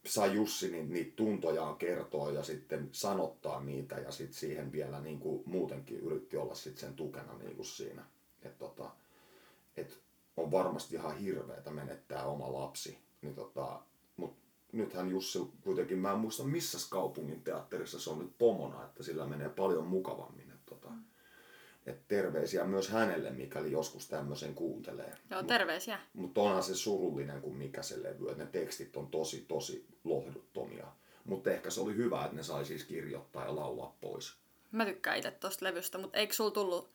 sai 0.06 0.34
Jussi 0.34 0.72
niin, 0.72 0.94
niitä 0.94 1.16
tuntojaan 1.16 1.76
kertoa 1.76 2.32
ja 2.32 2.44
sitten 2.44 2.90
sanottaa 2.92 3.64
niitä 3.64 3.96
ja 3.96 4.12
sitten 4.12 4.34
siihen 4.34 4.72
vielä 4.72 5.00
niin 5.00 5.20
kuin 5.20 5.44
muutenkin 5.46 6.00
yritti 6.00 6.38
olla 6.38 6.56
sitten 6.56 6.80
sen 6.80 6.96
tukena 6.96 7.38
niin 7.38 7.56
kuin 7.56 7.66
siinä. 7.66 8.06
Että 8.42 8.60
tota, 8.60 8.92
et 9.78 10.00
on 10.38 10.52
varmasti 10.52 10.96
ihan 10.96 11.18
hirveetä 11.18 11.72
menettää 11.72 12.26
oma 12.26 12.54
lapsi. 12.54 12.98
Niin 13.22 13.36
tota, 13.36 13.82
mut 14.18 14.36
nythän 14.72 15.10
Jussi 15.10 15.40
kuitenkin, 15.62 15.98
mä 15.98 16.12
en 16.12 16.20
muista 16.20 16.44
missä 16.44 16.78
kaupungin 16.90 17.42
teatterissa 17.42 18.00
se 18.00 18.10
on 18.10 18.20
nyt 18.20 18.38
pomona, 18.38 18.86
että 18.86 19.04
sillä 19.04 19.26
menee 19.26 19.50
paljon 19.50 19.88
mukavammin. 19.88 20.53
Tota, 20.74 20.94
et 21.86 22.08
terveisiä 22.08 22.64
myös 22.64 22.90
hänelle, 22.90 23.32
mikäli 23.32 23.72
joskus 23.72 24.08
tämmöisen 24.08 24.56
kuuntelee. 24.56 25.16
Joo, 25.30 25.44
terveisiä. 25.44 26.00
Mutta 26.14 26.42
onhan 26.42 26.64
se 26.64 26.76
surullinen 26.76 27.42
kuin 27.42 27.56
mikä 27.56 27.84
se 27.84 28.04
levy, 28.04 28.30
että 28.32 28.44
ne 28.44 28.50
tekstit 28.50 28.98
on 28.98 29.08
tosi 29.08 29.46
tosi 29.48 29.88
lohduttomia. 30.04 30.88
Mutta 31.26 31.52
ehkä 31.52 31.70
se 31.70 31.82
oli 31.82 31.96
hyvä, 31.96 32.24
että 32.24 32.36
ne 32.36 32.44
sai 32.44 32.66
siis 32.66 32.84
kirjoittaa 32.84 33.46
ja 33.46 33.56
laulaa 33.56 33.98
pois. 34.02 34.34
Mä 34.72 34.86
tykkään 34.86 35.18
itse 35.18 35.32
tosta 35.32 35.66
levystä, 35.66 35.98
mutta 35.98 36.18
eikö 36.18 36.34
sul 36.34 36.50
tullut 36.50 36.90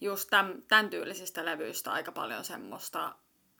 just 0.00 0.30
tämän, 0.30 0.62
tämän 0.68 0.90
tyylisistä 0.90 1.44
levyistä 1.44 1.92
aika 1.92 2.12
paljon 2.12 2.44
semmoista, 2.44 3.14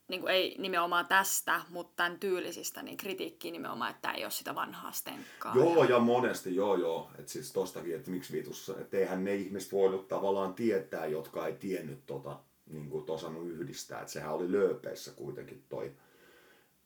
niin 0.08 0.20
kuin 0.20 0.34
ei 0.34 0.54
nimenomaan 0.58 1.06
tästä, 1.06 1.60
mutta 1.68 1.92
tämän 1.96 2.18
tyylisistä, 2.18 2.82
niin 2.82 2.96
kritiikkiä 2.96 3.52
nimenomaan, 3.52 3.90
että 3.90 4.02
tämä 4.02 4.14
ei 4.14 4.24
ole 4.24 4.30
sitä 4.30 4.54
vanhaa 4.54 4.92
stenkkaa. 4.92 5.54
Joo, 5.56 5.84
ja 5.84 5.98
monesti, 5.98 6.54
joo 6.54 6.76
joo. 6.76 7.10
Että 7.18 7.32
siis 7.32 7.52
tostakin, 7.52 7.96
että 7.96 8.10
miksi 8.10 8.32
vitussa, 8.32 8.80
että 8.80 8.96
eihän 8.96 9.24
ne 9.24 9.34
ihmiset 9.34 9.72
voinut 9.72 10.08
tavallaan 10.08 10.54
tietää, 10.54 11.06
jotka 11.06 11.46
ei 11.46 11.52
tiennyt 11.52 12.06
tota, 12.06 12.40
niin 12.66 12.90
kuin 12.90 13.10
osannut 13.10 13.48
yhdistää. 13.48 14.00
Että 14.00 14.12
sehän 14.12 14.34
oli 14.34 14.52
lööpeissä 14.52 15.10
kuitenkin 15.10 15.64
toi 15.68 15.92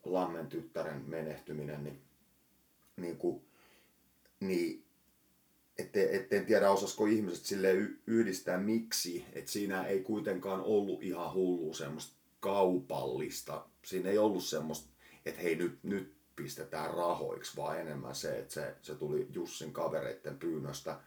Lammen 0.05 0.47
tyttären 0.47 1.01
menehtyminen, 1.07 1.83
niin, 1.83 2.01
niin, 2.97 3.17
kuin, 3.17 3.45
niin 4.39 4.85
ette, 5.77 6.15
etten 6.15 6.45
tiedä 6.45 6.71
osasko 6.71 7.05
ihmiset 7.05 7.45
sille 7.45 7.71
yhdistää 8.07 8.57
miksi, 8.57 9.25
että 9.33 9.51
siinä 9.51 9.83
ei 9.83 9.99
kuitenkaan 9.99 10.61
ollut 10.61 11.03
ihan 11.03 11.33
hullu 11.33 11.73
semmoista 11.73 12.22
kaupallista. 12.43 13.65
Siinä 13.85 14.09
ei 14.09 14.17
ollut 14.17 14.43
semmoista, 14.43 14.89
että 15.25 15.41
hei 15.41 15.55
nyt, 15.55 15.83
nyt 15.83 16.15
pistetään 16.35 16.93
rahoiksi, 16.93 17.57
vaan 17.57 17.79
enemmän 17.79 18.15
se, 18.15 18.39
että 18.39 18.53
se, 18.53 18.75
se 18.81 18.95
tuli 18.95 19.27
Jussin 19.33 19.73
kavereiden 19.73 20.39
pyynnöstä, 20.39 20.99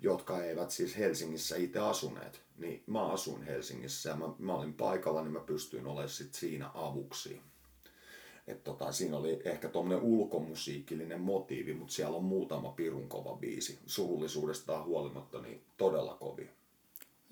jotka 0.00 0.44
eivät 0.44 0.70
siis 0.70 0.98
Helsingissä 0.98 1.56
itse 1.56 1.78
asuneet. 1.78 2.42
Niin 2.56 2.82
mä 2.86 3.06
asuin 3.06 3.42
Helsingissä 3.42 4.10
ja 4.10 4.16
mä, 4.16 4.26
mä 4.38 4.54
olin 4.54 4.74
paikalla, 4.74 5.22
niin 5.22 5.32
mä 5.32 5.40
pystyin 5.40 5.86
olemaan 5.86 6.08
sit 6.08 6.34
siinä 6.34 6.70
avuksi. 6.74 7.40
Et 8.46 8.64
tota, 8.64 8.92
siinä 8.92 9.16
oli 9.16 9.42
ehkä 9.44 9.68
tuommoinen 9.68 10.04
ulkomusiikillinen 10.04 11.20
motiivi, 11.20 11.74
mutta 11.74 11.94
siellä 11.94 12.16
on 12.16 12.24
muutama 12.24 12.72
pirun 12.72 13.08
kova 13.08 13.36
biisi. 13.36 13.78
Surullisuudestaan 13.86 14.84
huolimatta 14.84 15.40
niin 15.40 15.64
todella 15.76 16.14
kovia. 16.14 16.50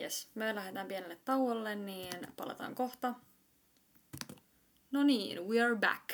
Yes, 0.00 0.28
me 0.34 0.54
lähdetään 0.54 0.88
pienelle 0.88 1.18
tauolle, 1.24 1.74
niin 1.74 2.14
palataan 2.36 2.74
kohta. 2.74 3.14
No 4.90 5.02
niin, 5.02 5.48
we 5.48 5.62
are 5.62 5.76
back. 5.76 6.10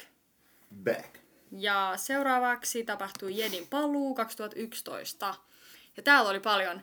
Back. 0.85 1.19
Ja 1.53 1.93
seuraavaksi 1.97 2.85
tapahtui 2.85 3.39
Jedin 3.39 3.67
paluu 3.67 4.15
2011. 4.15 5.35
Ja 5.97 6.03
täällä 6.03 6.31
oli 6.31 6.41
paljon 6.41 6.81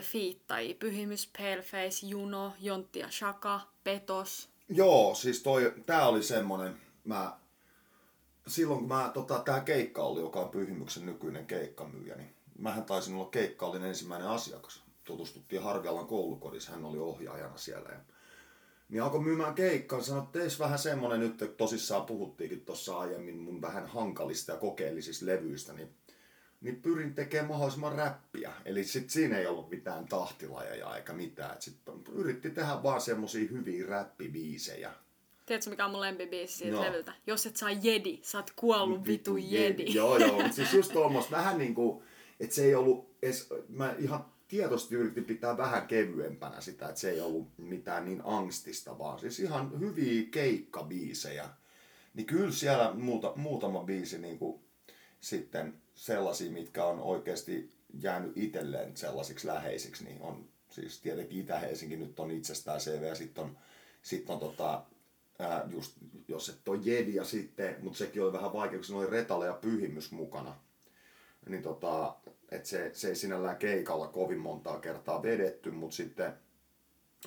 fiittajia. 0.00 0.74
Pyhimys, 0.78 1.30
Paleface, 1.38 2.06
Juno, 2.06 2.52
Jontti 2.60 2.98
ja 2.98 3.10
Shaka, 3.10 3.60
Petos. 3.84 4.48
Joo, 4.68 5.14
siis 5.14 5.42
toi, 5.42 5.74
tää 5.86 6.08
oli 6.08 6.22
semmonen, 6.22 6.80
mä, 7.04 7.38
silloin 8.46 8.80
kun 8.80 8.88
mä, 8.88 9.10
tota, 9.14 9.38
tää 9.38 9.60
keikka 9.60 10.02
oli, 10.02 10.20
joka 10.20 10.40
on 10.40 10.48
Pyhimyksen 10.48 11.06
nykyinen 11.06 11.46
keikkamyyjä, 11.46 12.16
niin 12.16 12.34
mähän 12.58 12.84
taisin 12.84 13.14
olla 13.14 13.30
keikkallinen 13.30 13.88
ensimmäinen 13.88 14.28
asiakas. 14.28 14.82
Tutustuttiin 15.04 15.62
Harvialan 15.62 16.06
koulukodissa, 16.06 16.72
hän 16.72 16.84
oli 16.84 16.98
ohjaajana 16.98 17.56
siellä. 17.56 17.88
Ja, 17.88 17.98
niin 18.88 19.02
alkoi 19.02 19.20
myymään 19.20 19.54
keikkaa, 19.54 20.02
sanoi, 20.02 20.22
että 20.22 20.38
teis 20.38 20.58
vähän 20.58 20.78
semmonen 20.78 21.20
nyt, 21.20 21.42
että 21.42 21.56
tosissaan 21.56 22.06
puhuttiinkin 22.06 22.64
tuossa 22.64 22.98
aiemmin 22.98 23.38
mun 23.38 23.62
vähän 23.62 23.86
hankalista 23.86 24.52
ja 24.52 24.58
kokeellisista 24.58 25.26
levyistä, 25.26 25.72
niin 25.72 25.88
niin 26.60 26.82
pyrin 26.82 27.14
tekemään 27.14 27.48
mahdollisimman 27.48 27.92
räppiä. 27.92 28.52
Eli 28.64 28.84
sit 28.84 29.10
siinä 29.10 29.38
ei 29.38 29.46
ollut 29.46 29.70
mitään 29.70 30.08
tahtilajeja 30.08 30.96
eikä 30.96 31.12
mitään. 31.12 31.54
Et 31.54 31.62
sit 31.62 31.76
yritti 32.12 32.50
tehdä 32.50 32.82
vaan 32.82 33.00
semmosia 33.00 33.48
hyviä 33.50 33.86
räppibiisejä. 33.86 34.92
Tiedätkö 35.46 35.70
mikä 35.70 35.84
on 35.84 35.90
mun 35.90 36.00
lempibiisi 36.00 36.56
siitä 36.56 36.76
no. 36.76 36.82
levyltä? 36.82 37.12
Jos 37.26 37.46
et 37.46 37.56
saa 37.56 37.70
jedi, 37.70 38.18
sä 38.22 38.38
oot 38.38 38.52
kuollut 38.56 39.06
vitu, 39.06 39.34
vitu 39.34 39.48
jedi. 39.50 39.82
jedi. 39.82 39.94
joo 39.94 40.18
joo, 40.18 40.42
siis 40.50 40.72
just 40.74 40.92
tuommoista 40.92 41.36
vähän 41.36 41.58
niinku, 41.58 42.02
että 42.40 42.54
se 42.54 42.64
ei 42.64 42.74
ollut 42.74 43.10
edes, 43.22 43.48
mä 43.68 43.94
ihan 43.98 44.24
tietoisesti 44.48 44.94
yritin 44.94 45.24
pitää 45.24 45.56
vähän 45.56 45.86
kevyempänä 45.86 46.60
sitä, 46.60 46.88
että 46.88 47.00
se 47.00 47.10
ei 47.10 47.20
ollut 47.20 47.48
mitään 47.58 48.04
niin 48.04 48.22
angstista, 48.24 48.98
vaan 48.98 49.18
siis 49.18 49.40
ihan 49.40 49.80
hyviä 49.80 50.22
keikkabiisejä. 50.30 51.48
Niin 52.14 52.26
kyllä 52.26 52.52
siellä 52.52 52.94
muuta, 52.94 53.32
muutama 53.36 53.84
biisi 53.84 54.18
niinku 54.18 54.62
sitten 55.20 55.74
sellaisia, 55.94 56.50
mitkä 56.50 56.84
on 56.84 57.00
oikeasti 57.00 57.72
jäänyt 58.00 58.32
itselleen 58.36 58.96
sellaisiksi 58.96 59.46
läheisiksi, 59.46 60.04
niin 60.04 60.22
on 60.22 60.48
siis 60.70 61.00
tietenkin 61.00 61.40
Itä-Helsinki 61.40 61.96
nyt 61.96 62.20
on 62.20 62.30
itsestään 62.30 62.80
CV 62.80 63.02
ja 63.02 63.14
sitten 63.14 63.44
on, 63.44 63.58
sit 64.02 64.30
on 64.30 64.38
tota, 64.38 64.84
ää, 65.38 65.68
just, 65.70 65.96
jos 66.28 66.48
et 66.48 66.68
ole 66.68 66.78
Jedi 66.82 67.14
ja 67.14 67.24
sitten, 67.24 67.76
mutta 67.82 67.98
sekin 67.98 68.22
oli 68.22 68.32
vähän 68.32 68.52
vaikea, 68.52 68.78
koska 68.78 68.96
oli 68.96 69.10
Retale 69.10 69.46
ja 69.46 69.52
Pyhimys 69.52 70.12
mukana. 70.12 70.56
Niin 71.48 71.62
tota, 71.62 72.16
et 72.48 72.66
se, 72.66 72.90
se 72.94 73.08
ei 73.08 73.14
sinällään 73.14 73.56
keikalla 73.56 74.08
kovin 74.08 74.38
montaa 74.38 74.80
kertaa 74.80 75.22
vedetty, 75.22 75.70
mutta 75.70 75.96
sitten, 75.96 76.32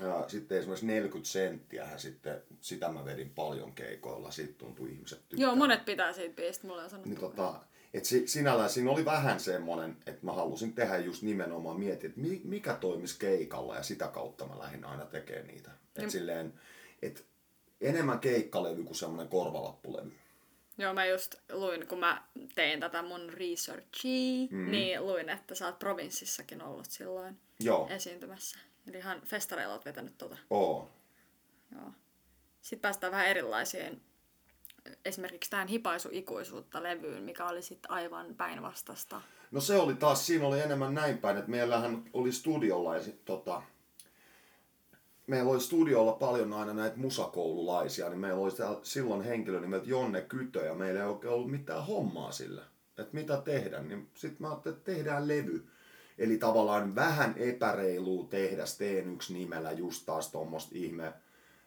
ää, 0.01 0.29
sitten 0.29 0.57
esimerkiksi 0.57 0.85
40 0.85 1.29
senttiä 1.29 1.97
sitten, 1.97 2.41
sitä 2.61 2.89
mä 2.89 3.05
vedin 3.05 3.29
paljon 3.29 3.73
keikoilla, 3.73 4.31
siitä 4.31 4.53
tuntui 4.57 4.89
ihmiset 4.89 5.19
tykkää. 5.29 5.43
Joo, 5.45 5.55
monet 5.55 5.85
pitää 5.85 6.13
siitä 6.13 6.35
biisistä, 6.35 6.67
mulle 6.67 6.83
on 6.83 6.89
sanottu. 6.89 7.09
Niin 7.09 7.19
tota, 7.19 7.59
et 7.93 8.05
si, 8.05 8.27
sinällään 8.27 8.69
siinä 8.69 8.91
oli 8.91 9.05
vähän 9.05 9.39
semmoinen, 9.39 9.97
että 10.05 10.25
mä 10.25 10.31
halusin 10.31 10.73
tehdä 10.73 10.97
just 10.97 11.21
nimenomaan 11.21 11.79
miettiä, 11.79 12.09
että 12.09 12.21
mikä 12.43 12.73
toimisi 12.73 13.19
keikalla 13.19 13.75
ja 13.75 13.83
sitä 13.83 14.07
kautta 14.07 14.47
mä 14.47 14.59
lähdin 14.59 14.85
aina 14.85 15.05
tekemään 15.05 15.47
niitä. 15.47 15.71
Et 15.95 16.03
mm. 16.03 16.09
silleen, 16.09 16.53
et 17.01 17.25
enemmän 17.81 18.19
keikkalevy 18.19 18.83
kuin 18.83 18.95
semmoinen 18.95 19.27
korvalappulevy. 19.27 20.11
Joo, 20.77 20.93
mä 20.93 21.05
just 21.05 21.35
luin, 21.51 21.87
kun 21.87 21.99
mä 21.99 22.23
tein 22.55 22.79
tätä 22.79 23.01
mun 23.01 23.29
researchia, 23.29 24.47
mm. 24.51 24.71
niin 24.71 25.05
luin, 25.05 25.29
että 25.29 25.55
sä 25.55 25.65
oot 25.65 25.79
provinssissakin 25.79 26.61
ollut 26.61 26.85
silloin 26.85 27.39
Joo. 27.59 27.87
esiintymässä. 27.89 28.59
Eli 28.87 28.97
ihan 28.97 29.21
festareilla 29.25 29.73
oot 29.73 29.85
vetänyt 29.85 30.17
tota. 30.17 30.37
Oo. 30.49 30.91
Joo. 31.75 31.91
Sitten 32.61 32.81
päästään 32.81 33.11
vähän 33.11 33.27
erilaisiin 33.27 34.01
esimerkiksi 35.05 35.49
tähän 35.49 35.67
hipaisu 35.67 36.09
ikuisuutta 36.11 36.83
levyyn, 36.83 37.23
mikä 37.23 37.45
oli 37.45 37.61
sitten 37.61 37.91
aivan 37.91 38.35
päinvastasta. 38.35 39.21
No 39.51 39.61
se 39.61 39.75
oli 39.75 39.93
taas, 39.93 40.25
siinä 40.25 40.47
oli 40.47 40.59
enemmän 40.59 40.93
näin 40.93 41.17
päin, 41.17 41.37
että 41.37 41.51
meillähän 41.51 42.03
oli 42.13 42.31
studiolla 42.31 42.95
ja 42.95 43.03
sit, 43.03 43.25
tota, 43.25 43.61
meillä 45.31 45.51
oli 45.51 45.61
studiolla 45.61 46.11
paljon 46.11 46.53
aina 46.53 46.73
näitä 46.73 46.97
musakoululaisia, 46.97 48.09
niin 48.09 48.19
meillä 48.19 48.39
oli 48.39 48.51
silloin 48.83 49.21
henkilö 49.21 49.59
nimeltä 49.59 49.89
Jonne 49.89 50.21
Kytö 50.21 50.65
ja 50.65 50.73
meillä 50.73 50.99
ei 50.99 51.05
oikein 51.05 51.33
ollut 51.33 51.51
mitään 51.51 51.85
hommaa 51.85 52.31
sillä, 52.31 52.61
että 52.97 53.13
mitä 53.13 53.37
tehdä, 53.37 53.81
niin 53.81 54.07
sitten 54.13 54.37
mä 54.39 54.49
ajattelin, 54.49 54.77
että 54.77 54.91
tehdään 54.91 55.27
levy. 55.27 55.67
Eli 56.17 56.37
tavallaan 56.37 56.95
vähän 56.95 57.33
epäreilua 57.37 58.27
tehdä 58.29 58.65
Steen 58.65 59.13
yksi 59.13 59.33
nimellä 59.33 59.71
just 59.71 60.05
taas 60.05 60.31
tuommoista 60.31 60.71
ihme 60.73 61.13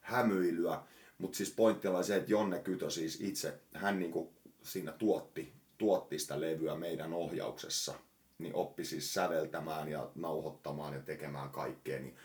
hämyilyä. 0.00 0.80
Mutta 1.18 1.36
siis 1.36 1.50
pointti 1.50 1.88
oli 1.88 2.04
se, 2.04 2.16
että 2.16 2.30
Jonne 2.30 2.58
Kytö 2.58 2.90
siis 2.90 3.20
itse, 3.20 3.60
hän 3.74 3.98
niinku 3.98 4.32
siinä 4.62 4.92
tuotti, 4.92 5.52
tuotti 5.78 6.18
sitä 6.18 6.40
levyä 6.40 6.74
meidän 6.74 7.12
ohjauksessa. 7.12 7.94
Niin 8.38 8.54
oppi 8.54 8.84
siis 8.84 9.14
säveltämään 9.14 9.88
ja 9.88 10.10
nauhoittamaan 10.14 10.94
ja 10.94 11.00
tekemään 11.00 11.50
kaikkea. 11.50 12.00
Niin, 12.00 12.16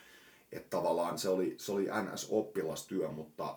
että 0.52 0.70
tavallaan 0.70 1.18
se 1.18 1.28
oli, 1.28 1.54
se 1.58 1.72
oli 1.72 1.86
NS-oppilastyö, 1.86 3.08
mutta 3.08 3.56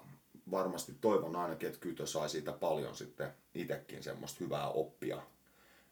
varmasti 0.52 0.94
toivon 1.02 1.36
ainakin, 1.36 1.68
että 1.68 1.80
Kytö 1.80 2.08
sai 2.08 2.30
siitä 2.30 2.52
paljon 2.52 2.96
sitten 2.96 3.34
itsekin 3.54 4.04
semmoista 4.04 4.38
hyvää 4.44 4.70
oppia 4.70 5.22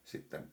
sitten 0.04 0.52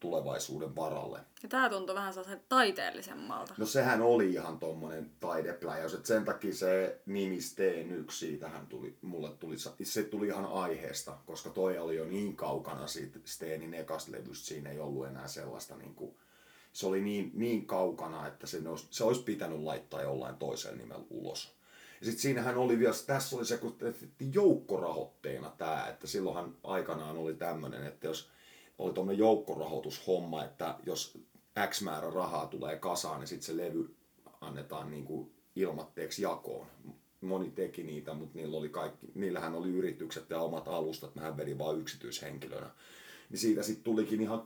tulevaisuuden 0.00 0.76
varalle. 0.76 1.20
Ja 1.42 1.48
tää 1.48 1.68
tuntui 1.68 1.94
vähän 1.94 2.12
sellaisen 2.12 2.42
taiteellisemmalta. 2.48 3.54
No 3.58 3.66
sehän 3.66 4.02
oli 4.02 4.32
ihan 4.32 4.58
tommonen 4.58 5.10
taidepläjäys, 5.20 5.94
että 5.94 6.06
sen 6.06 6.24
takia 6.24 6.54
se 6.54 7.00
nimi 7.06 7.40
Steen 7.40 7.92
yksi, 7.92 8.26
siitähän 8.26 8.66
tuli, 8.66 8.96
mulle 9.02 9.30
tuli, 9.30 9.56
se 9.82 10.02
tuli 10.02 10.26
ihan 10.26 10.46
aiheesta, 10.46 11.18
koska 11.26 11.50
toi 11.50 11.78
oli 11.78 11.96
jo 11.96 12.04
niin 12.04 12.36
kaukana 12.36 12.86
siitä 12.86 13.18
Steenin 13.24 13.74
ekasta 13.74 14.12
levystä, 14.12 14.46
siinä 14.46 14.70
ei 14.70 14.80
ollut 14.80 15.06
enää 15.06 15.28
sellaista 15.28 15.76
niin 15.76 15.94
kuin, 15.94 16.16
se 16.74 16.86
oli 16.86 17.00
niin, 17.00 17.30
niin 17.34 17.66
kaukana, 17.66 18.26
että 18.26 18.46
se 18.46 18.68
olisi, 18.68 18.86
se 18.90 19.04
olisi 19.04 19.22
pitänyt 19.22 19.58
laittaa 19.58 20.02
jollain 20.02 20.36
toisella 20.36 20.76
nimellä 20.76 21.04
ulos. 21.10 21.54
Ja 22.00 22.06
sitten 22.06 22.22
siinähän 22.22 22.56
oli 22.56 22.78
vielä, 22.78 22.94
tässä 23.06 23.36
oli 23.36 23.44
se, 23.44 23.56
kun 23.56 23.76
joukkorahoitteena 24.32 25.50
tämä, 25.58 25.88
että 25.88 26.06
silloinhan 26.06 26.56
aikanaan 26.64 27.16
oli 27.16 27.34
tämmöinen, 27.34 27.86
että 27.86 28.06
jos 28.06 28.30
oli 28.78 28.92
tuommoinen 28.92 29.18
joukkorahoitushomma, 29.18 30.44
että 30.44 30.78
jos 30.86 31.18
X 31.70 31.82
määrä 31.82 32.10
rahaa 32.10 32.46
tulee 32.46 32.76
kasaan, 32.76 33.20
niin 33.20 33.28
sitten 33.28 33.46
se 33.46 33.56
levy 33.56 33.94
annetaan 34.40 34.90
niin 34.90 35.04
kuin 35.04 35.30
ilmatteeksi 35.56 36.22
jakoon. 36.22 36.66
Moni 37.20 37.50
teki 37.50 37.82
niitä, 37.82 38.14
mutta 38.14 38.38
niillä 38.38 38.56
oli 38.56 38.68
kaikki, 38.68 39.06
niillähän 39.14 39.54
oli 39.54 39.68
yritykset 39.68 40.30
ja 40.30 40.40
omat 40.40 40.68
alustat, 40.68 41.14
mähän 41.14 41.36
vedin 41.36 41.58
vain 41.58 41.80
yksityishenkilönä. 41.80 42.70
Niin 43.30 43.38
siitä 43.38 43.62
sitten 43.62 43.84
tulikin 43.84 44.20
ihan, 44.20 44.44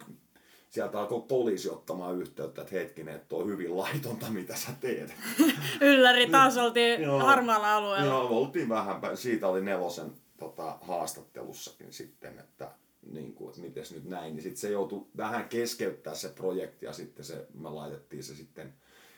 sieltä 0.70 1.00
alkoi 1.00 1.24
poliisi 1.28 1.70
ottamaan 1.70 2.20
yhteyttä, 2.20 2.62
että 2.62 2.74
hetkinen, 2.74 3.14
että 3.14 3.36
on 3.36 3.46
hyvin 3.46 3.76
laitonta, 3.76 4.30
mitä 4.30 4.56
sä 4.56 4.70
teet. 4.80 5.14
Ylläri 5.80 6.30
taas 6.30 6.56
oltiin 6.56 7.02
Joo. 7.02 7.18
harmaalla 7.18 7.76
alueella. 7.76 8.06
Joo, 8.06 8.28
oltiin 8.28 8.68
vähän, 8.68 9.00
siitä 9.14 9.48
oli 9.48 9.60
Nelosen 9.60 10.12
tota, 10.38 10.78
haastattelussakin 10.82 11.92
sitten, 11.92 12.38
että 12.38 12.70
niin 13.12 13.34
kuin, 13.34 13.48
että 13.48 13.60
mites 13.60 13.92
nyt 13.92 14.04
näin, 14.04 14.34
niin 14.34 14.42
sitten 14.42 14.60
se 14.60 14.70
joutui 14.70 15.06
vähän 15.16 15.48
keskeyttää 15.48 16.14
se 16.14 16.28
projekti 16.28 16.86
ja 16.86 16.92
sitten 16.92 17.24
se, 17.24 17.46
me 17.54 17.70
laitettiin 17.70 18.24
se 18.24 18.34
sitten, 18.34 18.74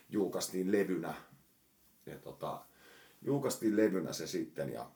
julkaistiin 0.08 0.72
levynä, 0.72 1.14
ja 2.06 2.18
tota, 2.18 2.60
julkaistiin 3.22 3.76
levynä 3.76 4.12
se 4.12 4.26
sitten 4.26 4.72
ja 4.72 4.90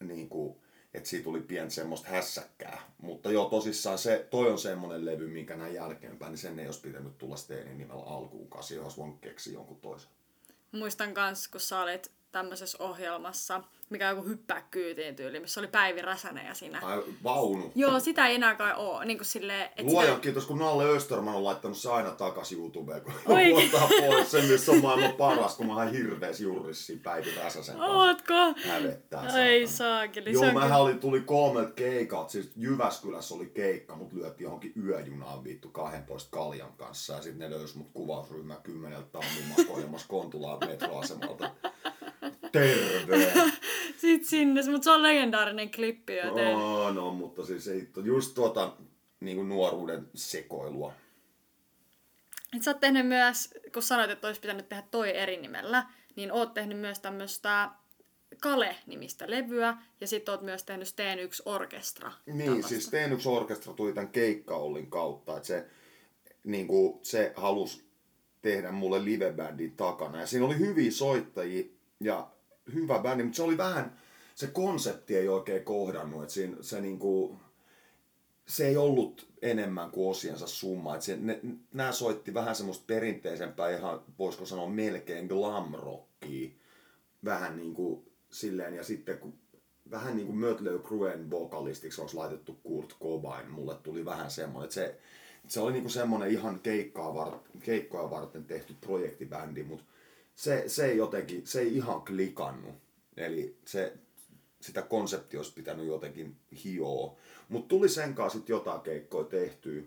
niin 0.00 0.28
kuin, 0.28 0.56
että 0.98 1.08
siitä 1.08 1.24
tuli 1.24 1.40
pieni 1.40 1.70
semmoista 1.70 2.08
hässäkkää. 2.08 2.80
Mutta 3.02 3.30
joo, 3.30 3.44
tosissaan 3.44 3.98
se, 3.98 4.26
toi 4.30 4.50
on 4.50 4.58
semmoinen 4.58 5.06
levy, 5.06 5.28
minkä 5.28 5.56
näin 5.56 5.74
jälkeenpäin, 5.74 6.30
niin 6.30 6.38
sen 6.38 6.58
ei 6.58 6.66
olisi 6.66 6.80
pitänyt 6.80 7.18
tulla 7.18 7.36
Steenin 7.36 7.78
nimellä 7.78 8.02
alkuunkaan, 8.02 8.64
siihen 8.64 8.84
olisi 8.84 8.96
voinut 8.96 9.20
keksiä 9.20 9.52
jonkun 9.52 9.80
toisen. 9.80 10.10
Muistan 10.72 11.14
kans, 11.14 11.48
kun 11.48 11.60
sä 11.60 11.80
olit 11.80 12.10
tämmöisessä 12.32 12.78
ohjelmassa, 12.80 13.62
mikä 13.90 14.10
on 14.10 14.16
joku 14.16 14.28
hyppää 14.28 14.66
kyytiin 14.70 15.16
tyyli, 15.16 15.40
missä 15.40 15.60
oli 15.60 15.68
Päivi 15.68 16.02
Räsänen 16.02 16.46
ja 16.46 16.54
sinä. 16.54 16.80
Ai, 16.82 17.02
vaunu. 17.24 17.72
Joo, 17.74 18.00
sitä 18.00 18.26
ei 18.26 18.34
enää 18.34 18.54
kai 18.54 18.72
oo. 18.76 19.04
Niin 19.04 19.18
kuin 19.18 19.26
silleen, 19.26 19.62
että 19.62 19.82
Luojan 19.82 20.10
sitä... 20.10 20.22
kiitos, 20.22 20.46
kun 20.46 20.58
Nalle 20.58 20.84
Österman 20.84 21.34
on 21.34 21.44
laittanut 21.44 21.78
se 21.78 21.90
aina 21.92 22.10
takas 22.10 22.52
YouTubeen, 22.52 23.00
kun 23.00 23.12
Oi. 23.26 23.52
ottaa 23.64 23.88
pois 24.06 24.30
sen, 24.30 24.44
missä 24.44 24.72
on 24.72 24.82
maailman 24.82 25.12
paras, 25.12 25.56
kun 25.56 25.66
mä 25.66 25.74
oon 25.76 25.92
hirvees 25.92 26.40
jurissi 26.40 26.96
Päivi 26.96 27.34
Räsäsen 27.44 27.76
kanssa. 27.76 27.96
Ootko? 27.96 28.34
Hävettää 28.68 29.44
Ei 29.44 29.66
saakeli. 29.66 30.32
Joo, 30.32 30.44
mähän 30.44 30.62
kyllä- 30.62 30.76
oli, 30.76 30.94
tuli 30.94 31.20
kolmet 31.20 31.74
keikat, 31.74 32.30
siis 32.30 32.50
Jyväskylässä 32.56 33.34
oli 33.34 33.46
keikka, 33.46 33.96
mut 33.96 34.12
lyötiin 34.12 34.44
johonkin 34.44 34.72
yöjunaan 34.84 35.44
vittu 35.44 35.68
12 35.68 36.30
kaljan 36.30 36.72
kanssa 36.76 37.14
ja 37.14 37.22
sitten 37.22 37.50
ne 37.50 37.56
löysi 37.56 37.78
mut 37.78 37.90
kuvausryhmä 37.92 38.56
kymmeneltä 38.62 39.08
tammimakoilemassa 39.12 40.08
Kontulaan 40.08 40.58
metroasemalta. 40.68 41.50
Terve! 42.52 43.32
Sinne, 44.28 44.60
mutta 44.70 44.84
se 44.84 44.90
on 44.90 45.02
legendaarinen 45.02 45.70
klippi, 45.70 46.16
joten... 46.16 46.56
Oh, 46.56 46.94
no, 46.94 47.14
mutta 47.14 47.46
siis 47.46 47.68
ei, 47.68 47.88
just 48.04 48.34
tuota 48.34 48.72
niin 49.20 49.36
kuin 49.36 49.48
nuoruuden 49.48 50.08
sekoilua. 50.14 50.92
Et 52.56 52.62
sä 52.62 52.70
oot 52.70 52.80
tehnyt 52.80 53.06
myös, 53.06 53.54
kun 53.72 53.82
sanoit, 53.82 54.10
että 54.10 54.26
olisi 54.26 54.40
pitänyt 54.40 54.68
tehdä 54.68 54.82
toi 54.90 55.16
eri 55.16 55.36
nimellä, 55.36 55.86
niin 56.16 56.32
oot 56.32 56.54
tehnyt 56.54 56.78
myös 56.78 57.00
tämmöistä 57.00 57.70
Kale-nimistä 58.42 59.30
levyä, 59.30 59.76
ja 60.00 60.06
sit 60.06 60.28
oot 60.28 60.42
myös 60.42 60.64
tehnyt 60.64 60.88
Steen 60.88 61.18
yksi 61.18 61.42
orkestra. 61.46 62.12
Niin, 62.26 62.64
siis 62.64 62.90
Teen 62.90 63.12
yksi 63.12 63.28
orkestra 63.28 63.72
tuli 63.72 63.92
tämän 63.92 64.08
keikkaollin 64.08 64.90
kautta, 64.90 65.36
että 65.36 65.46
se, 65.46 65.66
niin 66.44 66.66
kuin, 66.66 66.98
se 67.02 67.32
halusi 67.36 67.84
tehdä 68.42 68.72
mulle 68.72 69.04
livebändin 69.04 69.76
takana. 69.76 70.20
Ja 70.20 70.26
siinä 70.26 70.46
oli 70.46 70.58
hyviä 70.58 70.90
soittajia 70.90 71.64
ja 72.00 72.30
hyvä 72.74 72.98
bändi, 72.98 73.22
mutta 73.22 73.36
se 73.36 73.42
oli 73.42 73.56
vähän, 73.56 73.98
se 74.38 74.46
konsepti 74.46 75.16
ei 75.16 75.28
oikein 75.28 75.64
kohdannut, 75.64 76.22
että 76.22 76.34
siinä, 76.34 76.56
se 76.60 76.80
niin 76.80 76.98
kuin, 76.98 77.38
se 78.46 78.68
ei 78.68 78.76
ollut 78.76 79.28
enemmän 79.42 79.90
kuin 79.90 80.10
osiensa 80.10 80.46
summa. 80.46 80.94
Että 80.94 81.06
se, 81.06 81.16
ne, 81.16 81.40
nämä 81.72 81.92
soitti 81.92 82.34
vähän 82.34 82.54
semmoista 82.54 82.84
perinteisempää, 82.86 83.70
ihan 83.70 84.02
voisiko 84.18 84.46
sanoa 84.46 84.68
melkein 84.68 85.26
glam 85.26 85.74
rockia. 85.74 86.50
Vähän 87.24 87.56
niin 87.56 87.74
kuin 87.74 88.06
silleen, 88.30 88.74
ja 88.74 88.84
sitten 88.84 89.18
kun 89.18 89.34
vähän 89.90 90.16
niin 90.16 90.26
kuin 90.26 90.38
Mötley 90.38 90.78
Cruen 90.78 91.30
vokalistiksi 91.30 92.00
olisi 92.00 92.16
laitettu 92.16 92.58
Kurt 92.62 92.96
Cobain, 93.02 93.50
mulle 93.50 93.74
tuli 93.82 94.04
vähän 94.04 94.30
semmoinen, 94.30 94.64
että 94.64 94.74
se, 94.74 94.98
se 95.48 95.60
oli 95.60 95.72
niin 95.72 95.82
kuin 95.82 95.92
semmoinen 95.92 96.30
ihan 96.30 96.60
keikkaa 96.60 97.14
varten, 97.14 97.60
keikkoja 97.60 98.10
varten 98.10 98.44
tehty 98.44 98.74
projektibändi, 98.80 99.62
mutta 99.62 99.84
se, 100.34 100.64
se 100.66 100.86
ei 100.86 100.96
jotenkin, 100.96 101.46
se 101.46 101.60
ei 101.60 101.76
ihan 101.76 102.02
klikannut. 102.02 102.74
Eli 103.16 103.56
se, 103.64 103.96
sitä 104.60 104.82
konsepti 104.82 105.36
olisi 105.36 105.54
pitänyt 105.54 105.86
jotenkin 105.86 106.36
hioa. 106.64 107.16
Mutta 107.48 107.68
tuli 107.68 107.88
sen 107.88 108.14
kanssa 108.14 108.38
sitten 108.38 108.54
jotain 108.54 108.80
keikkoja 108.80 109.24
tehtyä. 109.24 109.82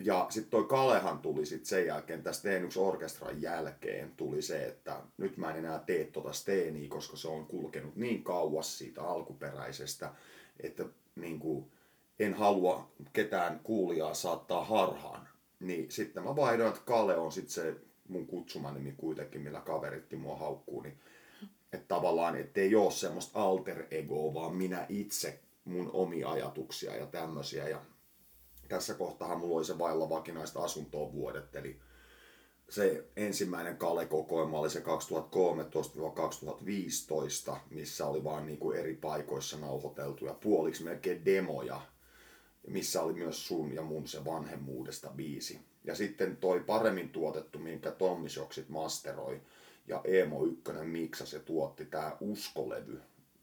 Ja 0.00 0.26
sitten 0.30 0.50
toi 0.50 0.64
Kalehan 0.64 1.18
tuli 1.18 1.46
sitten 1.46 1.66
sen 1.66 1.86
jälkeen, 1.86 2.22
tästä 2.22 2.40
Steen 2.40 2.64
yksi 2.64 2.78
orkestran 2.78 3.42
jälkeen 3.42 4.12
tuli 4.16 4.42
se, 4.42 4.66
että 4.66 5.00
nyt 5.16 5.36
mä 5.36 5.50
en 5.50 5.56
enää 5.56 5.78
tee 5.78 6.04
tota 6.04 6.32
Steeniä, 6.32 6.88
koska 6.88 7.16
se 7.16 7.28
on 7.28 7.46
kulkenut 7.46 7.96
niin 7.96 8.24
kauas 8.24 8.78
siitä 8.78 9.02
alkuperäisestä, 9.02 10.12
että 10.60 10.84
niin 11.16 11.38
kuin, 11.38 11.70
en 12.18 12.34
halua 12.34 12.90
ketään 13.12 13.60
kuulijaa 13.62 14.14
saattaa 14.14 14.64
harhaan. 14.64 15.28
Niin 15.60 15.90
sitten 15.90 16.24
mä 16.24 16.36
vaihdoin, 16.36 16.68
että 16.68 16.82
Kale 16.84 17.16
on 17.16 17.32
sitten 17.32 17.52
se 17.52 17.76
mun 18.08 18.26
kutsumanimi 18.26 18.94
kuitenkin, 18.96 19.40
millä 19.40 19.60
kaveritkin 19.60 20.18
mua 20.18 20.36
haukkuu, 20.36 20.80
niin 20.80 20.98
että 21.72 21.88
tavallaan, 21.88 22.36
ettei 22.36 22.74
ole 22.74 22.90
semmoista 22.90 23.42
alter 23.42 23.86
egoa, 23.90 24.34
vaan 24.34 24.56
minä 24.56 24.86
itse, 24.88 25.40
mun 25.64 25.90
omia 25.92 26.30
ajatuksia 26.30 26.96
ja 26.96 27.06
tämmöisiä. 27.06 27.68
Ja 27.68 27.80
tässä 28.68 28.94
kohtaa 28.94 29.38
mulla 29.38 29.56
oli 29.56 29.64
se 29.64 29.78
vailla 29.78 30.08
vakinaista 30.08 30.60
asuntoa 30.60 31.12
vuodet, 31.12 31.56
eli 31.56 31.80
se 32.68 33.04
ensimmäinen 33.16 33.76
Kale-kokoelma 33.76 34.58
oli 34.58 34.70
se 34.70 34.82
2013-2015, 37.50 37.56
missä 37.70 38.06
oli 38.06 38.24
vaan 38.24 38.46
niinku 38.46 38.72
eri 38.72 38.94
paikoissa 38.94 39.58
nauhoiteltu 39.58 40.26
ja 40.26 40.34
puoliksi 40.34 40.84
melkein 40.84 41.24
demoja, 41.24 41.80
missä 42.66 43.02
oli 43.02 43.12
myös 43.12 43.48
sun 43.48 43.74
ja 43.74 43.82
mun 43.82 44.08
se 44.08 44.24
vanhemmuudesta 44.24 45.10
biisi. 45.10 45.60
Ja 45.84 45.94
sitten 45.94 46.36
toi 46.36 46.60
paremmin 46.60 47.08
tuotettu, 47.08 47.58
minkä 47.58 47.90
Tommi 47.90 48.28
Shocksit 48.28 48.68
masteroi, 48.68 49.40
ja 49.88 50.00
Emo 50.04 50.44
Ykkönen 50.44 50.88
miksasi 50.88 51.36
ja 51.36 51.40
tuotti 51.40 51.84
tää 51.84 52.16
Uskolevy, 52.20 53.00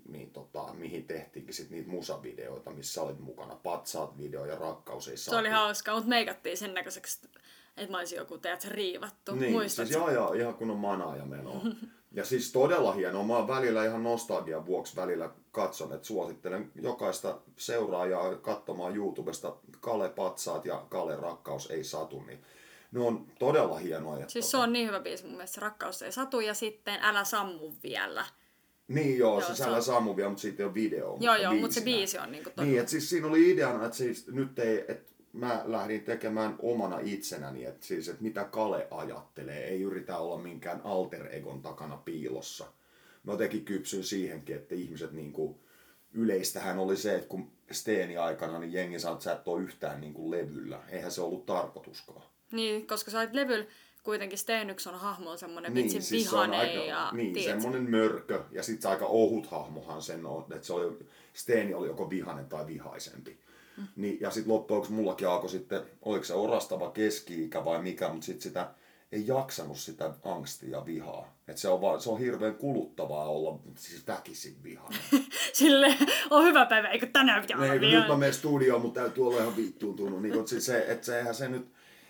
niin 0.09 0.31
tota, 0.31 0.73
mihin 0.73 1.05
tehtiinkin 1.07 1.53
sit 1.53 1.69
niitä 1.69 1.89
musavideoita, 1.89 2.71
missä 2.71 3.01
olit 3.01 3.19
mukana. 3.19 3.55
Patsaat 3.55 4.17
video 4.17 4.45
ja 4.45 4.55
rakkaus 4.55 5.07
ei 5.07 5.17
Se 5.17 5.35
oli 5.35 5.49
hauska, 5.49 5.93
mutta 5.93 6.09
meikattiin 6.09 6.57
sen 6.57 6.73
näköiseksi, 6.73 7.27
että 7.77 7.91
mä 7.91 7.97
olisin 7.97 8.17
joku, 8.17 8.37
teet 8.37 8.65
riivattu. 8.65 9.35
Niin, 9.35 9.51
Muistatko? 9.51 9.87
siis 9.87 9.97
joo, 9.97 10.11
joo, 10.11 10.33
ihan 10.33 10.53
kun 10.53 10.71
on 10.71 10.77
manaa 10.77 11.17
ja 11.17 11.25
menoa. 11.25 11.61
Ja 12.11 12.25
siis 12.25 12.51
todella 12.51 12.91
hienoa. 12.91 13.23
Mä 13.23 13.37
oon 13.37 13.47
välillä 13.47 13.85
ihan 13.85 14.03
nostalgian 14.03 14.65
vuoksi 14.65 14.95
välillä 14.95 15.29
katson, 15.51 15.93
että 15.93 16.07
suosittelen 16.07 16.71
jokaista 16.75 17.39
seuraajaa 17.57 18.35
katsomaan 18.35 18.95
YouTubesta 18.95 19.55
Kale 19.79 20.09
Patsaat 20.09 20.65
ja 20.65 20.85
Kale 20.89 21.15
Rakkaus 21.15 21.71
ei 21.71 21.83
satu, 21.83 22.21
niin 22.21 22.43
ne 22.95 23.01
on 23.01 23.27
todella 23.39 23.77
hienoja. 23.77 24.19
Ja 24.21 24.29
Siis 24.29 24.51
se 24.51 24.57
on 24.57 24.73
niin 24.73 24.87
hyvä 24.87 24.99
biisi 24.99 25.23
mun 25.23 25.33
mielestä, 25.33 25.55
se 25.55 25.61
rakkaus 25.61 26.01
ei 26.01 26.11
satu, 26.11 26.39
ja 26.39 26.53
sitten 26.53 26.99
älä 27.01 27.23
sammu 27.23 27.73
vielä. 27.83 28.25
Niin 28.87 29.17
joo, 29.17 29.39
Joo, 29.39 29.41
siis 29.41 29.57
se 29.57 29.63
älä 29.63 29.75
on- 29.75 29.83
sammu 29.83 30.15
vielä, 30.15 30.29
mutta 30.29 30.41
siitä 30.41 30.63
ei 30.63 30.67
ole 30.67 30.73
video. 30.73 31.17
Joo, 31.19 31.35
joo, 31.35 31.53
mutta 31.53 31.73
se 31.75 31.81
biisi 31.81 32.19
on 32.19 32.31
niinku 32.31 32.49
todella... 32.49 32.69
Niin, 32.69 32.79
että 32.79 32.91
siis 32.91 33.09
siinä 33.09 33.27
oli 33.27 33.51
ideana, 33.51 33.85
että 33.85 33.97
siis 33.97 34.27
nyt 34.27 34.59
ei, 34.59 34.85
että 34.87 35.13
mä 35.33 35.61
lähdin 35.65 36.03
tekemään 36.03 36.55
omana 36.59 36.99
itsenäni, 36.99 37.65
että 37.65 37.85
siis, 37.85 38.09
että 38.09 38.23
mitä 38.23 38.43
Kale 38.43 38.87
ajattelee, 38.91 39.67
ei 39.67 39.81
yritä 39.81 40.17
olla 40.17 40.37
minkään 40.37 40.81
alter 40.83 41.27
egon 41.35 41.61
takana 41.61 41.97
piilossa. 41.97 42.65
Mä 43.23 43.33
jotenkin 43.33 43.65
kypsyn 43.65 44.03
siihenkin, 44.03 44.55
että 44.55 44.75
ihmiset 44.75 45.11
niinku, 45.11 45.59
yleistähän 46.13 46.79
oli 46.79 46.97
se, 46.97 47.15
että 47.15 47.27
kun 47.27 47.51
Steeni 47.71 48.17
aikana, 48.17 48.59
niin 48.59 48.73
jengi 48.73 48.99
sanoi, 48.99 49.13
että 49.13 49.23
sä 49.23 49.31
et 49.33 49.47
ole 49.47 49.61
yhtään 49.61 50.01
niinku 50.01 50.31
levyllä. 50.31 50.79
Eihän 50.89 51.11
se 51.11 51.21
ollut 51.21 51.45
tarkoituskaan. 51.45 52.34
Niin, 52.55 52.87
koska 52.87 53.11
sä 53.11 53.19
olet 53.19 53.33
levyllä 53.33 53.65
kuitenkin 54.03 54.37
Steenykson 54.37 54.99
hahmo 54.99 55.31
on 55.31 55.37
semmoinen 55.37 55.73
niin, 55.73 55.83
vitsin 55.83 56.01
siis 56.01 56.25
se 56.25 56.31
vihane 56.31 56.57
aika, 56.57 56.73
ja 56.73 57.11
Niin, 57.13 57.33
tiedät, 57.33 57.61
semmoinen 57.61 57.89
mörkö. 57.89 58.43
Ja 58.51 58.63
sitten 58.63 58.81
se 58.81 58.87
aika 58.87 59.05
ohut 59.05 59.47
hahmohan 59.47 60.01
sen 60.01 60.25
on, 60.25 60.45
että 60.55 60.67
se 60.67 60.73
oli, 60.73 60.97
Steeni 61.33 61.73
oli 61.73 61.87
joko 61.87 62.09
vihanen 62.09 62.45
tai 62.45 62.67
vihaisempi. 62.67 63.37
Mm. 63.77 63.87
Niin, 63.95 64.17
ja 64.21 64.31
sitten 64.31 64.53
loppujen 64.53 64.93
mullakin 64.93 65.27
alkoi 65.27 65.49
sitten, 65.49 65.81
oliko 66.01 66.25
se 66.25 66.33
orastava 66.33 66.91
keski-ikä 66.91 67.65
vai 67.65 67.81
mikä, 67.81 68.09
mutta 68.09 68.25
sitten 68.25 68.41
sitä 68.41 68.71
ei 69.11 69.27
jaksanut 69.27 69.77
sitä 69.77 70.13
angstia 70.23 70.77
ja 70.77 70.85
vihaa. 70.85 71.37
Et 71.47 71.57
se, 71.57 71.67
on 71.69 71.81
vaan, 71.81 72.01
se 72.01 72.09
on 72.09 72.19
hirveän 72.19 72.55
kuluttavaa 72.55 73.29
olla 73.29 73.59
siis 73.77 74.07
väkisin 74.07 74.55
vihainen. 74.63 74.99
sille 75.53 75.97
on 76.29 76.45
hyvä 76.45 76.65
päivä, 76.65 76.87
eikö 76.87 77.07
tänään 77.13 77.41
pitää 77.41 77.57
olla 77.57 77.81
vielä? 77.81 77.99
nyt 77.99 78.07
mä 78.07 78.17
menen 78.17 78.33
studioon, 78.33 78.81
mutta 78.81 78.99
täytyy 78.99 79.27
olla 79.27 79.41
ihan 79.41 79.55
vittuuntunut. 79.55 80.21
Niin, 80.21 80.33
kun 80.33 80.47
se, 80.47 80.85
että 80.87 81.05
se, 81.05 81.17
eihän 81.17 81.35
se 81.35 81.49
nyt, 81.49 81.67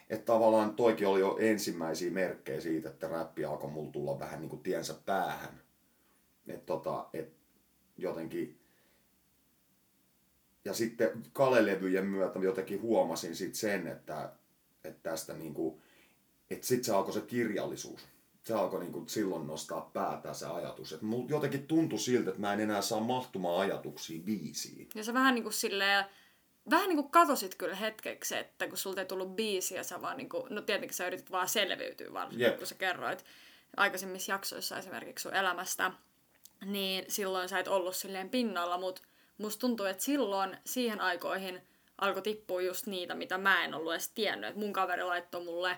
että 0.09 0.25
tavallaan 0.25 0.75
toikin 0.75 1.07
oli 1.07 1.19
jo 1.19 1.37
ensimmäisiä 1.39 2.11
merkkejä 2.11 2.61
siitä, 2.61 2.89
että 2.89 3.07
räppi 3.07 3.45
alkoi 3.45 3.71
mulla 3.71 3.91
tulla 3.91 4.19
vähän 4.19 4.39
niin 4.39 4.49
kuin 4.49 4.63
tiensä 4.63 4.95
päähän. 5.05 5.61
Että 6.47 6.65
tota, 6.65 7.09
et 7.13 7.33
jotenkin... 7.97 8.59
Ja 10.65 10.73
sitten 10.73 11.23
Kale-levyjen 11.33 12.05
myötä 12.05 12.39
jotenkin 12.39 12.81
huomasin 12.81 13.35
sit 13.35 13.55
sen, 13.55 13.87
että, 13.87 14.31
että 14.83 15.09
tästä 15.09 15.33
niinku, 15.33 15.81
että 16.49 16.67
sitten 16.67 16.83
se 16.83 16.93
alkoi 16.93 17.13
se 17.13 17.21
kirjallisuus. 17.21 18.07
Se 18.43 18.53
alkoi 18.53 18.79
niinku 18.79 19.03
silloin 19.07 19.47
nostaa 19.47 19.89
päätään 19.93 20.35
se 20.35 20.45
ajatus. 20.45 20.93
Että 20.93 21.05
mulla 21.05 21.29
jotenkin 21.29 21.67
tuntui 21.67 21.99
siltä, 21.99 22.29
että 22.29 22.41
mä 22.41 22.53
en 22.53 22.59
enää 22.59 22.81
saa 22.81 22.99
mahtumaan 22.99 23.59
ajatuksiin 23.59 24.23
biisiin. 24.23 24.89
Ja 24.95 25.03
sä 25.03 25.13
vähän 25.13 25.35
niinku 25.35 25.51
silleen, 25.51 26.05
vähän 26.69 26.89
niinku 26.89 27.09
katosit 27.09 27.55
kyllä 27.55 27.75
hetkeksi, 27.75 28.37
että 28.37 28.67
kun 28.67 28.77
sulta 28.77 29.01
ei 29.01 29.07
tullut 29.07 29.35
biisiä, 29.35 29.83
sä 29.83 30.01
vaan 30.01 30.17
niinku, 30.17 30.47
no 30.49 30.61
tietenkin 30.61 30.95
sä 30.95 31.07
yritit 31.07 31.31
vaan 31.31 31.49
selviytyä 31.49 32.13
varsinkin, 32.13 32.45
Jep. 32.45 32.57
kun 32.57 32.67
sä 32.67 32.75
kerroit 32.75 33.25
aikaisemmissa 33.77 34.31
jaksoissa 34.31 34.77
esimerkiksi 34.77 35.23
sun 35.23 35.35
elämästä, 35.35 35.91
niin 36.65 37.05
silloin 37.07 37.49
sä 37.49 37.59
et 37.59 37.67
ollut 37.67 37.95
silleen 37.95 38.29
pinnalla, 38.29 38.77
mutta 38.77 39.01
musta 39.37 39.59
tuntuu, 39.59 39.85
että 39.85 40.03
silloin 40.03 40.57
siihen 40.65 41.01
aikoihin 41.01 41.61
alkoi 41.97 42.21
tippua 42.21 42.61
just 42.61 42.87
niitä, 42.87 43.15
mitä 43.15 43.37
mä 43.37 43.63
en 43.63 43.73
ollut 43.73 43.93
edes 43.93 44.09
tiennyt. 44.09 44.49
Et 44.49 44.55
mun 44.55 44.73
kaveri 44.73 45.03
laittoi 45.03 45.43
mulle 45.43 45.77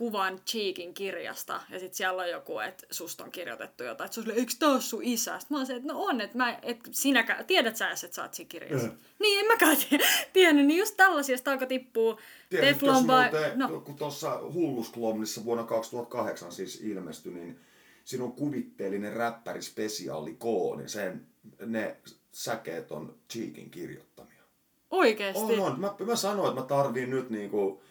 kuvan 0.00 0.40
Cheekin 0.46 0.94
kirjasta, 0.94 1.60
ja 1.70 1.78
sitten 1.78 1.96
siellä 1.96 2.22
on 2.22 2.30
joku, 2.30 2.58
että 2.58 2.86
susta 2.90 3.24
on 3.24 3.30
kirjoitettu 3.30 3.84
jotain, 3.84 4.06
että 4.06 4.14
se 4.14 4.20
on 4.20 4.24
silleen, 4.24 4.40
eikö 4.40 4.52
tää 4.58 4.68
ole 4.68 4.80
sun 4.80 5.02
isä? 5.02 5.38
Sitten 5.38 5.54
mä 5.54 5.58
oon 5.58 5.66
se, 5.66 5.74
että 5.74 5.92
no 5.92 6.02
on, 6.02 6.20
että 6.20 6.36
mä, 6.38 6.58
et 6.62 6.78
sinäkään, 6.90 7.44
tiedät 7.46 7.76
sä 7.76 7.88
edes, 7.88 8.04
että 8.04 8.14
sä 8.14 8.22
oot 8.22 8.34
siinä 8.34 8.48
kirjassa? 8.48 8.88
Mm. 8.88 8.96
Niin, 9.18 9.40
en 9.40 9.46
mäkään 9.46 9.76
tie- 9.76 9.98
tiennyt, 10.32 10.66
niin 10.66 10.78
just 10.78 10.96
tällaisia 10.96 11.36
sitä 11.36 11.52
alkoi 11.52 11.66
tippua. 11.66 12.18
Teflon 12.50 13.06
by... 13.06 13.12
muuten, 13.12 13.58
No, 13.58 13.80
kun 13.80 13.94
tuossa 13.94 14.40
Hullusklomnissa 14.52 15.44
vuonna 15.44 15.64
2008 15.64 16.52
siis 16.52 16.80
ilmestyi, 16.80 17.32
niin 17.32 17.60
siinä 18.04 18.24
on 18.24 18.32
kuvitteellinen 18.32 19.12
räppäri 19.12 19.62
spesiaali 19.62 20.34
K, 20.34 20.44
niin 20.76 20.88
sen, 20.88 21.26
ne 21.66 21.96
säkeet 22.32 22.92
on 22.92 23.18
Cheekin 23.32 23.70
kirjoittamia. 23.70 24.42
oikeesti. 24.90 25.42
On, 25.42 25.60
on. 25.60 25.80
Mä, 25.80 25.94
mä 26.06 26.16
sanoin, 26.16 26.48
että 26.48 26.60
mä 26.60 26.66
tarviin 26.66 27.10
nyt 27.10 27.30
niinku, 27.30 27.82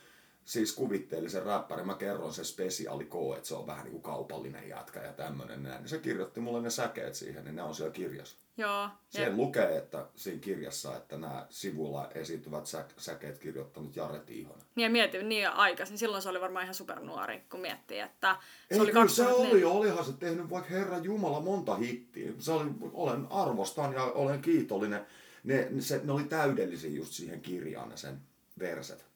siis 0.49 0.73
kuvitteellisen 0.73 1.43
räppärin. 1.43 1.87
Mä 1.87 1.93
kerron 1.93 2.33
se 2.33 2.43
spesiaali 2.43 3.05
K, 3.05 3.13
että 3.37 3.47
se 3.47 3.55
on 3.55 3.67
vähän 3.67 3.83
niinku 3.83 3.99
kaupallinen 3.99 4.69
jätkä 4.69 4.99
ja 4.99 5.13
tämmönen 5.13 5.63
näin. 5.63 5.81
Niin 5.81 5.89
se 5.89 5.97
kirjoitti 5.97 6.39
mulle 6.39 6.61
ne 6.61 6.69
säkeet 6.69 7.15
siihen, 7.15 7.43
niin 7.43 7.55
ne 7.55 7.63
on 7.63 7.75
siellä 7.75 7.93
kirjassa. 7.93 8.37
Joo. 8.57 8.89
Siellä 9.09 9.37
lukee, 9.37 9.77
että 9.77 10.05
siinä 10.15 10.39
kirjassa, 10.39 10.97
että 10.97 11.17
nämä 11.17 11.47
sivulla 11.49 12.09
esiintyvät 12.15 12.65
sä, 12.65 12.85
säkeet 12.97 13.37
kirjoittanut 13.37 13.95
Jare 13.95 14.19
Tiihonen. 14.19 14.65
Niin 14.75 14.83
ja 14.83 14.89
mietin 14.89 15.29
niin 15.29 15.49
aikaisin, 15.49 15.97
silloin 15.97 16.23
se 16.23 16.29
oli 16.29 16.41
varmaan 16.41 16.63
ihan 16.63 16.75
supernuori, 16.75 17.41
kun 17.51 17.59
miettii, 17.59 17.99
että 17.99 18.35
se 18.67 18.75
Ei, 18.75 18.79
oli 18.79 18.91
kyllä 18.91 19.07
se 19.07 19.23
2004. 19.23 19.67
oli, 19.67 19.77
olihan 19.77 20.05
se 20.05 20.13
tehnyt 20.13 20.49
vaikka 20.49 20.69
Herra 20.69 20.97
Jumala 20.97 21.39
monta 21.39 21.75
hittiä. 21.75 22.31
Se 22.39 22.51
oli, 22.51 22.69
olen 22.93 23.27
arvostan 23.29 23.93
ja 23.93 24.03
olen 24.03 24.41
kiitollinen. 24.41 25.05
Ne, 25.43 25.67
ne, 25.69 25.81
se, 25.81 26.01
ne 26.03 26.11
oli 26.11 26.23
täydellisiä 26.23 26.89
just 26.91 27.13
siihen 27.13 27.41
kirjaan 27.41 27.89
ne 27.89 27.97
sen 27.97 28.21
verset. 28.59 29.08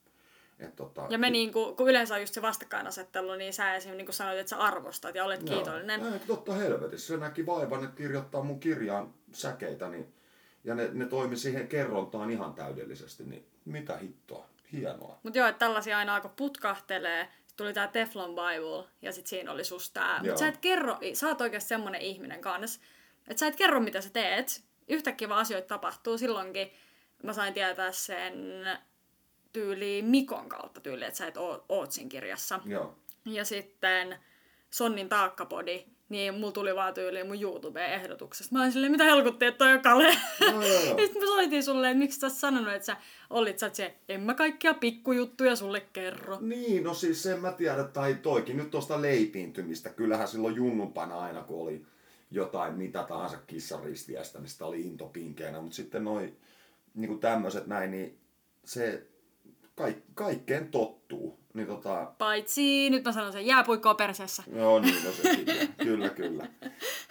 Et 0.64 0.76
tota, 0.76 1.06
Ja 1.10 1.18
me 1.18 1.30
niinku, 1.30 1.74
kun 1.74 1.88
yleensä 1.88 2.14
on 2.14 2.20
just 2.20 2.34
se 2.34 2.42
vastakkainasettelu, 2.42 3.34
niin 3.34 3.52
sä 3.52 3.74
esim. 3.74 3.96
Niin 3.96 4.12
sanoit, 4.12 4.38
että 4.38 4.50
sä 4.50 4.56
arvostat 4.56 5.14
ja 5.14 5.24
olet 5.24 5.48
Joo. 5.48 5.56
kiitollinen. 5.56 6.12
Ei, 6.12 6.18
totta 6.26 6.52
helvetissä. 6.52 7.06
Se 7.06 7.20
näki 7.20 7.46
vaivan, 7.46 7.84
että 7.84 7.96
kirjoittaa 7.96 8.42
mun 8.42 8.60
kirjaan 8.60 9.14
säkeitä, 9.32 9.88
niin, 9.88 10.14
ja 10.64 10.74
ne, 10.74 10.90
ne 10.92 11.06
toimi 11.06 11.36
siihen 11.36 11.68
kerrontaan 11.68 12.30
ihan 12.30 12.54
täydellisesti. 12.54 13.24
Niin 13.24 13.46
mitä 13.64 13.96
hittoa. 13.96 14.46
Hienoa. 14.72 15.18
Mutta 15.22 15.38
joo, 15.38 15.48
että 15.48 15.58
tällaisia 15.58 15.98
aina 15.98 16.14
alkoi 16.14 16.30
putkahtelee. 16.36 17.22
Sitten 17.24 17.56
tuli 17.56 17.72
tää 17.72 17.86
Teflon 17.86 18.34
Bible 18.34 18.88
ja 19.02 19.12
sitten 19.12 19.28
siinä 19.28 19.52
oli 19.52 19.64
susta 19.64 20.00
tää. 20.00 20.16
Joo. 20.16 20.24
Mutta 20.24 20.38
sä 20.38 20.48
et 20.48 20.58
kerro, 20.58 20.98
sä 21.14 21.28
oot 21.28 21.40
oikeasti 21.40 21.68
semmonen 21.68 22.00
ihminen 22.00 22.40
kans, 22.40 22.80
että 23.28 23.40
sä 23.40 23.46
et 23.46 23.56
kerro 23.56 23.80
mitä 23.80 24.00
sä 24.00 24.10
teet. 24.10 24.64
Yhtäkkiä 24.88 25.28
vaan 25.28 25.40
asioita 25.40 25.68
tapahtuu. 25.68 26.18
Silloinkin 26.18 26.72
mä 27.22 27.32
sain 27.32 27.54
tietää 27.54 27.92
sen 27.92 28.34
tyyli 29.54 30.02
Mikon 30.02 30.48
kautta 30.48 30.80
tyyli, 30.80 31.04
että 31.04 31.18
sä 31.18 31.26
et 31.26 31.36
oo, 31.36 31.64
oot 31.68 31.92
siinä 31.92 32.08
kirjassa. 32.08 32.60
Joo. 32.64 32.98
Ja 33.24 33.44
sitten 33.44 34.16
Sonnin 34.70 35.08
taakkapodi, 35.08 35.84
niin 36.08 36.34
mulla 36.34 36.52
tuli 36.52 36.74
vaan 36.74 36.94
tyyliin 36.94 37.26
mun 37.26 37.42
YouTube-ehdotuksesta. 37.42 38.54
Mä 38.54 38.60
olin 38.60 38.72
silleen, 38.72 38.92
mitä 38.92 39.04
helkuttiin, 39.04 39.48
että 39.48 39.58
toi 39.58 39.72
on 39.72 39.82
Kale. 39.82 40.16
Joo, 40.40 40.62
joo, 40.62 40.98
sitten 40.98 41.22
mä 41.22 41.26
soitin 41.26 41.62
sulle, 41.62 41.90
että 41.90 41.98
miksi 41.98 42.20
sä 42.20 42.26
oot 42.26 42.34
sanonut, 42.34 42.74
että 42.74 42.86
sä 42.86 42.96
olit, 43.30 43.58
sä 43.58 43.70
se, 43.72 43.94
en 44.08 44.20
mä 44.20 44.34
kaikkia 44.34 44.74
pikkujuttuja 44.74 45.56
sulle 45.56 45.80
kerro. 45.80 46.38
Niin, 46.40 46.84
no 46.84 46.94
siis 46.94 47.22
sen 47.22 47.40
mä 47.40 47.52
tiedän, 47.52 47.92
tai 47.92 48.14
toikin 48.14 48.56
nyt 48.56 48.70
tuosta 48.70 49.02
leipiintymistä. 49.02 49.88
Kyllähän 49.88 50.28
silloin 50.28 50.56
junnumpana 50.56 51.20
aina, 51.20 51.42
kun 51.42 51.62
oli 51.62 51.86
jotain 52.30 52.74
mitä 52.74 53.02
tahansa 53.02 53.36
kissaristiästä, 53.46 54.38
niin 54.38 54.48
sitä 54.48 54.66
oli 54.66 54.80
into 54.80 55.06
pinkeenä. 55.06 55.60
Mutta 55.60 55.76
sitten 55.76 56.04
noi 56.04 56.32
niin 56.94 57.20
tämmöiset 57.20 57.66
näin, 57.66 57.90
niin 57.90 58.18
se 58.64 59.06
kaik, 59.74 59.96
kaikkeen 60.14 60.68
tottuu. 60.68 61.38
Niin 61.54 61.66
tota, 61.66 62.12
Paitsi, 62.18 62.90
nyt 62.90 63.04
mä 63.04 63.12
sanon 63.12 63.32
sen, 63.32 63.46
jääpuikkoa 63.46 63.94
perseessä. 63.94 64.42
Joo, 64.56 64.78
niin, 64.80 65.04
no 65.04 65.12
sekin. 65.12 65.74
kyllä, 65.84 66.08
kyllä. 66.08 66.48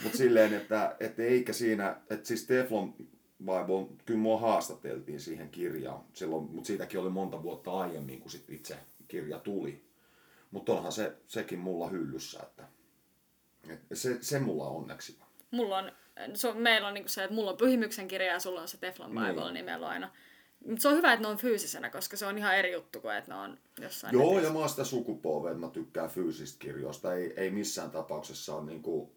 Mutta 0.04 0.18
silleen, 0.18 0.54
että, 0.54 0.96
että 1.00 1.24
eikä 1.24 1.54
siinä, 1.54 1.96
että 2.10 2.28
siis 2.28 2.46
Teflon 2.48 2.94
Bible, 3.40 3.98
kyllä 4.06 4.20
mua 4.20 4.40
haastateltiin 4.40 5.20
siihen 5.20 5.50
kirjaan 5.50 6.02
silloin, 6.14 6.44
mutta 6.52 6.68
siitäkin 6.68 7.00
oli 7.00 7.10
monta 7.10 7.44
vuotta 7.44 7.72
aiemmin, 7.72 8.20
kun 8.22 8.32
sit 8.32 8.50
itse 8.50 8.78
kirja 9.08 9.40
tuli. 9.40 9.84
Mutta 10.52 10.74
onhan 10.74 10.92
se, 10.92 11.14
sekin 11.28 11.60
mulla 11.60 11.90
hyllyssä, 11.90 12.40
että, 12.44 12.64
että 13.70 13.96
se, 13.96 14.18
se 14.22 14.40
mulla 14.40 14.68
onneksi. 14.68 15.18
on. 15.22 15.28
Mulla 15.52 15.78
on, 15.78 15.92
se, 16.34 16.54
meillä 16.54 16.88
on 16.88 16.94
niinku 16.94 17.10
se, 17.10 17.24
että 17.24 17.36
mulla 17.36 17.52
on 17.52 17.58
Pyhimyksen 17.58 18.08
kirja 18.08 18.34
ja 18.34 18.40
sulla 18.40 18.62
on 18.62 18.68
se 18.68 18.78
Teflon 18.78 19.10
Bible, 19.12 19.44
Niin. 19.44 19.54
niin 19.54 19.66
meillä 19.66 19.86
on 19.86 19.92
aina. 19.94 20.12
Mutta 20.66 20.82
se 20.82 20.88
on 20.88 20.96
hyvä, 20.96 21.14
että 21.14 21.22
ne 21.22 21.28
on 21.28 21.38
fyysisenä, 21.38 21.90
koska 21.90 22.18
se 22.18 22.26
on 22.26 22.38
ihan 22.38 22.58
eri 22.58 22.74
juttu 22.74 23.02
kuin, 23.02 23.16
että 23.16 23.32
ne 23.32 23.38
on 23.38 23.58
jossain 23.82 24.14
Joo, 24.14 24.24
netissä. 24.24 24.48
ja 24.48 24.54
mä 24.54 24.60
oon 24.60 24.70
sitä 24.70 24.84
sukupolvea, 24.84 25.52
että 25.52 25.66
mä 25.66 25.70
tykkään 25.70 26.10
fyysistä 26.10 26.60
kirjoista. 26.60 27.14
Ei, 27.14 27.34
ei 27.38 27.52
missään 27.52 27.92
tapauksessa 27.92 28.56
ole 28.56 28.66
niinku, 28.66 29.16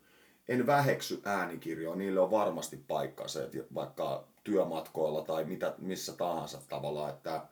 en 0.49 0.67
väheksy 0.67 1.21
äänikirjoja, 1.25 1.97
niille 1.97 2.21
on 2.21 2.31
varmasti 2.31 2.85
paikkansa, 2.89 3.45
että 3.45 3.59
vaikka 3.75 4.25
työmatkoilla 4.45 5.23
tai 5.23 5.45
mitä, 5.45 5.75
missä 5.79 6.13
tahansa 6.13 6.59
tavalla, 6.69 7.09
että, 7.09 7.47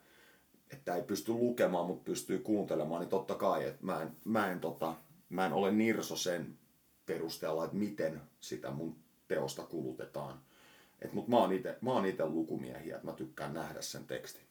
että 0.73 0.95
ei 0.95 1.03
pysty 1.03 1.33
lukemaan, 1.33 1.87
mutta 1.87 2.05
pystyy 2.05 2.39
kuuntelemaan, 2.39 3.01
niin 3.01 3.11
totta 3.11 3.35
kai, 3.35 3.65
että 3.65 3.87
mä 3.87 4.03
en, 4.03 4.17
mä 4.25 4.51
en, 4.51 4.61
tota, 4.61 4.95
mä 5.29 5.47
en 5.47 5.53
ole 5.53 5.73
nirso 5.73 6.17
sen 6.17 6.59
perusteella, 7.07 7.65
että 7.65 7.77
miten 7.77 8.21
sitä 8.41 8.71
mun 8.71 8.97
teosta 9.29 9.63
kulutetaan. 9.63 10.41
Et, 11.05 11.13
mut 11.13 11.29
mä 11.29 11.37
oon 11.37 11.53
ite, 11.53 11.77
mä 11.81 11.91
oon 11.91 12.07
ite 12.07 12.27
lukumiehiä, 12.27 12.95
että 12.97 13.07
mä 13.07 13.13
tykkään 13.13 13.55
nähdä 13.55 13.83
sen 13.83 14.07
tekstin. 14.07 14.43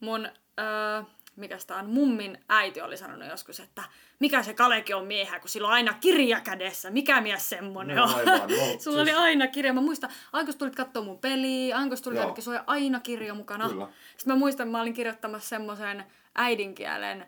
Mun, 0.00 0.26
öö, 0.60 1.02
mikäs 1.36 1.66
tää 1.66 1.76
on, 1.76 1.90
mummin 1.90 2.38
äiti 2.48 2.80
oli 2.80 2.96
sanonut 2.96 3.28
joskus, 3.28 3.60
että 3.60 3.82
mikä 4.20 4.42
se 4.42 4.54
Kalekin 4.54 4.96
on 4.96 5.06
miehä, 5.06 5.40
kun 5.40 5.48
sillä 5.48 5.68
on 5.68 5.74
aina 5.74 5.94
kirja 6.00 6.40
kädessä. 6.40 6.90
Mikä 6.90 7.20
mies 7.20 7.48
semmonen 7.48 7.96
No 7.96 8.04
on? 8.04 8.14
aivan, 8.14 8.40
no, 8.50 8.56
Sulla 8.56 8.78
siis- 8.78 8.96
oli 8.96 9.12
aina 9.12 9.46
kirja. 9.46 9.72
Mä 9.72 9.80
muistan, 9.80 10.10
kun 10.46 10.58
tulit 10.58 10.74
katsoa 10.76 11.02
mun 11.02 11.18
peliä, 11.18 11.76
kun 11.88 12.02
tulit 12.04 12.42
sulla 12.42 12.58
oli 12.58 12.64
aina 12.66 13.00
kirja 13.00 13.34
mukana. 13.34 13.68
Kyllä. 13.68 13.88
Sitten 14.16 14.34
mä 14.34 14.38
muistan, 14.38 14.68
mä 14.68 14.80
olin 14.80 14.94
kirjoittamassa 14.94 15.48
semmoisen 15.48 16.04
äidinkielen 16.34 17.26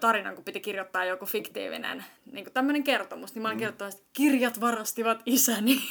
tarinan, 0.00 0.34
kun 0.34 0.44
piti 0.44 0.60
kirjoittaa 0.60 1.04
joku 1.04 1.26
fiktiivinen 1.26 2.04
niin 2.32 2.52
tämmöinen 2.52 2.84
kertomus, 2.84 3.34
niin 3.34 3.42
mä 3.42 3.48
olin 3.48 3.56
mm. 3.56 3.58
kirjoittanut, 3.58 3.94
että 3.94 4.06
kirjat 4.12 4.60
varastivat 4.60 5.22
isäni. 5.26 5.76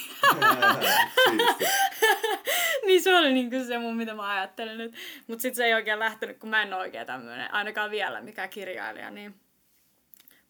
Niin 2.86 3.02
se 3.02 3.14
oli 3.14 3.32
niinku 3.32 3.56
se 3.66 3.78
mun, 3.78 3.96
mitä 3.96 4.14
mä 4.14 4.30
ajattelin 4.30 4.78
nyt. 4.78 4.94
Mut 5.26 5.40
sit 5.40 5.54
se 5.54 5.64
ei 5.64 5.74
oikein 5.74 5.98
lähtenyt, 5.98 6.38
kun 6.38 6.50
mä 6.50 6.62
en 6.62 6.74
ole 6.74 6.82
oikein 6.82 7.06
tämmönen, 7.06 7.54
ainakaan 7.54 7.90
vielä 7.90 8.20
mikä 8.20 8.48
kirjailija. 8.48 9.10
Niin. 9.10 9.34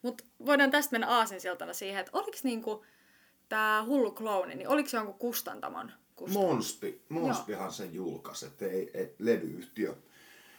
Mut 0.01 0.21
voidaan 0.45 0.71
tästä 0.71 0.91
mennä 0.91 1.07
aasinsiltana 1.07 1.73
siihen, 1.73 1.99
että 1.99 2.11
oliks 2.13 2.43
niinku 2.43 2.85
tää 3.49 3.83
hullu 3.83 4.11
klooni, 4.11 4.55
niin 4.55 4.67
oliks 4.67 4.91
se 4.91 4.97
jonkun 4.97 5.19
kustantamon 5.19 5.91
kustantama? 6.15 6.53
Monspi, 6.53 7.01
Monspihan 7.09 7.71
sen 7.71 7.93
julkaisi, 7.93 8.45
että 8.45 8.65
ei, 8.65 8.91
et 8.93 9.15
levyyhtiö, 9.19 9.95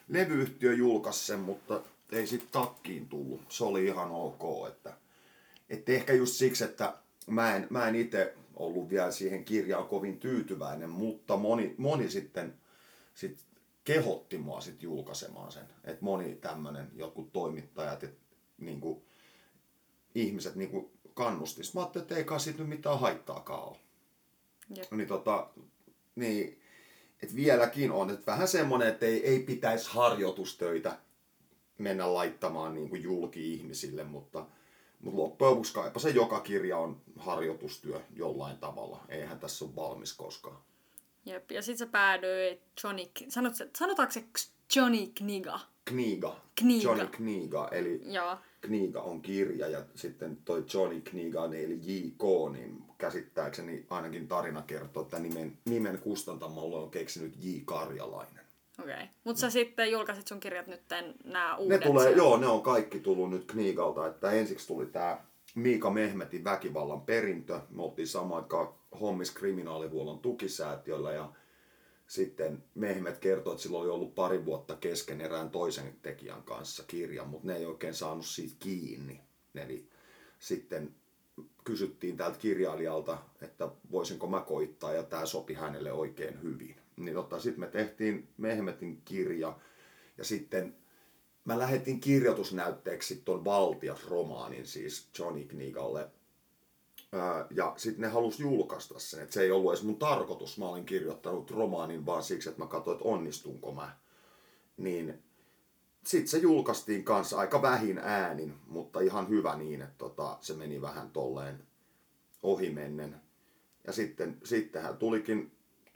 levyyhtiö 0.09 0.73
julkaisi 0.73 1.27
sen, 1.27 1.41
mutta 1.41 1.81
ei 2.15 2.27
sit 2.27 2.51
takkiin 2.51 3.09
tullut. 3.09 3.41
Se 3.49 3.65
oli 3.65 3.85
ihan 3.85 4.11
ok, 4.11 4.69
että, 4.69 4.97
että 5.69 5.93
ehkä 5.93 6.13
just 6.13 6.35
siksi, 6.35 6.65
että 6.65 6.95
mä 7.27 7.57
en, 7.57 7.67
mä 7.71 7.89
en 7.89 7.95
itse 7.95 8.35
ollut 8.55 8.91
vielä 8.91 9.11
siihen 9.11 9.45
kirjaan 9.45 9.87
kovin 9.87 10.21
tyytyväinen, 10.21 10.91
mutta 10.91 11.37
moni, 11.37 11.75
moni 11.79 12.11
sitten 12.11 12.55
sit 13.15 13.39
kehotti 13.85 14.39
mua 14.39 14.61
sit 14.61 14.83
julkaisemaan 14.83 15.53
sen. 15.53 15.67
Että 15.85 16.05
moni 16.05 16.35
tämmönen, 16.35 16.91
jotkut 16.95 17.33
toimittajat, 17.33 18.05
et, 18.05 18.19
niinku, 18.59 19.03
ihmiset 20.15 20.55
niinku 20.55 20.91
kannusti. 21.15 21.65
Sitten 21.65 21.81
mä 21.81 21.83
ajattelin, 21.83 22.05
että 22.05 22.17
ei 22.17 22.25
kai 22.25 22.41
siitä 22.41 22.59
nyt 22.59 22.69
mitään 22.69 23.01
haittaakaan 23.01 23.69
ole. 23.69 23.77
Jep. 24.77 24.93
Niin 24.93 25.09
tota, 25.09 25.51
niin, 26.15 26.61
et 27.23 27.35
vieläkin 27.35 27.93
on, 27.93 28.11
että 28.11 28.33
vähän 28.33 28.49
semmonen, 28.49 28.89
että 28.89 29.07
ei, 29.07 29.27
ei 29.27 29.39
pitäisi 29.39 29.91
harjoitustöitä 29.91 30.99
mennä 31.79 32.15
laittamaan 32.15 32.75
niin 32.75 32.89
kuin 32.89 33.03
julki 33.03 33.53
ihmisille, 33.55 34.05
mutta, 34.05 34.47
mutta 35.01 35.21
loppujen 35.21 35.51
lopuksi 35.51 35.75
kaipa 35.75 36.01
se 36.01 36.11
joka 36.11 36.41
kirja 36.41 36.79
on 36.79 37.01
harjoitustyö 37.17 38.01
jollain 38.17 38.57
tavalla. 38.57 39.05
Eihän 39.09 39.41
tässä 39.41 39.65
ole 39.65 39.77
valmis 39.77 40.13
koskaan. 40.13 40.57
Jep, 41.27 41.51
ja 41.51 41.63
sit 41.63 41.79
se 41.79 41.87
päädyi 41.87 42.61
Johnny, 42.85 43.05
sanot, 43.29 43.55
se- 43.55 43.71
sanotaanko 43.77 44.13
se 44.13 44.25
Johnny 44.77 45.07
Kniga? 45.15 45.61
Kniga. 45.85 46.37
Kniga. 46.59 46.83
Johnny 46.89 47.07
Kniga, 47.07 47.69
eli 47.69 48.01
Joo. 48.05 48.37
Kniga 48.61 49.01
on 49.01 49.23
kirja 49.23 49.69
ja 49.69 49.85
sitten 49.95 50.37
toi 50.45 50.65
Johnny 50.75 51.01
Kniga 51.01 51.45
eli 51.45 51.79
J.K. 51.83 52.53
niin 52.53 52.83
käsittääkseni 52.99 53.87
ainakin 53.91 54.29
tarina 54.29 54.63
kertoo, 54.63 55.03
että 55.03 55.19
nimen, 55.19 55.59
nimen 55.65 55.99
kustantamolle 55.99 56.77
on 56.77 56.91
keksinyt 56.91 57.35
J. 57.43 57.49
Karjalainen. 57.65 58.44
Okei. 58.83 58.95
Okay. 58.95 59.07
Mut 59.25 59.37
sä 59.37 59.51
sitten 59.51 59.91
julkaisit 59.91 60.27
sun 60.27 60.41
kirjat 60.41 60.67
nyt 60.67 60.83
nämä 61.25 61.53
Ne 61.53 61.57
uudet. 61.59 61.81
tulee, 61.81 62.03
sieltä. 62.05 62.19
joo, 62.19 62.37
ne 62.37 62.47
on 62.47 62.63
kaikki 62.63 63.01
tullut 63.01 63.31
nyt 63.31 63.45
Kniigalta, 63.45 64.07
että 64.07 64.31
ensiksi 64.31 64.67
tuli 64.67 64.87
tää 64.87 65.27
Miika 65.55 65.91
Mehmetin 65.91 66.45
väkivallan 66.45 67.01
perintö. 67.01 67.61
Me 67.71 67.83
oltiin 67.83 68.09
samaan 68.09 68.43
aikaan 68.43 68.69
hommis 69.01 69.31
kriminaalihuollon 69.31 70.19
tukisäätiöllä 70.19 71.13
ja 71.13 71.33
sitten 72.07 72.65
Mehmet 72.75 73.19
kertoi, 73.19 73.53
että 73.53 73.63
sillä 73.63 73.79
oli 73.79 73.89
ollut 73.89 74.15
pari 74.15 74.45
vuotta 74.45 74.77
kesken 74.77 75.21
erään 75.21 75.51
toisen 75.51 75.97
tekijän 76.03 76.43
kanssa 76.43 76.85
kirja, 76.87 77.25
mutta 77.25 77.47
ne 77.47 77.57
ei 77.57 77.67
oikein 77.67 77.95
saanut 77.95 78.27
siitä 78.27 78.57
kiinni. 78.59 79.21
Eli 79.55 79.89
sitten 80.39 80.95
kysyttiin 81.65 82.17
tältä 82.17 82.39
kirjailijalta, 82.39 83.19
että 83.43 83.69
voisinko 83.91 84.27
mä 84.27 84.41
koittaa 84.41 84.93
ja 84.93 85.03
tämä 85.03 85.27
sopi 85.27 85.55
hänelle 85.55 85.93
oikein 85.93 86.43
hyvin. 86.43 86.77
Niin 86.97 87.15
tota, 87.15 87.41
sitten 87.41 87.61
me 87.61 87.67
tehtiin 87.67 88.29
Mehmetin 88.37 89.03
kirja 89.05 89.59
ja 90.19 90.25
sitten 90.25 90.77
mä 91.45 91.59
lähetin 91.59 92.01
kirjoitusnäytteeksi 92.01 93.23
ton 93.25 93.45
Valtias-romaanin 93.45 94.67
siis 94.67 95.09
Johnny 95.19 95.45
Knigalle. 95.45 96.09
Ää, 97.13 97.47
Ja 97.51 97.75
sitten 97.77 98.03
ne 98.03 98.09
halusi 98.09 98.43
julkaista 98.43 98.99
sen, 98.99 99.23
että 99.23 99.35
se 99.35 99.43
ei 99.43 99.51
ollut 99.51 99.73
edes 99.73 99.85
mun 99.85 99.99
tarkoitus. 99.99 100.59
Mä 100.59 100.69
olin 100.69 100.87
kirjoittanut 100.87 101.51
romaanin 101.51 102.07
vaan 102.07 102.23
siksi, 102.23 102.49
että 102.49 102.63
mä 102.63 102.69
katsoin, 102.69 102.95
että 102.95 103.09
onnistunko 103.09 103.73
mä. 103.73 103.97
Niin 104.77 105.23
sitten 106.05 106.29
se 106.29 106.39
julkaistiin 106.39 107.05
kanssa 107.05 107.39
aika 107.39 107.63
vähin 107.63 107.99
äänin, 107.99 108.55
mutta 108.67 109.01
ihan 109.01 109.29
hyvä 109.29 109.57
niin, 109.57 109.83
että 109.83 109.95
tota, 109.99 110.39
se 110.41 110.55
meni 110.55 110.81
vähän 110.81 111.11
tolleen 111.11 111.63
ohimennen. 112.43 113.21
Ja 113.87 113.93
sitten, 113.93 114.39
sittenhän 114.45 114.97
tulikin 114.97 115.53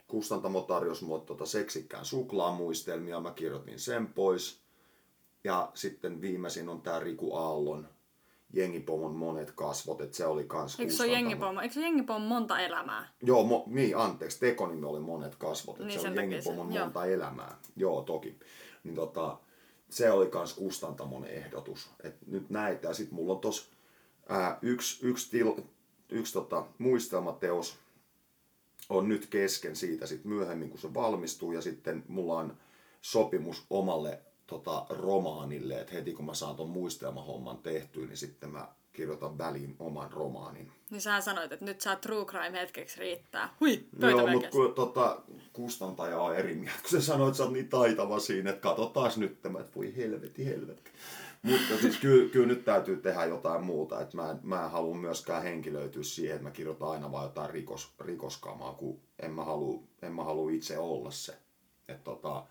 kustantamo 0.09 0.61
tarjosi 0.61 1.05
mulle 1.05 1.25
tota 1.25 1.45
seksikkään 1.45 2.05
suklaamuistelmia, 2.05 3.19
mä 3.19 3.31
kirjoitin 3.31 3.79
sen 3.79 4.07
pois. 4.07 4.59
Ja 5.43 5.71
sitten 5.73 6.21
viimeisin 6.21 6.69
on 6.69 6.81
tää 6.81 6.99
Riku 6.99 7.35
Aallon 7.35 7.87
Jengipomon 8.53 9.15
monet 9.15 9.51
kasvot, 9.51 10.01
että 10.01 10.17
se 10.17 10.25
oli 10.25 10.43
kans 10.43 10.79
Eikö 10.79 10.93
se 10.93 11.03
ole 11.03 11.11
jengipommo? 11.11 11.61
Eikö 11.61 11.73
se 11.73 11.81
monta 12.27 12.59
elämää? 12.59 13.13
Joo, 13.21 13.43
mo, 13.43 13.63
niin, 13.67 13.97
anteeksi, 13.97 14.39
tekonimi 14.39 14.85
oli 14.85 14.99
monet 14.99 15.35
kasvot, 15.35 15.75
että 15.75 15.87
Niin, 15.87 15.99
se 15.99 16.07
takia 16.07 16.21
Jengipomon 16.21 16.67
se- 16.67 16.75
joo. 16.77 16.85
monta 16.85 17.05
elämää. 17.05 17.57
Joo, 17.75 18.01
toki. 18.01 18.39
Niin 18.83 18.95
tota, 18.95 19.37
se 19.89 20.11
oli 20.11 20.27
kans 20.27 20.53
kustantamon 20.53 21.25
ehdotus. 21.25 21.89
Et 22.03 22.15
nyt 22.27 22.49
näitä, 22.49 22.87
ja 22.87 22.93
sit 22.93 23.11
mulla 23.11 23.33
on 23.33 23.39
tos 23.39 23.71
ää, 24.29 24.59
yksi, 24.61 25.07
yksi, 25.07 25.31
til, 25.31 25.53
yksi 26.09 26.33
tota, 26.33 26.65
muistelmateos 26.77 27.79
on 28.89 29.09
nyt 29.09 29.27
kesken 29.27 29.75
siitä 29.75 30.05
sit 30.07 30.25
myöhemmin, 30.25 30.69
kun 30.69 30.79
se 30.79 30.93
valmistuu, 30.93 31.51
ja 31.51 31.61
sitten 31.61 32.03
mulla 32.07 32.39
on 32.39 32.57
sopimus 33.01 33.65
omalle 33.69 34.19
tota, 34.47 34.85
romaanille, 34.89 35.81
että 35.81 35.93
heti 35.93 36.13
kun 36.13 36.25
mä 36.25 36.33
saan 36.33 36.55
ton 36.55 36.69
muistelmahomman 36.69 37.57
tehtyä, 37.57 38.05
niin 38.05 38.17
sitten 38.17 38.49
mä 38.49 38.67
kirjoitan 38.93 39.37
väliin 39.37 39.75
oman 39.79 40.11
romaanin. 40.11 40.71
Niin 40.89 41.01
sä 41.01 41.21
sanoit, 41.21 41.51
että 41.51 41.65
nyt 41.65 41.81
saa 41.81 41.95
true 41.95 42.25
crime 42.25 42.59
hetkeksi 42.59 42.99
riittää. 42.99 43.53
Hui, 43.59 43.85
Joo, 43.99 44.27
mutta 44.27 44.49
kun 44.49 44.73
tota, 44.73 45.21
kustantaja 45.53 46.19
on 46.19 46.35
eri 46.35 46.55
mieltä, 46.55 46.79
kun 46.81 46.89
se 46.89 47.01
sanoi, 47.01 47.27
että 47.27 47.37
sä 47.37 47.43
oot 47.43 47.53
niin 47.53 47.69
taitava 47.69 48.19
siinä, 48.19 48.49
että 48.49 48.61
katsotaan 48.61 49.11
nyt 49.17 49.41
tämä, 49.41 49.59
että 49.59 49.75
voi 49.75 49.95
helvetti, 49.95 50.45
helvetti. 50.45 50.91
Mutta 51.41 51.77
siis 51.81 51.97
kyllä, 51.97 52.29
kyllä, 52.29 52.47
nyt 52.47 52.65
täytyy 52.65 52.97
tehdä 52.97 53.25
jotain 53.25 53.63
muuta, 53.63 54.01
että 54.01 54.17
mä, 54.17 54.35
mä 54.43 54.63
en 54.63 54.71
halua 54.71 54.95
myöskään 54.95 55.43
henkilöityä 55.43 56.03
siihen, 56.03 56.35
että 56.35 56.47
mä 56.47 56.51
kirjoitan 56.51 56.89
aina 56.89 57.11
vaan 57.11 57.23
jotain 57.23 57.49
rikos, 57.49 57.93
rikoskamaa, 57.99 58.73
kun 58.73 58.99
en 59.19 59.31
mä 59.31 59.43
halua, 59.43 59.83
en 60.01 60.13
mä 60.13 60.23
halua 60.23 60.51
itse 60.51 60.77
olla 60.77 61.11
se. 61.11 61.37
Että 61.87 62.03
tota, 62.03 62.43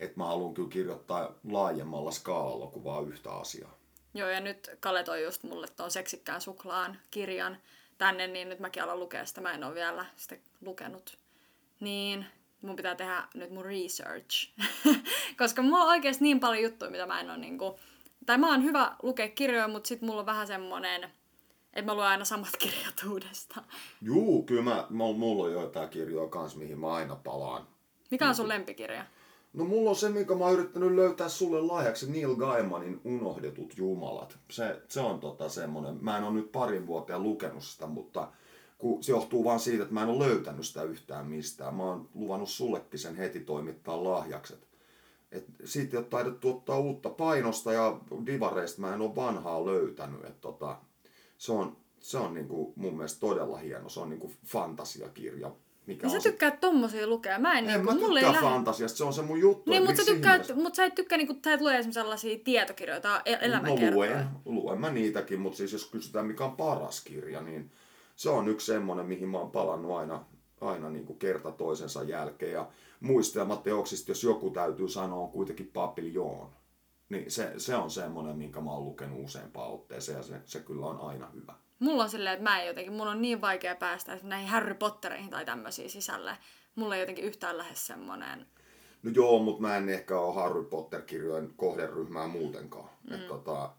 et 0.00 0.16
mä 0.16 0.26
haluan 0.26 0.54
kyllä 0.54 0.68
kirjoittaa 0.68 1.34
laajemmalla 1.50 2.10
skaalalla 2.10 2.66
kuin 2.66 2.84
vaan 2.84 3.08
yhtä 3.08 3.32
asiaa. 3.32 3.78
Joo, 4.14 4.28
ja 4.28 4.40
nyt 4.40 4.70
Kale 4.80 5.02
toi 5.02 5.24
just 5.24 5.42
mulle 5.42 5.66
tuon 5.76 5.90
seksikkään 5.90 6.40
suklaan 6.40 6.98
kirjan 7.10 7.56
tänne, 7.98 8.26
niin 8.26 8.48
nyt 8.48 8.60
mäkin 8.60 8.82
alan 8.82 9.00
lukea 9.00 9.26
sitä. 9.26 9.40
Mä 9.40 9.52
en 9.52 9.64
ole 9.64 9.74
vielä 9.74 10.06
sitä 10.16 10.36
lukenut. 10.60 11.18
Niin, 11.80 12.26
mun 12.62 12.76
pitää 12.76 12.94
tehdä 12.94 13.28
nyt 13.34 13.50
mun 13.50 13.64
research. 13.64 14.50
Koska 15.38 15.62
mulla 15.62 15.82
on 15.82 15.88
oikeasti 15.88 16.24
niin 16.24 16.40
paljon 16.40 16.62
juttuja, 16.62 16.90
mitä 16.90 17.06
mä 17.06 17.20
en 17.20 17.30
ole 17.30 17.38
niinku... 17.38 17.78
Tai 18.26 18.38
mä 18.38 18.50
oon 18.50 18.64
hyvä 18.64 18.96
lukea 19.02 19.28
kirjoja, 19.28 19.68
mutta 19.68 19.88
sit 19.88 20.02
mulla 20.02 20.20
on 20.20 20.26
vähän 20.26 20.46
semmonen, 20.46 21.02
että 21.72 21.90
mä 21.90 21.94
luen 21.94 22.06
aina 22.06 22.24
samat 22.24 22.56
kirjat 22.62 23.04
uudestaan. 23.10 23.66
Juu, 24.02 24.42
kyllä 24.42 24.62
mä, 24.62 24.86
mul- 24.90 25.16
mulla 25.16 25.44
on 25.44 25.52
joitain 25.52 25.88
kirjoja 25.88 26.28
kans, 26.28 26.56
mihin 26.56 26.78
mä 26.78 26.92
aina 26.92 27.16
palaan. 27.16 27.66
Mikä 28.10 28.28
on 28.28 28.34
sun 28.34 28.48
lempikirja? 28.48 29.06
No 29.52 29.64
mulla 29.64 29.90
on 29.90 29.96
se, 29.96 30.08
minkä 30.08 30.34
mä 30.34 30.44
oon 30.44 30.54
yrittänyt 30.54 30.92
löytää 30.92 31.28
sulle 31.28 31.60
lahjaksi, 31.60 32.12
Neil 32.12 32.36
Gaimanin 32.36 33.00
Unohdetut 33.04 33.76
jumalat. 33.76 34.38
Se, 34.50 34.82
se 34.88 35.00
on 35.00 35.20
tota 35.20 35.48
semmonen, 35.48 35.98
mä 36.00 36.18
en 36.18 36.24
ole 36.24 36.34
nyt 36.34 36.52
parin 36.52 36.86
vuoteen 36.86 37.22
lukenut 37.22 37.64
sitä, 37.64 37.86
mutta 37.86 38.28
kun 38.78 39.02
se 39.02 39.12
johtuu 39.12 39.44
vaan 39.44 39.60
siitä, 39.60 39.82
että 39.82 39.94
mä 39.94 40.02
en 40.02 40.08
ole 40.08 40.28
löytänyt 40.28 40.66
sitä 40.66 40.82
yhtään 40.82 41.26
mistään. 41.26 41.74
Mä 41.74 41.82
oon 41.82 42.08
luvannut 42.14 42.48
sullekin 42.48 42.98
sen 42.98 43.16
heti 43.16 43.40
toimittaa 43.40 44.04
lahjakset. 44.04 44.68
Et 45.34 45.44
siitä 45.64 45.96
ei 45.96 45.98
ole 45.98 46.06
taidettu 46.06 46.50
ottaa 46.50 46.78
uutta 46.78 47.10
painosta 47.10 47.72
ja 47.72 47.98
divareista 48.26 48.80
mä 48.80 48.94
en 48.94 49.00
ole 49.00 49.16
vanhaa 49.16 49.66
löytänyt. 49.66 50.24
Et 50.24 50.40
tota, 50.40 50.76
se 51.38 51.52
on, 51.52 51.76
se 52.00 52.18
on 52.18 52.34
niinku 52.34 52.72
mun 52.76 52.96
mielestä 52.96 53.20
todella 53.20 53.56
hieno. 53.58 53.88
Se 53.88 54.00
on 54.00 54.10
niinku 54.10 54.32
fantasiakirja. 54.46 55.50
Mikä 55.86 56.02
Niin 56.06 56.10
sä 56.10 56.16
on 56.16 56.22
sit- 56.22 56.32
tykkäät 56.32 56.60
tommosia 56.60 57.06
lukea. 57.06 57.38
Mä 57.38 57.52
en, 57.52 57.58
en 57.58 57.66
niinku, 57.66 57.92
mä 57.92 58.00
mulle 58.00 58.20
ei 58.20 58.32
fantasiasta, 58.40 58.98
se 58.98 59.04
on 59.04 59.12
se 59.12 59.22
mun 59.22 59.40
juttu. 59.40 59.70
Niin, 59.70 59.84
mutta 59.84 60.04
sä, 60.04 60.12
tykkäät, 60.12 60.54
mut 60.56 60.74
sä 60.74 60.84
et 60.84 60.94
tykkää, 60.94 61.18
niinku, 61.18 61.36
sä 61.44 61.52
et 61.52 61.60
lue 61.60 61.72
esimerkiksi 61.78 62.00
sellaisia 62.00 62.38
tietokirjoja 62.44 63.00
tai 63.00 63.20
el- 63.24 63.50
No 63.62 63.76
luen, 63.94 64.26
luen 64.44 64.80
mä 64.80 64.90
niitäkin, 64.90 65.40
mutta 65.40 65.56
siis 65.56 65.72
jos 65.72 65.86
kysytään 65.90 66.26
mikä 66.26 66.44
on 66.44 66.56
paras 66.56 67.00
kirja, 67.04 67.40
niin 67.40 67.70
se 68.16 68.30
on 68.30 68.48
yksi 68.48 68.66
semmonen, 68.66 69.06
mihin 69.06 69.28
mä 69.28 69.38
oon 69.38 69.50
palannut 69.50 69.96
aina, 69.96 70.24
aina 70.60 70.90
niin 70.90 71.06
kuin 71.06 71.18
kerta 71.18 71.52
toisensa 71.52 72.02
jälkeen. 72.02 72.52
Ja 72.52 72.68
muistelmateoksista, 73.00 74.10
jos 74.10 74.24
joku 74.24 74.50
täytyy 74.50 74.88
sanoa, 74.88 75.20
on 75.20 75.30
kuitenkin 75.30 75.70
Papillon. 75.72 76.50
Niin 77.08 77.30
se, 77.30 77.52
se 77.56 77.76
on 77.76 77.90
semmonen, 77.90 78.36
minkä 78.36 78.60
mä 78.60 78.70
oon 78.70 78.84
lukenut 78.84 79.24
useampaan 79.24 79.72
otteeseen 79.72 80.16
ja 80.16 80.22
se, 80.22 80.40
se 80.44 80.60
kyllä 80.60 80.86
on 80.86 81.00
aina 81.00 81.30
hyvä. 81.34 81.54
Mulla 81.78 82.02
on 82.02 82.10
silleen, 82.10 82.32
että 82.34 82.50
mä 82.50 82.60
en 82.60 82.66
jotenkin, 82.66 82.92
mulla 82.92 83.10
on 83.10 83.22
niin 83.22 83.40
vaikea 83.40 83.74
päästä 83.76 84.12
esimerkiksi 84.12 84.28
näihin 84.28 84.48
Harry 84.48 84.74
Pottereihin 84.74 85.30
tai 85.30 85.44
tämmöisiin 85.44 85.90
sisälle. 85.90 86.36
Mulla 86.74 86.94
ei 86.94 87.00
jotenkin 87.02 87.24
yhtään 87.24 87.58
lähes 87.58 87.86
semmonen. 87.86 88.46
No 89.02 89.10
joo, 89.14 89.38
mutta 89.38 89.62
mä 89.62 89.76
en 89.76 89.88
ehkä 89.88 90.18
ole 90.18 90.34
Harry 90.34 90.64
Potter-kirjojen 90.64 91.50
kohderyhmää 91.56 92.26
muutenkaan. 92.26 92.88
Mm. 93.10 93.14
Et 93.14 93.28
tota, 93.28 93.70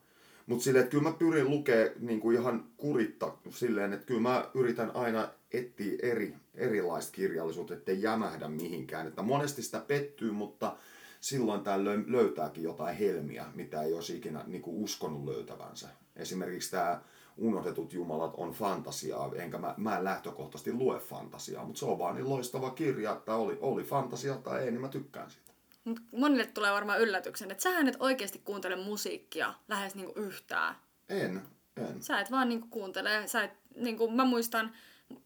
Mutta 0.45 0.63
silleen, 0.63 0.83
että 0.83 0.91
kyllä 0.91 1.09
mä 1.09 1.15
pyrin 1.19 1.49
lukea 1.49 1.89
niin 1.99 2.19
kuin 2.19 2.37
ihan 2.37 2.65
kuritta 2.77 3.33
silleen, 3.49 3.93
että 3.93 4.05
kyllä 4.05 4.21
mä 4.21 4.49
yritän 4.53 4.91
aina 4.95 5.27
etsiä 5.51 5.97
eri, 6.01 6.35
erilaista 6.57 7.11
kirjallisuutta, 7.11 7.73
ettei 7.73 8.01
jämähdä 8.01 8.47
mihinkään. 8.47 9.07
Että 9.07 9.21
monesti 9.21 9.61
sitä 9.61 9.79
pettyy, 9.79 10.31
mutta 10.31 10.75
silloin 11.19 11.61
tällöin 11.61 12.05
löytääkin 12.07 12.63
jotain 12.63 12.95
helmiä, 12.95 13.45
mitä 13.53 13.81
ei 13.81 13.93
olisi 13.93 14.17
ikinä 14.17 14.43
niin 14.47 14.61
kuin 14.61 14.83
uskonut 14.83 15.25
löytävänsä. 15.25 15.87
Esimerkiksi 16.15 16.71
tämä 16.71 17.01
Unohdetut 17.37 17.93
jumalat 17.93 18.33
on 18.37 18.51
fantasiaa, 18.51 19.31
enkä 19.35 19.57
mä, 19.57 19.73
mä 19.77 19.97
en 19.97 20.03
lähtökohtaisesti 20.03 20.73
lue 20.73 20.99
fantasiaa, 20.99 21.65
mutta 21.65 21.79
se 21.79 21.85
on 21.85 21.99
vaan 21.99 22.15
niin 22.15 22.29
loistava 22.29 22.69
kirja, 22.69 23.11
että 23.11 23.35
oli, 23.35 23.57
oli 23.61 23.83
fantasia 23.83 24.35
tai 24.35 24.63
ei, 24.63 24.71
niin 24.71 24.81
mä 24.81 24.87
tykkään 24.87 25.31
siitä. 25.31 25.51
Mut 25.83 25.99
monille 26.11 26.45
tulee 26.45 26.71
varmaan 26.71 27.01
yllätyksen, 27.01 27.51
että 27.51 27.63
sähän 27.63 27.87
et 27.87 27.97
oikeasti 27.99 28.41
kuuntele 28.43 28.75
musiikkia 28.75 29.53
lähes 29.67 29.95
niinku 29.95 30.19
yhtään. 30.19 30.75
En, 31.09 31.41
en. 31.77 32.03
Sä 32.03 32.19
et 32.19 32.31
vaan 32.31 32.49
niinku 32.49 32.67
kuuntele, 32.69 33.27
sä 33.27 33.43
et, 33.43 33.51
niinku, 33.75 34.11
mä 34.11 34.25
muistan, 34.25 34.71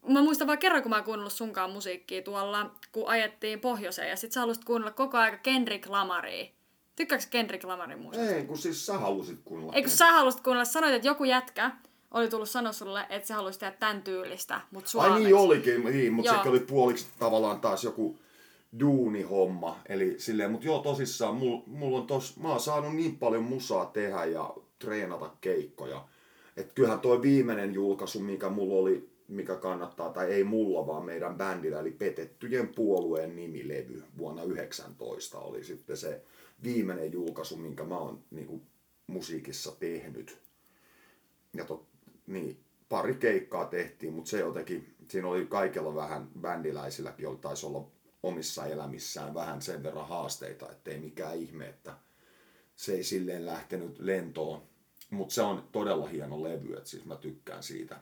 mä 0.08 0.22
muistan 0.22 0.46
vaan 0.46 0.58
kerran, 0.58 0.82
kun 0.82 0.90
mä 0.90 0.96
oon 0.96 1.04
kuunnellut 1.04 1.32
sunkaan 1.32 1.70
musiikkia 1.70 2.22
tuolla, 2.22 2.70
kun 2.92 3.08
ajettiin 3.08 3.60
pohjoiseen 3.60 4.08
ja 4.08 4.16
sit 4.16 4.32
sä 4.32 4.40
halusit 4.40 4.64
kuunnella 4.64 4.92
koko 4.92 5.18
aika 5.18 5.36
Kendrick 5.36 5.88
Lamaria. 5.88 6.46
Tykkääks 6.96 7.26
Kendrick 7.26 7.64
Lamarin 7.64 7.98
musiikista? 7.98 8.34
Ei, 8.36 8.44
kun 8.44 8.58
siis 8.58 8.86
sä 8.86 8.98
halusit 8.98 9.40
kuunnella. 9.44 9.72
Ei 9.72 9.82
kun 9.82 9.90
sä 9.90 10.12
halusit 10.12 10.40
kuunnella, 10.40 10.64
sanoit, 10.64 10.94
että 10.94 11.08
joku 11.08 11.24
jätkä 11.24 11.70
oli 12.10 12.28
tullut 12.28 12.50
sanoa 12.50 12.72
sulle, 12.72 13.06
että 13.08 13.28
se 13.28 13.34
haluaisi 13.34 13.58
tehdä 13.58 13.76
tämän 13.80 14.02
tyylistä, 14.02 14.60
mutta 14.70 14.90
suomeksi. 14.90 15.14
Ai 15.14 15.20
niin 15.20 15.34
olikin, 15.34 15.84
niin, 15.84 16.12
mutta 16.12 16.32
sekin 16.32 16.50
oli 16.50 16.60
puoliksi 16.60 17.06
tavallaan 17.18 17.60
taas 17.60 17.84
joku 17.84 18.18
duunihomma. 18.80 19.78
Eli 19.88 20.14
silleen, 20.18 20.50
mutta 20.50 20.66
joo 20.66 20.78
tosissaan, 20.78 21.34
mulla 21.34 21.62
mul 21.66 21.94
on 21.94 22.06
tos, 22.06 22.36
mä 22.36 22.48
oon 22.48 22.60
saanut 22.60 22.96
niin 22.96 23.18
paljon 23.18 23.44
musaa 23.44 23.86
tehdä 23.86 24.24
ja 24.24 24.54
treenata 24.78 25.30
keikkoja. 25.40 26.04
Että 26.56 26.74
kyllähän 26.74 27.00
toi 27.00 27.22
viimeinen 27.22 27.74
julkaisu, 27.74 28.20
mikä 28.20 28.48
mulla 28.48 28.80
oli, 28.80 29.10
mikä 29.30 29.56
kannattaa, 29.56 30.12
tai 30.12 30.32
ei 30.32 30.44
mulla, 30.44 30.86
vaan 30.86 31.04
meidän 31.04 31.36
bändillä, 31.36 31.80
eli 31.80 31.90
Petettyjen 31.90 32.68
puolueen 32.68 33.36
nimilevy 33.36 34.02
vuonna 34.18 34.42
19 34.42 35.38
oli 35.38 35.64
sitten 35.64 35.96
se 35.96 36.22
viimeinen 36.62 37.12
julkaisu, 37.12 37.56
minkä 37.56 37.84
mä 37.84 37.98
oon 37.98 38.24
niin 38.30 38.62
musiikissa 39.06 39.72
tehnyt. 39.80 40.38
Ja 41.56 41.64
tot, 41.64 41.86
niin, 42.26 42.60
pari 42.88 43.14
keikkaa 43.14 43.64
tehtiin, 43.64 44.12
mutta 44.12 44.30
se 44.30 44.38
jotenkin, 44.38 44.94
siinä 45.08 45.28
oli 45.28 45.46
kaikilla 45.46 45.94
vähän, 45.94 46.28
bändiläisilläkin 46.40 47.28
oli, 47.28 47.36
taisi 47.36 47.66
olla 47.66 47.86
omissa 48.22 48.66
elämissään 48.66 49.34
vähän 49.34 49.62
sen 49.62 49.82
verran 49.82 50.08
haasteita, 50.08 50.70
ettei 50.70 50.98
mikään 50.98 51.36
ihme, 51.36 51.68
että 51.68 51.94
se 52.76 52.92
ei 52.92 53.04
silleen 53.04 53.46
lähtenyt 53.46 53.98
lentoon. 53.98 54.62
Mutta 55.10 55.34
se 55.34 55.42
on 55.42 55.68
todella 55.72 56.06
hieno 56.06 56.42
levy, 56.42 56.74
että 56.74 56.90
siis 56.90 57.04
mä 57.04 57.16
tykkään 57.16 57.62
siitä. 57.62 57.96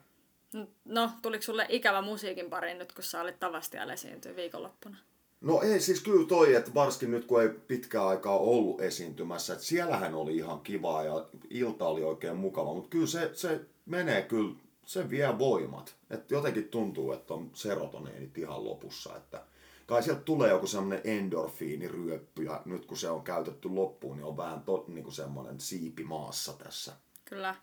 No, 0.84 1.10
tuliko 1.22 1.42
sulle 1.42 1.66
ikävä 1.68 2.02
musiikin 2.02 2.50
pari 2.50 2.74
nyt, 2.74 2.92
kun 2.92 3.04
sä 3.04 3.20
olit 3.20 3.40
Tavastialla 3.40 3.92
esiintyä 3.92 4.36
viikonloppuna? 4.36 4.96
No 5.40 5.62
ei 5.62 5.80
siis 5.80 6.00
kyllä 6.00 6.26
toi, 6.26 6.54
että 6.54 6.74
varsinkin 6.74 7.10
nyt 7.10 7.24
kun 7.24 7.42
ei 7.42 7.48
pitkään 7.48 8.06
aikaa 8.06 8.38
ollut 8.38 8.80
esiintymässä, 8.80 9.52
että 9.52 9.64
siellähän 9.64 10.14
oli 10.14 10.36
ihan 10.36 10.60
kivaa 10.60 11.04
ja 11.04 11.26
ilta 11.50 11.88
oli 11.88 12.02
oikein 12.02 12.36
mukava, 12.36 12.74
mutta 12.74 12.90
kyllä 12.90 13.06
se, 13.06 13.30
se 13.34 13.60
menee 13.86 14.22
kyllä, 14.22 14.54
se 14.86 15.10
vie 15.10 15.38
voimat. 15.38 15.96
Että 16.10 16.34
jotenkin 16.34 16.68
tuntuu, 16.68 17.12
että 17.12 17.34
on 17.34 17.50
serotoneenit 17.54 18.38
ihan 18.38 18.64
lopussa, 18.64 19.16
että 19.16 19.44
kai 19.86 20.02
sieltä 20.02 20.20
tulee 20.20 20.50
joku 20.50 20.66
semmoinen 20.66 21.00
endorfiiniryöppy 21.04 22.42
ja 22.42 22.62
nyt 22.64 22.86
kun 22.86 22.96
se 22.96 23.10
on 23.10 23.22
käytetty 23.22 23.68
loppuun, 23.68 24.16
niin 24.16 24.24
on 24.24 24.36
vähän 24.36 24.62
to, 24.62 24.84
niin 24.88 25.04
kuin 25.04 25.14
semmoinen 25.14 25.60
siipi 25.60 26.04
maassa 26.04 26.52
tässä. 26.52 26.92
Kyllä. 27.24 27.54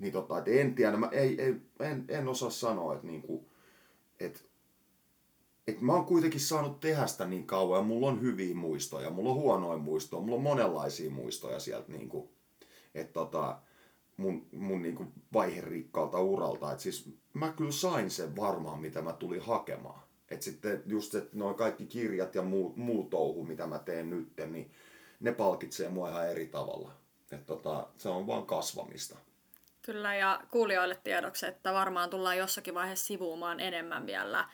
Niin 0.00 0.12
tota, 0.12 0.38
et 0.38 0.48
en 0.48 0.74
tiedä, 0.74 0.96
mä 0.96 1.08
ei, 1.12 1.42
ei, 1.42 1.54
en, 1.80 2.04
en 2.08 2.28
osaa 2.28 2.50
sanoa, 2.50 2.94
että 2.94 3.06
niinku, 3.06 3.48
et, 4.20 4.44
et 5.66 5.80
mä 5.80 5.92
oon 5.92 6.04
kuitenkin 6.04 6.40
saanut 6.40 6.80
tehdä 6.80 7.06
sitä 7.06 7.26
niin 7.26 7.46
kauan 7.46 7.78
ja 7.78 7.82
mulla 7.82 8.06
on 8.06 8.20
hyviä 8.20 8.54
muistoja, 8.54 9.10
mulla 9.10 9.30
on 9.30 9.36
huonoja 9.36 9.78
muistoja, 9.78 10.22
mulla 10.22 10.36
on 10.36 10.42
monenlaisia 10.42 11.10
muistoja 11.10 11.60
sieltä 11.60 11.92
niinku, 11.92 12.30
että 12.94 13.12
tota, 13.12 13.58
mun, 14.16 14.46
mun 14.52 14.82
niinku 14.82 15.06
vaiherikkaalta 15.32 16.20
uralta. 16.20 16.72
Et 16.72 16.80
siis 16.80 17.12
mä 17.34 17.52
kyllä 17.52 17.72
sain 17.72 18.10
sen 18.10 18.36
varmaan, 18.36 18.80
mitä 18.80 19.02
mä 19.02 19.12
tulin 19.12 19.42
hakemaan. 19.42 20.00
Et 20.30 20.42
sitten 20.42 20.82
just 20.86 21.14
että 21.14 21.36
noin 21.36 21.54
kaikki 21.54 21.86
kirjat 21.86 22.34
ja 22.34 22.42
muu, 22.42 22.72
muu 22.76 23.04
touhu, 23.04 23.44
mitä 23.44 23.66
mä 23.66 23.78
teen 23.78 24.10
nyt, 24.10 24.32
niin 24.50 24.70
ne 25.20 25.32
palkitsee 25.32 25.88
mua 25.88 26.08
ihan 26.08 26.30
eri 26.30 26.46
tavalla. 26.46 26.92
Et 27.30 27.46
tota, 27.46 27.88
se 27.98 28.08
on 28.08 28.26
vaan 28.26 28.46
kasvamista. 28.46 29.18
Kyllä, 29.82 30.14
ja 30.14 30.40
kuulijoille 30.50 30.98
tiedoksi, 31.04 31.46
että 31.46 31.72
varmaan 31.72 32.10
tullaan 32.10 32.38
jossakin 32.38 32.74
vaiheessa 32.74 33.06
sivuumaan 33.06 33.60
enemmän 33.60 34.06
vielä 34.06 34.44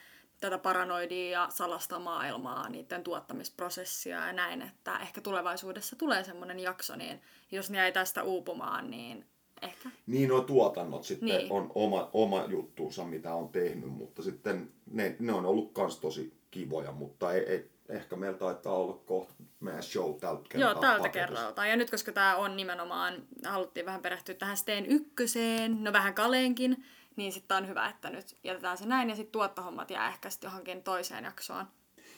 tätä 0.40 0.58
paranoidia 0.58 1.30
ja 1.30 1.48
salasta 1.50 1.98
maailmaa, 1.98 2.68
niiden 2.68 3.04
tuottamisprosessia 3.04 4.26
ja 4.26 4.32
näin, 4.32 4.62
että 4.62 4.98
ehkä 4.98 5.20
tulevaisuudessa 5.20 5.96
tulee 5.96 6.24
semmoinen 6.24 6.60
jakso, 6.60 6.96
niin 6.96 7.22
jos 7.52 7.70
ne 7.70 7.78
jäi 7.78 7.92
tästä 7.92 8.22
uupumaan, 8.22 8.90
niin 8.90 9.26
ehkä. 9.62 9.90
Niin, 10.06 10.28
nuo 10.28 10.40
tuotannot 10.40 11.04
sitten 11.04 11.28
Niin. 11.28 11.52
on 11.52 11.72
oma, 11.74 12.10
oma 12.12 12.44
juttuunsa, 12.48 13.04
mitä 13.04 13.34
on 13.34 13.48
tehnyt, 13.48 13.90
mutta 13.90 14.22
sitten 14.22 14.72
ne, 14.90 15.16
ne 15.18 15.32
on 15.32 15.46
ollut 15.46 15.72
kans 15.72 16.00
tosi 16.00 16.40
kivoja, 16.50 16.92
mutta 16.92 17.32
ei, 17.32 17.40
ei, 17.40 17.70
ehkä 17.88 18.16
meillä 18.16 18.38
taitaa 18.38 18.72
olla 18.72 19.02
kohta 19.06 19.34
meidän 19.60 19.82
show 19.82 20.14
tältä 20.14 20.42
kertaa 20.48 20.70
Joo, 20.70 20.80
tältä 20.80 21.08
kerralta. 21.08 21.66
Ja 21.66 21.76
nyt 21.76 21.90
koska 21.90 22.12
tämä 22.12 22.36
on 22.36 22.56
nimenomaan, 22.56 23.26
haluttiin 23.44 23.86
vähän 23.86 24.02
perehtyä 24.02 24.34
tähän 24.34 24.56
Steen 24.56 24.86
ykköseen, 24.86 25.84
no 25.84 25.92
vähän 25.92 26.14
Kaleenkin, 26.14 26.84
niin 27.16 27.32
sitten 27.32 27.56
on 27.56 27.68
hyvä, 27.68 27.88
että 27.88 28.10
nyt 28.10 28.36
jätetään 28.44 28.78
se 28.78 28.86
näin 28.86 29.10
ja 29.10 29.16
sitten 29.16 29.32
tuottohommat 29.32 29.90
jää 29.90 30.08
ehkä 30.08 30.30
sitten 30.30 30.48
johonkin 30.48 30.82
toiseen 30.82 31.24
jaksoon. 31.24 31.66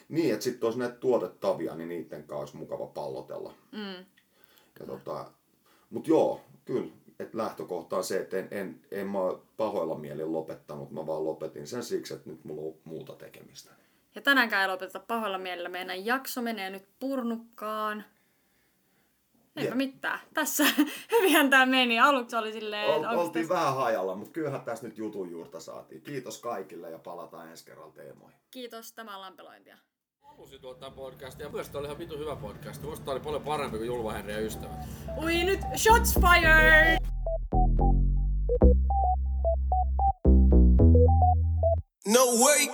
Niin, 0.09 0.33
että 0.33 0.45
sitten 0.45 0.66
olisi 0.66 0.79
näitä 0.79 0.95
tuotettavia, 0.95 1.75
niin 1.75 1.89
niiden 1.89 2.25
kanssa 2.25 2.39
olisi 2.41 2.57
mukava 2.57 2.87
pallotella. 2.87 3.55
Mm. 3.73 4.05
Ja 4.81 4.87
tota, 4.87 5.31
mut 5.91 6.09
joo, 6.09 6.41
kyllä, 6.64 6.93
että 7.19 7.39
lähtökohta 7.39 7.97
on 7.97 8.05
se, 8.05 8.21
että 8.21 8.39
en, 8.39 8.49
en, 8.51 8.81
en 8.91 9.07
mä 9.07 9.19
pahoilla 9.57 9.95
mielin 9.95 10.33
lopettanut, 10.33 10.91
mä 10.91 11.07
vaan 11.07 11.25
lopetin 11.25 11.66
sen 11.66 11.83
siksi, 11.83 12.14
että 12.14 12.31
nyt 12.31 12.45
mulla 12.45 12.62
on 12.62 12.75
muuta 12.85 13.12
tekemistä. 13.12 13.71
Ja 14.19 14.23
tänäänkään 14.23 14.62
ei 14.62 14.69
lopeteta 14.69 15.01
pahoilla 15.01 15.39
mielellä. 15.39 15.69
Meidän 15.69 16.07
jakso 16.07 16.43
menee 16.43 16.71
nyt 16.71 16.89
purnukkaan. 16.99 18.05
Eipä 19.57 19.69
Jep. 19.69 19.77
mitään. 19.77 20.21
Tässä 20.35 20.64
hyvinhän 21.12 21.51
tämä 21.51 21.66
meni. 21.66 22.01
Aluksi 22.01 22.37
oli 22.37 22.53
silleen, 22.53 22.89
Ol, 22.89 23.19
oltiin 23.19 23.49
tässä... 23.49 23.55
vähän 23.55 23.75
hajalla, 23.75 24.14
mutta 24.14 24.33
kyllähän 24.33 24.61
tässä 24.61 24.89
nyt 24.89 24.99
jutun 24.99 25.31
juurta 25.31 25.61
saatiin. 25.61 26.03
Kiitos 26.03 26.41
kaikille 26.41 26.91
ja 26.91 26.99
palataan 26.99 27.49
ensi 27.49 27.64
kerralla 27.64 27.93
teemoihin. 27.93 28.39
Kiitos, 28.51 28.93
tämä 28.93 29.14
on 29.14 29.21
lampelointia. 29.21 29.79
Halusin 30.21 30.61
tuottaa 30.61 30.91
podcastia 30.91 31.47
ja 31.47 31.53
myös 31.53 31.75
oli 31.75 31.87
ihan 31.87 31.99
vitu 31.99 32.19
hyvä 32.19 32.37
podcast. 32.37 32.83
Musta 32.83 33.05
tää 33.05 33.12
oli 33.12 33.21
paljon 33.21 33.43
parempi 33.43 33.77
kuin 33.77 33.87
Julva 33.87 34.12
Henri 34.12 34.33
ja 34.33 34.41
ystävät. 34.41 34.79
Ui 35.23 35.45
nyt, 35.45 35.61
shots 35.77 36.14
fired! 36.14 36.99
No 42.14 42.21
way. 42.45 42.69